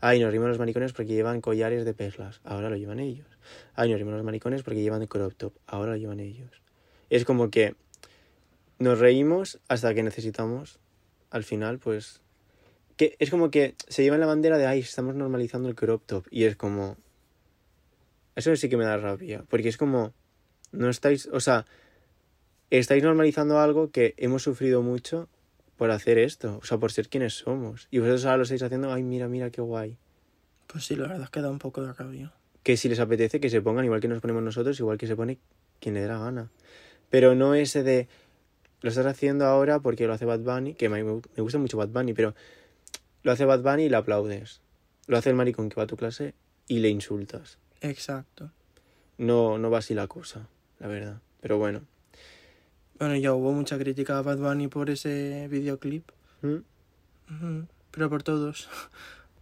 Ay, 0.00 0.20
nos 0.20 0.30
reímos 0.30 0.48
los 0.48 0.58
maricones 0.58 0.92
porque 0.92 1.14
llevan 1.14 1.40
collares 1.40 1.84
de 1.84 1.94
perlas. 1.94 2.40
Ahora 2.44 2.68
lo 2.68 2.76
llevan 2.76 3.00
ellos. 3.00 3.26
Ay, 3.74 3.88
nos 3.88 3.98
reímos 3.98 4.14
los 4.14 4.24
maricones 4.24 4.62
porque 4.62 4.82
llevan 4.82 5.06
crop 5.06 5.32
top. 5.34 5.54
Ahora 5.66 5.92
lo 5.92 5.96
llevan 5.96 6.20
ellos. 6.20 6.50
Es 7.08 7.24
como 7.24 7.50
que 7.50 7.74
nos 8.78 8.98
reímos 8.98 9.58
hasta 9.68 9.94
que 9.94 10.02
necesitamos, 10.02 10.78
al 11.30 11.44
final, 11.44 11.78
pues... 11.78 12.20
Que 12.96 13.16
es 13.18 13.30
como 13.30 13.50
que 13.50 13.74
se 13.88 14.02
llevan 14.02 14.20
la 14.20 14.26
bandera 14.26 14.58
de, 14.58 14.66
ay, 14.66 14.80
estamos 14.80 15.14
normalizando 15.14 15.68
el 15.68 15.74
crop 15.74 16.02
top. 16.04 16.26
Y 16.30 16.44
es 16.44 16.56
como... 16.56 16.96
Eso 18.34 18.54
sí 18.56 18.68
que 18.68 18.76
me 18.76 18.84
da 18.84 18.98
rabia. 18.98 19.44
Porque 19.48 19.68
es 19.68 19.76
como... 19.76 20.12
No 20.72 20.90
estáis... 20.90 21.26
O 21.32 21.40
sea, 21.40 21.64
estáis 22.70 23.02
normalizando 23.02 23.58
algo 23.58 23.90
que 23.90 24.14
hemos 24.16 24.42
sufrido 24.42 24.82
mucho 24.82 25.28
por 25.76 25.90
hacer 25.90 26.18
esto. 26.18 26.58
O 26.62 26.64
sea, 26.64 26.78
por 26.78 26.92
ser 26.92 27.08
quienes 27.08 27.34
somos. 27.34 27.88
Y 27.90 27.98
vosotros 27.98 28.24
ahora 28.24 28.38
lo 28.38 28.42
estáis 28.44 28.62
haciendo, 28.62 28.92
ay, 28.92 29.02
mira, 29.02 29.28
mira, 29.28 29.50
qué 29.50 29.60
guay. 29.60 29.96
Pues 30.66 30.86
sí, 30.86 30.96
la 30.96 31.08
verdad 31.08 31.24
es 31.24 31.30
que 31.30 31.40
da 31.40 31.50
un 31.50 31.58
poco 31.58 31.82
de 31.82 31.92
rabia. 31.92 32.32
Que 32.62 32.76
si 32.76 32.88
les 32.88 32.98
apetece 32.98 33.40
que 33.40 33.50
se 33.50 33.60
pongan 33.60 33.84
igual 33.84 34.00
que 34.00 34.08
nos 34.08 34.20
ponemos 34.20 34.42
nosotros, 34.42 34.78
igual 34.80 34.98
que 34.98 35.06
se 35.06 35.14
pone 35.14 35.38
quien 35.80 35.94
le 35.94 36.00
dé 36.00 36.08
la 36.08 36.18
gana. 36.18 36.50
Pero 37.10 37.34
no 37.34 37.54
ese 37.54 37.82
de... 37.82 38.08
Lo 38.82 38.90
estás 38.90 39.06
haciendo 39.06 39.46
ahora 39.46 39.80
porque 39.80 40.06
lo 40.06 40.12
hace 40.12 40.24
Bad 40.24 40.40
Bunny, 40.40 40.74
que 40.74 40.88
me, 40.88 41.02
me 41.02 41.20
gusta 41.38 41.58
mucho 41.58 41.76
Bad 41.76 41.88
Bunny, 41.88 42.12
pero 42.12 42.34
lo 43.22 43.32
hace 43.32 43.44
Bad 43.44 43.62
Bunny 43.62 43.84
y 43.84 43.88
le 43.88 43.96
aplaudes. 43.96 44.60
Lo 45.06 45.16
hace 45.16 45.30
el 45.30 45.36
maricón 45.36 45.68
que 45.68 45.76
va 45.76 45.84
a 45.84 45.86
tu 45.86 45.96
clase 45.96 46.34
y 46.68 46.80
le 46.80 46.88
insultas. 46.88 47.58
Exacto. 47.80 48.50
No, 49.18 49.58
no 49.58 49.70
va 49.70 49.78
así 49.78 49.94
la 49.94 50.06
cosa, 50.06 50.48
la 50.78 50.88
verdad. 50.88 51.20
Pero 51.40 51.58
bueno. 51.58 51.82
Bueno, 52.98 53.16
ya 53.16 53.32
hubo 53.34 53.52
mucha 53.52 53.78
crítica 53.78 54.18
a 54.18 54.22
Bad 54.22 54.38
Bunny 54.38 54.68
por 54.68 54.90
ese 54.90 55.48
videoclip. 55.50 56.08
¿Mm? 56.42 57.62
Pero 57.90 58.10
por 58.10 58.22
todos. 58.22 58.68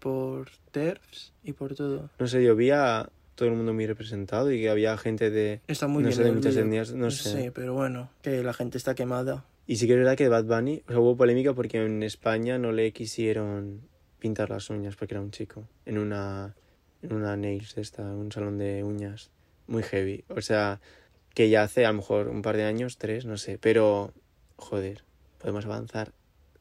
Por 0.00 0.50
TERFs 0.70 1.32
y 1.44 1.54
por 1.54 1.74
todo. 1.74 2.10
No 2.18 2.26
sé, 2.26 2.44
yo 2.44 2.54
vi 2.54 2.68
a 2.68 3.08
todo 3.36 3.48
el 3.48 3.54
mundo 3.54 3.72
muy 3.72 3.86
representado 3.86 4.52
y 4.52 4.60
que 4.60 4.68
había 4.68 4.98
gente 4.98 5.30
de... 5.30 5.62
Está 5.66 5.86
muy 5.86 6.02
no 6.02 6.10
bien. 6.10 6.18
sé, 6.18 6.24
de 6.24 6.32
muchas 6.32 6.56
etnias, 6.56 6.92
no 6.92 7.10
sé. 7.10 7.44
Sí, 7.44 7.50
pero 7.50 7.72
bueno, 7.72 8.10
que 8.20 8.42
la 8.42 8.52
gente 8.52 8.76
está 8.76 8.94
quemada. 8.94 9.46
Y 9.66 9.76
sí 9.76 9.86
que 9.86 9.94
es 9.94 9.98
verdad 9.98 10.14
que 10.14 10.28
Bad 10.28 10.44
Bunny, 10.44 10.82
o 10.86 10.90
sea, 10.90 11.00
hubo 11.00 11.16
polémica 11.16 11.54
porque 11.54 11.82
en 11.82 12.02
España 12.02 12.58
no 12.58 12.70
le 12.72 12.92
quisieron 12.92 13.80
pintar 14.18 14.50
las 14.50 14.68
uñas 14.68 14.94
porque 14.94 15.14
era 15.14 15.22
un 15.22 15.30
chico. 15.30 15.66
En 15.86 15.96
una, 15.96 16.54
en 17.00 17.14
una 17.14 17.34
nails 17.38 17.78
esta, 17.78 18.02
un 18.02 18.30
salón 18.30 18.58
de 18.58 18.84
uñas. 18.84 19.30
Muy 19.68 19.82
heavy. 19.84 20.22
O 20.28 20.42
sea, 20.42 20.80
que 21.34 21.50
ya 21.50 21.62
hace 21.62 21.84
a 21.84 21.88
lo 21.88 21.98
mejor 21.98 22.28
un 22.28 22.42
par 22.42 22.56
de 22.56 22.64
años, 22.64 22.96
tres, 22.96 23.26
no 23.26 23.36
sé. 23.36 23.58
Pero, 23.58 24.12
joder, 24.56 25.04
podemos 25.38 25.64
avanzar 25.66 26.12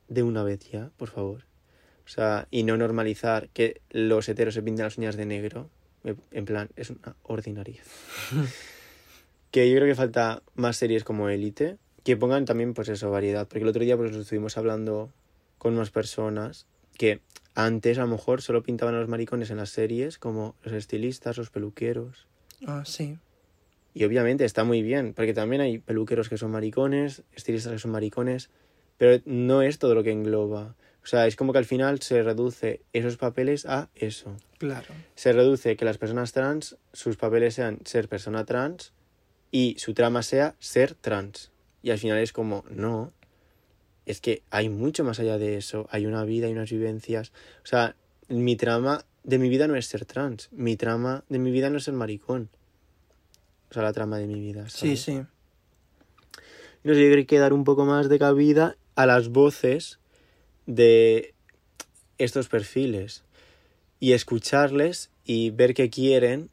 de 0.08 0.24
una 0.24 0.44
vez 0.44 0.70
ya, 0.70 0.92
por 0.98 1.10
favor. 1.10 1.46
O 2.06 2.10
sea, 2.10 2.48
y 2.52 2.64
no 2.64 2.76
normalizar 2.76 3.50
que 3.50 3.82
los 3.90 4.28
heteros 4.28 4.56
se 4.56 4.62
pinten 4.62 4.84
las 4.86 4.98
uñas 4.98 5.16
de 5.16 5.26
negro. 5.26 5.70
En 6.32 6.46
plan, 6.46 6.70
es 6.76 6.90
una 6.90 7.16
ordinariedad. 7.24 7.86
que 9.52 9.70
yo 9.70 9.76
creo 9.78 9.88
que 9.88 9.96
falta 9.96 10.44
más 10.56 10.78
series 10.78 11.04
como 11.04 11.30
Élite 11.30 11.78
que 12.04 12.18
pongan 12.18 12.46
también, 12.46 12.74
pues 12.74 12.90
eso, 12.90 13.10
variedad. 13.12 13.48
Porque 13.48 13.62
el 13.62 13.70
otro 13.70 13.84
día, 13.84 13.96
pues 13.96 14.14
estuvimos 14.16 14.58
hablando 14.58 15.12
con 15.58 15.76
unas 15.76 15.92
personas 15.92 16.66
que 16.98 17.22
antes 17.56 17.98
a 17.98 18.02
lo 18.02 18.08
mejor 18.08 18.42
solo 18.42 18.64
pintaban 18.64 18.96
a 18.96 19.00
los 19.00 19.08
maricones 19.08 19.50
en 19.50 19.58
las 19.58 19.70
series, 19.70 20.18
como 20.18 20.56
los 20.64 20.74
estilistas, 20.74 21.38
los 21.38 21.50
peluqueros. 21.50 22.28
Ah, 22.66 22.84
sí. 22.86 23.18
Y 23.94 24.06
obviamente 24.06 24.46
está 24.46 24.64
muy 24.64 24.82
bien, 24.82 25.14
porque 25.14 25.34
también 25.34 25.62
hay 25.62 25.78
peluqueros 25.78 26.30
que 26.30 26.38
son 26.38 26.52
maricones, 26.52 27.24
estilistas 27.34 27.74
que 27.74 27.80
son 27.80 27.92
maricones, 27.92 28.50
pero 28.98 29.22
no 29.26 29.62
es 29.62 29.80
todo 29.80 29.96
lo 29.96 30.04
que 30.04 30.12
engloba. 30.12 30.76
O 31.04 31.06
sea, 31.06 31.28
es 31.28 31.36
como 31.36 31.52
que 31.52 31.60
al 31.60 31.66
final 31.66 32.02
se 32.02 32.24
reduce 32.24 32.82
esos 32.94 33.18
papeles 33.18 33.66
a 33.66 33.90
eso. 33.94 34.38
Claro. 34.58 34.94
Se 35.16 35.34
reduce 35.34 35.76
que 35.76 35.86
las 35.86 35.98
personas 35.98 36.32
trans, 36.32 36.78
sus 36.94 37.18
papeles 37.18 37.56
sean 37.56 37.80
ser 37.84 38.08
persona 38.08 38.46
trans 38.46 38.94
y 39.52 39.76
su 39.80 39.94
trama 39.94 40.24
sea 40.24 40.56
ser 40.60 40.96
trans. 40.96 41.52
Y 41.82 41.92
al 41.92 42.00
final 42.00 42.20
es 42.20 42.32
como, 42.32 42.64
no, 42.70 43.12
es 44.06 44.22
que 44.22 44.44
hay 44.50 44.70
mucho 44.70 45.04
más 45.04 45.20
allá 45.20 45.38
de 45.38 45.58
eso. 45.58 45.88
Hay 45.92 46.06
una 46.06 46.24
vida, 46.24 46.48
hay 46.48 46.54
unas 46.54 46.72
vivencias. 46.72 47.34
O 47.64 47.68
sea, 47.68 47.96
mi 48.30 48.56
trama 48.56 49.06
de 49.24 49.40
mi 49.40 49.50
vida 49.50 49.68
no 49.68 49.76
es 49.76 49.88
ser 49.88 50.06
trans. 50.06 50.50
Mi 50.52 50.78
trama 50.78 51.26
de 51.28 51.40
mi 51.40 51.52
vida 51.52 51.70
no 51.70 51.78
es 51.78 51.84
ser 51.84 51.94
maricón. 51.94 52.50
O 53.74 53.76
sea, 53.76 53.82
la 53.82 53.92
trama 53.92 54.20
de 54.20 54.28
mi 54.28 54.40
vida. 54.40 54.70
Sí, 54.70 54.96
sí. 54.96 55.24
No 56.84 56.94
sé, 56.94 57.04
yo 57.04 57.12
creo 57.12 57.26
que 57.26 57.40
dar 57.40 57.54
un 57.54 57.64
poco 57.64 57.86
más 57.86 58.08
de 58.08 58.20
cabida 58.20 58.78
a 58.94 59.08
las 59.08 59.30
voces 59.30 59.98
de 60.68 61.34
estos 62.20 62.50
perfiles 62.50 63.24
y 64.00 64.12
escucharles 64.12 65.10
y 65.26 65.50
ver 65.50 65.74
qué 65.74 65.90
quieren 65.90 66.52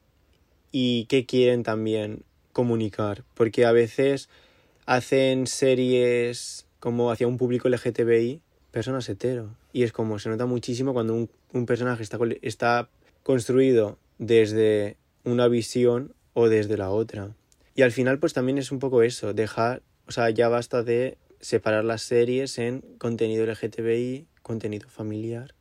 y 0.72 1.04
qué 1.10 1.26
quieren 1.26 1.62
también 1.62 2.22
comunicar. 2.54 3.22
Porque 3.34 3.66
a 3.66 3.72
veces 3.72 4.30
hacen 4.86 5.46
series 5.46 6.64
como 6.78 7.10
hacia 7.10 7.28
un 7.28 7.36
público 7.36 7.68
LGTBI, 7.68 8.40
personas 8.70 9.06
hetero. 9.10 9.54
Y 9.74 9.82
es 9.82 9.92
como, 9.92 10.18
se 10.18 10.30
nota 10.30 10.46
muchísimo 10.46 10.94
cuando 10.94 11.12
un, 11.12 11.28
un 11.52 11.66
personaje 11.66 12.02
está, 12.02 12.18
está 12.40 12.88
construido 13.24 13.98
desde 14.16 14.96
una 15.24 15.48
visión 15.48 16.14
o 16.32 16.48
desde 16.48 16.76
la 16.76 16.90
otra. 16.90 17.34
Y 17.74 17.82
al 17.82 17.92
final, 17.92 18.18
pues 18.18 18.32
también 18.32 18.58
es 18.58 18.72
un 18.72 18.78
poco 18.78 19.02
eso, 19.02 19.32
dejar, 19.32 19.82
o 20.06 20.12
sea, 20.12 20.30
ya 20.30 20.48
basta 20.48 20.82
de 20.82 21.18
separar 21.40 21.84
las 21.84 22.02
series 22.02 22.58
en 22.58 22.82
contenido 22.98 23.46
LGTBI, 23.46 24.26
contenido 24.42 24.88
familiar. 24.88 25.54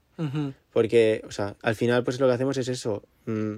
Porque, 0.73 1.21
o 1.25 1.31
sea, 1.31 1.55
al 1.61 1.75
final, 1.75 2.03
pues 2.03 2.19
lo 2.19 2.27
que 2.27 2.33
hacemos 2.33 2.57
es 2.57 2.67
eso, 2.67 3.03
mm, 3.25 3.55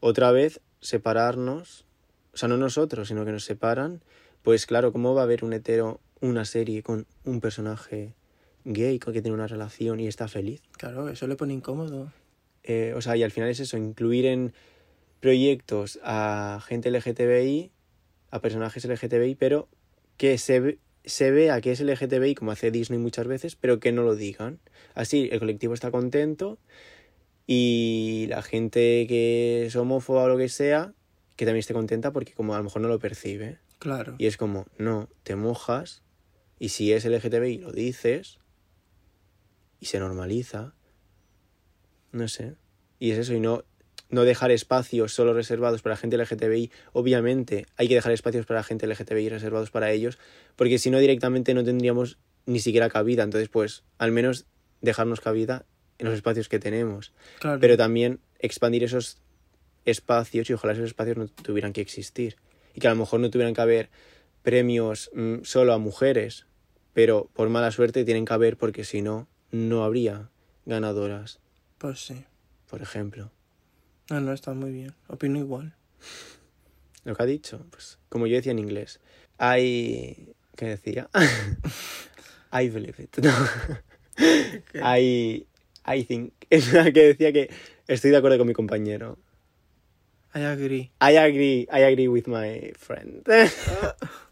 otra 0.00 0.32
vez 0.32 0.62
separarnos, 0.80 1.84
o 2.32 2.36
sea, 2.38 2.48
no 2.48 2.56
nosotros, 2.56 3.08
sino 3.08 3.26
que 3.26 3.32
nos 3.32 3.44
separan. 3.44 4.00
Pues 4.42 4.64
claro, 4.64 4.90
¿cómo 4.90 5.14
va 5.14 5.20
a 5.20 5.24
haber 5.24 5.44
un 5.44 5.52
hetero, 5.52 6.00
una 6.22 6.46
serie 6.46 6.82
con 6.82 7.06
un 7.24 7.42
personaje 7.42 8.14
gay 8.64 8.98
con 8.98 9.12
que 9.12 9.20
tiene 9.20 9.34
una 9.34 9.48
relación 9.48 10.00
y 10.00 10.06
está 10.06 10.28
feliz? 10.28 10.62
Claro, 10.78 11.10
eso 11.10 11.26
le 11.26 11.36
pone 11.36 11.52
incómodo. 11.52 12.10
Eh, 12.62 12.94
o 12.96 13.02
sea, 13.02 13.16
y 13.16 13.22
al 13.22 13.30
final 13.30 13.50
es 13.50 13.60
eso, 13.60 13.76
incluir 13.76 14.24
en 14.24 14.54
proyectos 15.20 15.98
a 16.02 16.60
gente 16.66 16.88
LGTBI, 16.90 17.72
a 18.30 18.40
personajes 18.40 18.84
LGTBI, 18.84 19.34
pero 19.34 19.68
que 20.16 20.38
se, 20.38 20.60
ve- 20.60 20.78
se 21.04 21.30
vea 21.30 21.60
que 21.60 21.72
es 21.72 21.80
LGTBI 21.80 22.34
como 22.34 22.50
hace 22.52 22.70
Disney 22.70 22.98
muchas 22.98 23.26
veces, 23.26 23.56
pero 23.56 23.80
que 23.80 23.92
no 23.92 24.02
lo 24.02 24.14
digan. 24.14 24.60
Así 24.94 25.28
el 25.32 25.38
colectivo 25.40 25.74
está 25.74 25.90
contento 25.90 26.58
y 27.46 28.26
la 28.28 28.42
gente 28.42 29.06
que 29.08 29.66
es 29.66 29.76
homófoba 29.76 30.24
o 30.24 30.28
lo 30.28 30.36
que 30.36 30.48
sea, 30.48 30.92
que 31.36 31.44
también 31.46 31.60
esté 31.60 31.72
contenta 31.74 32.12
porque 32.12 32.34
como 32.34 32.54
a 32.54 32.58
lo 32.58 32.64
mejor 32.64 32.82
no 32.82 32.88
lo 32.88 32.98
percibe. 32.98 33.58
Claro. 33.78 34.16
Y 34.18 34.26
es 34.26 34.36
como, 34.36 34.66
no, 34.76 35.08
te 35.22 35.36
mojas 35.36 36.02
y 36.58 36.70
si 36.70 36.92
es 36.92 37.04
LGTBI 37.04 37.58
lo 37.58 37.72
dices 37.72 38.38
y 39.80 39.86
se 39.86 40.00
normaliza. 40.00 40.74
No 42.10 42.26
sé. 42.28 42.56
Y 42.98 43.12
es 43.12 43.18
eso, 43.18 43.34
y 43.34 43.40
no, 43.40 43.64
no 44.10 44.24
dejar 44.24 44.50
espacios 44.50 45.12
solo 45.12 45.34
reservados 45.34 45.82
para 45.82 45.96
gente 45.96 46.16
LGTBI. 46.16 46.70
Obviamente 46.92 47.66
hay 47.76 47.88
que 47.88 47.94
dejar 47.94 48.12
espacios 48.12 48.46
para 48.46 48.62
gente 48.62 48.86
LGTBI 48.86 49.28
reservados 49.28 49.70
para 49.70 49.90
ellos, 49.92 50.18
porque 50.56 50.78
si 50.78 50.90
no 50.90 50.98
directamente 50.98 51.52
no 51.54 51.62
tendríamos 51.64 52.18
ni 52.46 52.60
siquiera 52.60 52.88
cabida. 52.88 53.22
Entonces, 53.24 53.48
pues, 53.50 53.84
al 53.98 54.10
menos 54.12 54.46
dejarnos 54.80 55.20
cabida 55.20 55.66
en 55.98 56.06
los 56.06 56.14
espacios 56.14 56.48
que 56.48 56.58
tenemos. 56.58 57.12
Claro. 57.40 57.60
Pero 57.60 57.76
también 57.76 58.20
expandir 58.38 58.84
esos 58.84 59.18
espacios 59.84 60.48
y 60.48 60.52
ojalá 60.54 60.72
esos 60.72 60.86
espacios 60.86 61.16
no 61.16 61.28
tuvieran 61.28 61.72
que 61.72 61.80
existir. 61.80 62.36
Y 62.74 62.80
que 62.80 62.86
a 62.88 62.90
lo 62.90 62.96
mejor 62.96 63.20
no 63.20 63.30
tuvieran 63.30 63.54
que 63.54 63.60
haber 63.60 63.90
premios 64.42 65.10
mm, 65.14 65.42
solo 65.42 65.72
a 65.74 65.78
mujeres, 65.78 66.46
pero 66.94 67.28
por 67.34 67.48
mala 67.48 67.70
suerte 67.70 68.04
tienen 68.04 68.24
que 68.24 68.32
haber 68.32 68.56
porque 68.56 68.84
si 68.84 69.02
no, 69.02 69.28
no 69.50 69.84
habría 69.84 70.30
ganadoras, 70.66 71.40
Pues 71.78 72.00
sí. 72.06 72.24
por 72.68 72.82
ejemplo. 72.82 73.30
No, 74.10 74.20
no, 74.20 74.32
está 74.32 74.54
muy 74.54 74.72
bien. 74.72 74.94
Opino 75.08 75.38
igual. 75.38 75.74
Lo 77.04 77.14
que 77.14 77.22
ha 77.22 77.26
dicho, 77.26 77.66
pues 77.70 77.98
como 78.08 78.26
yo 78.26 78.36
decía 78.36 78.52
en 78.52 78.58
inglés, 78.58 79.00
I... 79.38 80.34
¿Qué 80.56 80.66
decía? 80.66 81.08
I 82.52 82.68
believe 82.68 83.02
it. 83.02 83.16
No. 83.18 83.32
I, 84.74 85.46
I 85.86 86.04
think. 86.04 86.32
Es 86.50 86.72
la 86.72 86.90
que 86.90 87.08
decía 87.08 87.32
que 87.32 87.50
estoy 87.86 88.10
de 88.10 88.16
acuerdo 88.16 88.38
con 88.38 88.46
mi 88.46 88.54
compañero. 88.54 89.18
I 90.34 90.40
agree. 90.40 90.90
I 91.00 91.16
agree, 91.16 91.68
I 91.70 91.82
agree 91.84 92.08
with 92.08 92.26
my 92.26 92.72
friend. 92.76 93.22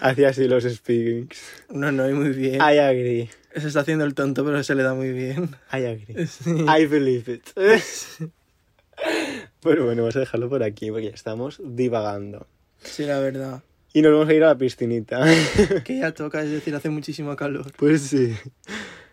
Hacía 0.00 0.28
así 0.28 0.46
los 0.46 0.64
speakings. 0.64 1.40
No, 1.70 1.92
no, 1.92 2.08
y 2.08 2.12
muy 2.12 2.30
bien. 2.30 2.56
I 2.56 2.78
agree, 2.78 3.30
Se 3.54 3.66
está 3.66 3.80
haciendo 3.80 4.04
el 4.04 4.14
tonto, 4.14 4.44
pero 4.44 4.62
se 4.62 4.74
le 4.74 4.82
da 4.82 4.94
muy 4.94 5.12
bien. 5.12 5.56
I 5.72 5.84
agree. 5.84 6.26
Sí. 6.26 6.64
I 6.68 6.86
believe 6.86 7.32
it. 7.32 7.48
Pero 9.60 9.86
bueno, 9.86 10.02
vamos 10.02 10.16
a 10.16 10.20
dejarlo 10.20 10.48
por 10.48 10.62
aquí 10.62 10.90
porque 10.90 11.06
ya 11.06 11.14
estamos 11.14 11.60
divagando. 11.64 12.46
Sí, 12.82 13.04
la 13.04 13.18
verdad. 13.18 13.62
Y 13.92 14.02
nos 14.02 14.12
vamos 14.12 14.28
a 14.28 14.34
ir 14.34 14.44
a 14.44 14.48
la 14.48 14.58
piscinita. 14.58 15.24
Que 15.84 15.98
ya 15.98 16.12
toca, 16.12 16.42
es 16.42 16.50
decir, 16.50 16.74
hace 16.74 16.90
muchísimo 16.90 17.34
calor. 17.34 17.72
Pues 17.76 18.02
sí. 18.02 18.34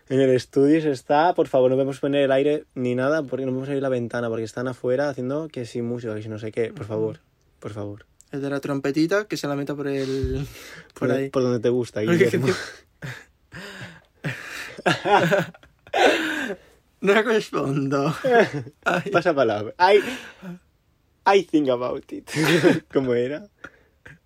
En 0.08 0.20
el 0.20 0.30
estudio 0.30 0.80
se 0.82 0.90
está, 0.90 1.34
por 1.34 1.48
favor, 1.48 1.70
no 1.70 1.76
podemos 1.76 2.00
poner 2.00 2.24
el 2.24 2.32
aire 2.32 2.64
ni 2.74 2.94
nada 2.94 3.22
porque 3.22 3.46
no 3.46 3.52
podemos 3.52 3.68
abrir 3.68 3.82
la 3.82 3.88
ventana 3.88 4.28
porque 4.28 4.44
están 4.44 4.68
afuera 4.68 5.08
haciendo 5.08 5.48
que 5.48 5.64
si 5.64 5.80
música, 5.80 6.14
que 6.14 6.22
si 6.22 6.28
no 6.28 6.38
sé 6.38 6.52
qué. 6.52 6.72
Por 6.72 6.84
favor, 6.84 7.20
por 7.60 7.72
favor. 7.72 8.06
El 8.32 8.40
de 8.40 8.50
la 8.50 8.60
trompetita, 8.60 9.26
que 9.28 9.36
se 9.36 9.46
la 9.46 9.54
meta 9.54 9.74
por 9.74 9.86
el... 9.88 10.46
Por 10.98 11.12
ahí. 11.12 11.30
Por 11.30 11.42
donde 11.42 11.60
te 11.60 11.68
gusta, 11.68 12.00
Guillermo. 12.02 12.48
No 17.02 17.20
respondo. 17.20 18.14
Ay, 18.84 19.10
Pasa 19.10 19.34
palabra. 19.34 19.74
I, 19.76 20.00
I 21.26 21.42
think 21.42 21.68
about 21.68 22.04
it. 22.12 22.30
¿Cómo 22.92 23.12
era? 23.14 23.48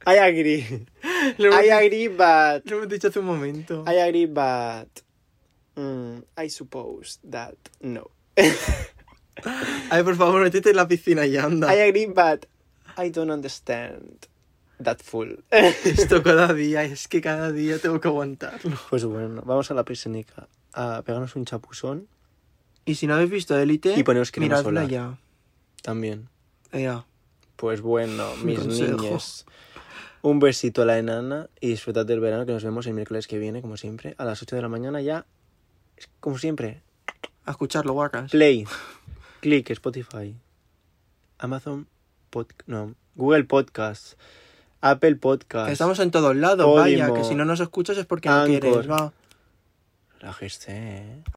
I 0.06 0.18
agree. 0.18 0.86
lo, 1.38 1.50
I 1.50 1.70
agree, 1.70 2.08
but... 2.08 2.70
lo 2.70 2.76
hemos 2.76 2.88
dicho 2.90 3.08
hace 3.08 3.18
un 3.20 3.24
momento. 3.24 3.82
I 3.86 3.98
agree, 3.98 4.26
but... 4.26 5.02
mm, 5.74 6.18
I 6.36 6.50
suppose 6.50 7.18
that 7.30 7.56
no. 7.80 8.10
Ay, 9.90 10.02
por 10.02 10.16
favor, 10.16 10.42
métete 10.42 10.70
en 10.70 10.76
la 10.76 10.86
piscina 10.86 11.26
y 11.26 11.36
anda. 11.38 11.74
I 11.74 11.80
agree, 11.88 12.06
but 12.06 12.46
I 12.98 13.10
don't 13.10 13.30
understand 13.30 14.26
that 14.82 14.98
full. 15.02 15.30
Esto 15.50 16.22
cada 16.24 16.52
día, 16.54 16.84
es 16.84 17.08
que 17.08 17.20
cada 17.20 17.52
día 17.52 17.78
tengo 17.78 18.00
que 18.00 18.08
aguantarlo. 18.08 18.76
Pues 18.90 19.04
bueno, 19.04 19.42
vamos 19.44 19.70
a 19.70 19.74
la 19.74 19.84
piscinica 19.84 20.48
a 20.72 21.02
pegarnos 21.02 21.36
un 21.36 21.44
chapuzón 21.46 22.06
Y 22.84 22.96
si 22.96 23.06
no 23.06 23.14
habéis 23.14 23.30
visto 23.30 23.58
Élite, 23.58 23.94
Y 23.98 24.02
poneros 24.02 24.30
crema 24.30 24.46
miradla 24.56 24.62
solar. 24.82 24.88
ya. 24.88 25.18
también. 25.82 26.28
Ya. 26.72 27.04
Pues 27.56 27.80
bueno, 27.80 28.34
mis 28.44 28.58
consejo. 28.60 28.96
niñas. 29.02 29.46
Un 30.22 30.40
besito 30.40 30.82
a 30.82 30.84
la 30.86 30.98
enana 30.98 31.48
y 31.60 31.68
disfrutad 31.68 32.04
del 32.04 32.20
verano 32.20 32.44
que 32.46 32.52
nos 32.52 32.64
vemos 32.64 32.86
el 32.86 32.94
miércoles 32.94 33.26
que 33.28 33.38
viene, 33.38 33.62
como 33.62 33.76
siempre, 33.76 34.14
a 34.18 34.24
las 34.24 34.42
8 34.42 34.56
de 34.56 34.62
la 34.62 34.68
mañana 34.68 35.00
ya. 35.00 35.24
Como 36.20 36.36
siempre, 36.38 36.82
A 37.44 37.52
escucharlo, 37.52 37.92
guacas. 37.92 38.32
Play, 38.32 38.66
click, 39.40 39.70
Spotify, 39.70 40.36
Amazon, 41.38 41.86
pod, 42.36 42.48
no, 42.66 42.94
Google 43.14 43.44
Podcasts, 43.44 44.16
Apple 44.82 45.16
Podcasts. 45.16 45.68
Que 45.68 45.72
estamos 45.72 45.98
en 46.00 46.10
todos 46.10 46.36
lados, 46.36 46.66
vaya, 46.76 47.06
Podimo, 47.06 47.14
que 47.14 47.24
si 47.24 47.34
no 47.34 47.46
nos 47.46 47.60
escuchas 47.60 47.96
es 47.96 48.04
porque 48.04 48.28
no 48.28 48.44
quieres, 48.44 48.90
va. 48.90 49.12
¿eh? 50.68 51.22